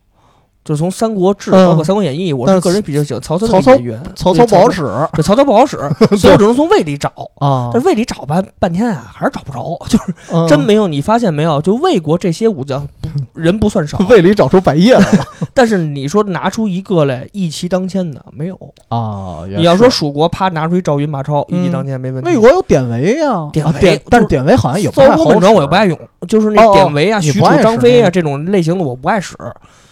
[0.67, 4.03] 就是从《三国志》嗯包括《三国演义》，我但是是个人比较喜欢曹操曹操的演员。
[4.17, 4.83] 曹操不好使
[5.13, 5.77] 对曹操不好使，
[6.19, 7.09] 所以我只能从魏里找。
[7.39, 10.87] 啊但，是魏里找半半天啊，还是找不着，就是嗯真没有。
[10.89, 11.61] 你发现没有？
[11.61, 12.85] 就魏国这些武将
[13.33, 18.57] 人不算少， 胃里找出百叶来了但是你说拿出一个来一骑当千的没有。
[18.89, 19.39] 啊！
[19.55, 22.29] 你要说蜀国，啪拿出一赵云、马超，一骑嗯当千没问题。
[22.29, 25.23] 魏国有典韦呀，典韦但是典韦好像也不骚太好使。
[25.23, 29.35] 国本庄我也不爱用，就是那典韦啊、许褚张飞啊这种类型的我不爱使，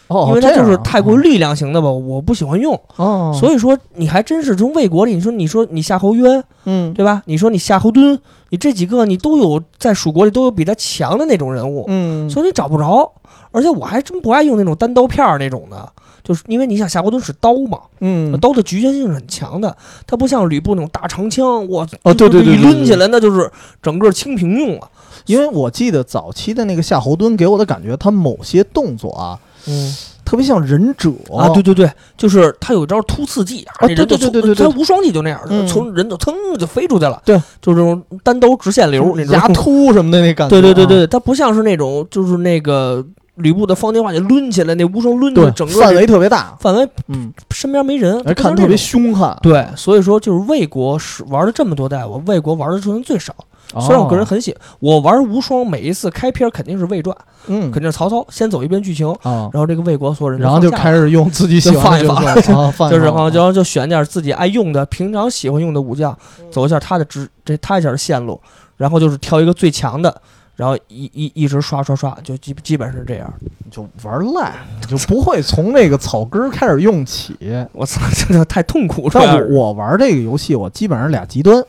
[0.07, 2.79] 哦，因为它这样啊就是太过力量型的吧，我不喜欢用。
[2.97, 7.21] 哦，所以说你还真是从魏国里，你说你说你夏侯渊嗯对吧？
[7.25, 8.19] 你说你夏侯惇，
[8.49, 13.11] 你这几个你都有在蜀国里都有比他强的那种人物，嗯，所以你找不着。
[13.51, 15.89] 而且我还真不爱用那种单刀片儿那种的，
[16.21, 19.75] 就是因为你想夏侯惇是刀嘛，嗯刀的局限性是很强的，
[20.05, 23.49] 它不像吕布那种大长枪，我哦对对对一对对抡起来那就是
[23.81, 24.89] 整个清平用了。
[25.25, 31.11] 因为我记得早期的那个夏侯惇给我的感觉，他某些动作啊，嗯特别像忍者。
[31.31, 31.87] 啊，对对对，
[32.17, 35.67] 就是他有一招突刺技啊，对对对对对他无双技就那样，嗯。
[35.67, 39.33] 从人就噌就飞出去了，对，就是这种单刀直线流那种。
[39.33, 43.05] 牙突什么的那感觉，啊对对对对，他不像是那种就是那个
[43.35, 49.37] 吕布的方天画戟抡起来，那无双抡起来对，整个范围特别大，范围嗯，身边没人，而看特别凶悍。
[49.43, 53.35] 对，所以说就是魏国是玩了这么多代，我魏国玩的人最少。
[53.81, 57.15] 虽然我个人哦，很喜欢，我玩无双每一次开篇肯定是魏传，
[57.47, 68.39] 嗯肯定是曹操先走一遍剧情，啊，然后这个魏国所有人然后就开始用自己喜欢的就放 一角色啊，放就是放然后就选点自己爱用的、平常喜欢用的武将，嗯走一下他的直这他一下的线路，
[68.77, 70.21] 然后就是挑一个最强的，
[70.55, 73.33] 然后一一一直刷刷刷，就基基本是这样。
[73.71, 77.35] 就玩赖，你就不会从那个草根儿开始用起。
[77.73, 79.11] 我操，这个太痛苦了。
[79.13, 81.61] 但我我玩这个游戏，我基本上俩极端，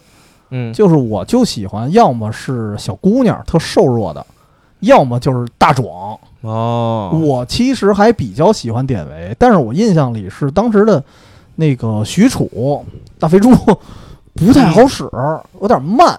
[0.50, 4.24] 嗯，就是我就喜欢要么是小姑娘特瘦弱的，
[4.80, 6.18] 要么就是大壮。
[6.42, 11.02] 哦，我其实还比较喜欢典韦，但是我印象里是当时的
[11.56, 12.84] 那个许褚
[13.18, 13.50] 大肥猪
[14.34, 15.08] 不太好使，
[15.60, 16.18] 有点慢。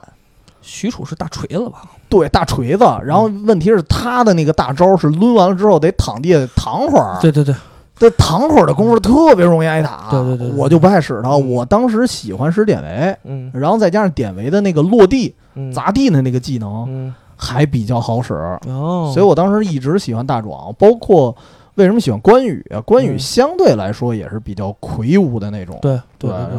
[0.61, 1.83] 许褚是大锤子吧？
[2.09, 7.55] 对，大锤子，然后问题是他的那个大招是抡完了之后得躺地下躺会儿，对对对，
[7.99, 10.07] 这躺会儿的功夫特别容易挨打。
[10.11, 11.29] 对对对对我就不爱使它。
[11.31, 18.33] 嗯我当时喜欢使典韦，嗯然后再加上典韦的那个落地嗯，砸地的那个技能嗯还比较好使，
[18.67, 21.35] 哦，所以我当时一直喜欢大壮，包括。
[21.75, 22.81] 为什么喜欢关羽啊？
[22.81, 25.95] 关羽嗯相对来说也是比较魁梧的那种，对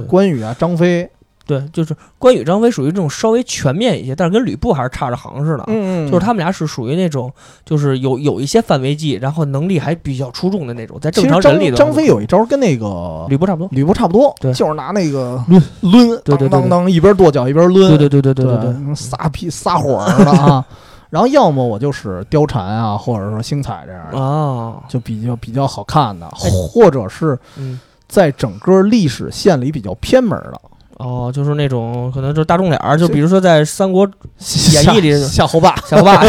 [0.06, 1.10] 关羽啊，张飞，
[1.48, 5.64] 对，就是关羽、张飞属于这种稍微全面一些，但是跟吕布还是差着行似的。
[5.68, 7.32] 嗯就是他们俩是属于那种，
[7.64, 11.76] 就是有有一些范围技，然后能力还比较出众的那种，在正常人里头。
[11.76, 13.68] 张飞有一招跟那个吕布差不多。
[13.72, 20.62] 吕布差不多，对就是拿那个抡抡，对对对当当当，一边跺脚一边抡，对对对对对对对，撒屁撒火儿的 啊。
[21.08, 30.60] 然后要么我就是貂蝉啊，或者说星彩这样的，啊，就比较比较好看的，哎或者是嗯，在整个历史线里比较偏门的。
[30.98, 34.04] 哦，就是那种可能就是大众脸儿，就比如说在《三国
[34.72, 36.22] 演义》里夏侯霸、小霸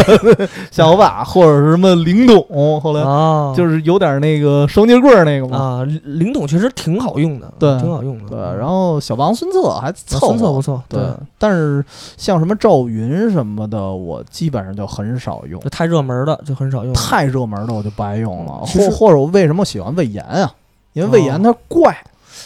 [0.70, 5.56] 夏侯霸，或者是什么凌董，后来啊，就是有点那个双截棍儿那个嘛。
[5.56, 8.30] 啊，凌董确实挺好用的，对挺好用的。
[8.30, 11.00] 对，然后小王孙策还凑合孙策不错，对，
[11.36, 11.84] 但是
[12.16, 15.60] 像什么赵云什么的，我基本上就很少用。
[15.70, 16.94] 太热门的就很少用。
[16.94, 20.52] 太热门的我就不爱用了，或或者我为什么喜欢魏延啊？
[20.92, 21.96] 因为魏延他怪，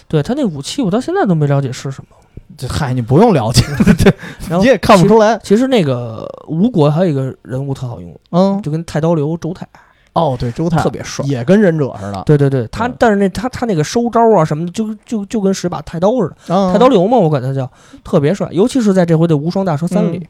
[0.09, 2.17] 对他那武器，我到现在都没了解是什么。
[2.57, 3.63] 这嗨，你不用了解，
[4.49, 5.39] 然后你也看不出来。
[5.43, 9.67] 其实那个吴国还有一个人物特好用，嗯，就跟太刀流周泰
[10.13, 11.25] 哦，对，周泰特别帅。
[11.27, 12.23] 也跟忍者似的。
[12.25, 17.69] 对对对，他嗯但是那他他那个收招啊什么的，就就就跟使把太刀似的，嗯太刀流嘛，我管他叫
[18.05, 18.49] 特别帅。
[18.53, 20.25] 尤其是在这回的无双大蛇三里，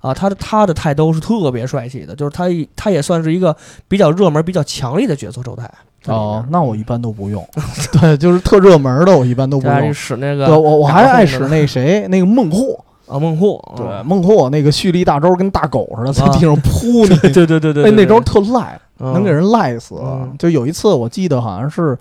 [0.00, 3.54] 啊，他的他的太刀是特别帅气的，就是他他也算是一个
[3.86, 5.40] 比较热门、比较强力的角色。
[5.44, 5.70] 周泰
[6.06, 7.46] 哦，那我一般都不用。
[8.00, 9.92] 对，就是特热门的，我一般都不用。
[9.92, 12.82] 使那个，对，我我还爱使那谁，那个孟获。
[13.06, 17.16] 啊孟获，对，嗯孟获那个蓄力大招跟大狗似的，在啊地上扑 你。
[17.32, 19.94] 对对对对， 哎，那招特赖，嗯能给人赖死。
[19.98, 21.96] 嗯就有一次，我记得好像是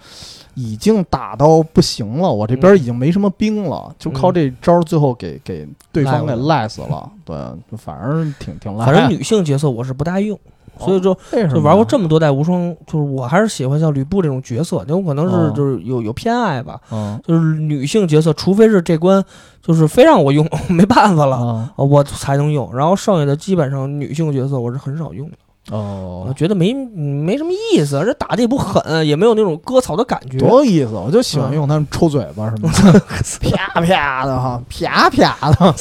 [0.55, 7.09] 已经打到不行了，我这边已经没什么兵了，就靠这招最后给给对方给赖死了。
[7.23, 7.37] 对，
[7.77, 8.85] 反正挺挺赖。
[8.85, 10.37] 反正女性角色我是不大用，
[10.79, 11.17] 所以说
[11.53, 19.23] 就玩过这么多代无双，就是我还是喜欢像吕布这种角色，有可能是哦就是有有偏爱吧，嗯就是女性角色，除非是这关
[19.61, 21.69] 就是非让我用， 没办法了。
[21.75, 25.35] 我才能用，然后剩下的基本上女性角色我是很少用的，
[25.69, 30.37] 我哦，觉得没没什么意思，这打的也不狠，也没有那种割草的感觉。
[30.37, 30.93] 多有意思！
[30.93, 32.99] 我就喜欢嗯用他们抽嘴巴什么的，
[33.51, 35.75] 啪啪的哈，啪啪的，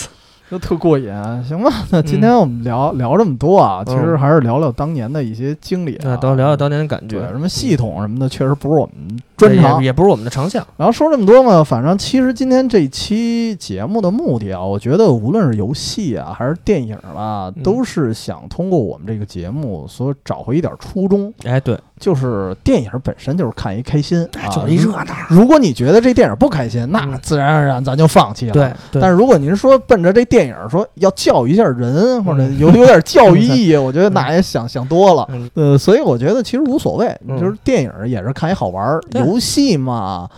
[0.50, 1.12] 就特过瘾。
[1.42, 8.94] 行吧，那今天我们聊聊这么多啊，其实还是聊聊当年的一些经历啊，对，都聊聊当年的感觉，什么系统什么的，确实不是我们
[9.36, 9.86] 专长也。
[9.86, 10.66] 也不是我们的长项。
[10.76, 25.04] 然后说这么多嘛，反正其实今天这期节目的目的啊，我觉得无论是游戏啊，还是电影啊，嗯都是想通过我们这个节目所找回一点初衷，哎，对，就是电影本身就是看一开心啊，就是一热闹。
[25.30, 28.52] 如果你觉得这电影不开心，那嗯自然而然咱就放弃了。
[28.52, 35.28] 对，对，但是如果您说奔着这电影说要教育一下人，或者嗯有有点教育 意义，我觉得那也想想多了。
[35.30, 40.28] 嗯呃，所以我觉得其实无所谓，嗯就是电影也是看一好玩游戏嘛。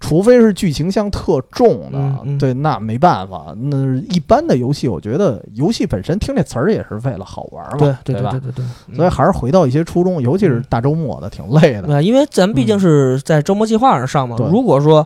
[0.00, 3.46] 除非是剧情向特重的，嗯嗯对，那没办法。
[3.56, 8.30] 那一般的游戏，我觉得游戏本身听这词儿也是为了好玩儿嘛，对对吧？
[8.30, 11.82] 对对对，嗯所以还是回到一些初衷，尤其是大周末的，挺累的。
[11.82, 14.36] 对，因为咱们毕竟是在周末计划上上嘛。
[14.36, 15.04] 对如果说，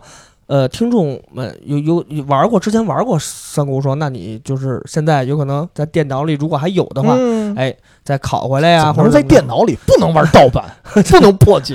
[0.53, 7.55] 呃，听众们有有有玩过之前玩过《三国无双》，那你就是现在有可能在电脑里，如果还有的话，嗯。
[7.57, 7.75] 哎，
[8.05, 10.65] 再拷回来呀，或者在电脑里不能玩盗版，
[11.11, 11.75] 不能破解，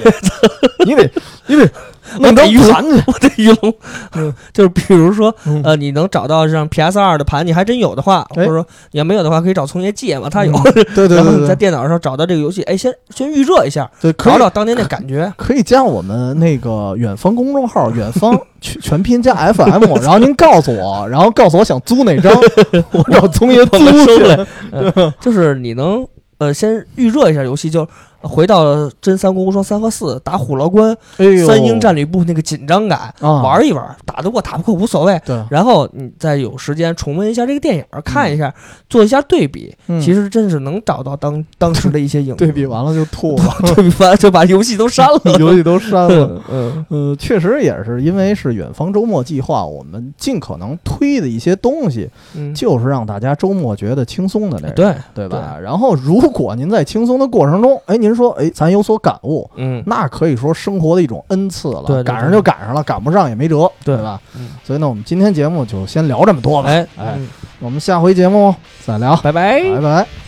[0.86, 1.10] 你得
[1.48, 1.68] 你得
[2.20, 3.04] 弄张鱼盘去。
[3.08, 3.74] 我这鱼龙，
[4.16, 10.52] 嗯 就是比如说，嗯呃，你能找到像 PS 二的盘，你还真有的话，或哎者说你要没有的话，可以找聪爷借嘛，他有。
[10.74, 15.32] 对对 对然后你在电脑上找到这个游戏，哎，先先预热一下，对，可以找找当年那感觉。
[15.38, 22.34] 可以加我们那个远方公众号，远方全全拼加 FM，然后您告诉我，然后告诉我想租哪张，
[22.92, 23.78] 我找聪爷租。
[24.24, 26.06] 来，呃就是你能
[26.38, 27.88] 呃先预热一下游戏，就
[28.28, 30.96] 回到真三国无双三和四打虎牢关、
[31.46, 35.20] 三英战吕布那个紧张感，啊，玩一玩，打得过打不过无所谓。
[35.26, 38.54] 对，然后你再有时间重温一下这个电影，看一下，
[38.90, 45.20] 做一下对比，嗯其实真是能找到当当时的一些影对比完了就吐了， 对比完就把游戏都删了。
[45.40, 46.42] 游戏都删了。
[46.50, 55.58] 嗯呃，确实也是因为是远方周末计划，我们尽可能推的一些东西，嗯，就是让大家周末觉得轻松的那种，对对吧？
[55.62, 61.84] 然后，如果您在轻松的过程中，哎，您说，哎，咱有所感悟，嗯那可以说生活的一种恩赐了。
[61.88, 64.20] 对对对赶上就赶上了，赶不上也没辙，对吧？
[64.36, 66.70] 嗯所以呢，我们今天节目就先聊这么多吧。
[66.70, 67.30] 哎哎嗯
[67.60, 68.54] 我们下回节目
[68.86, 69.62] 再聊，拜拜。
[69.76, 70.27] 拜拜。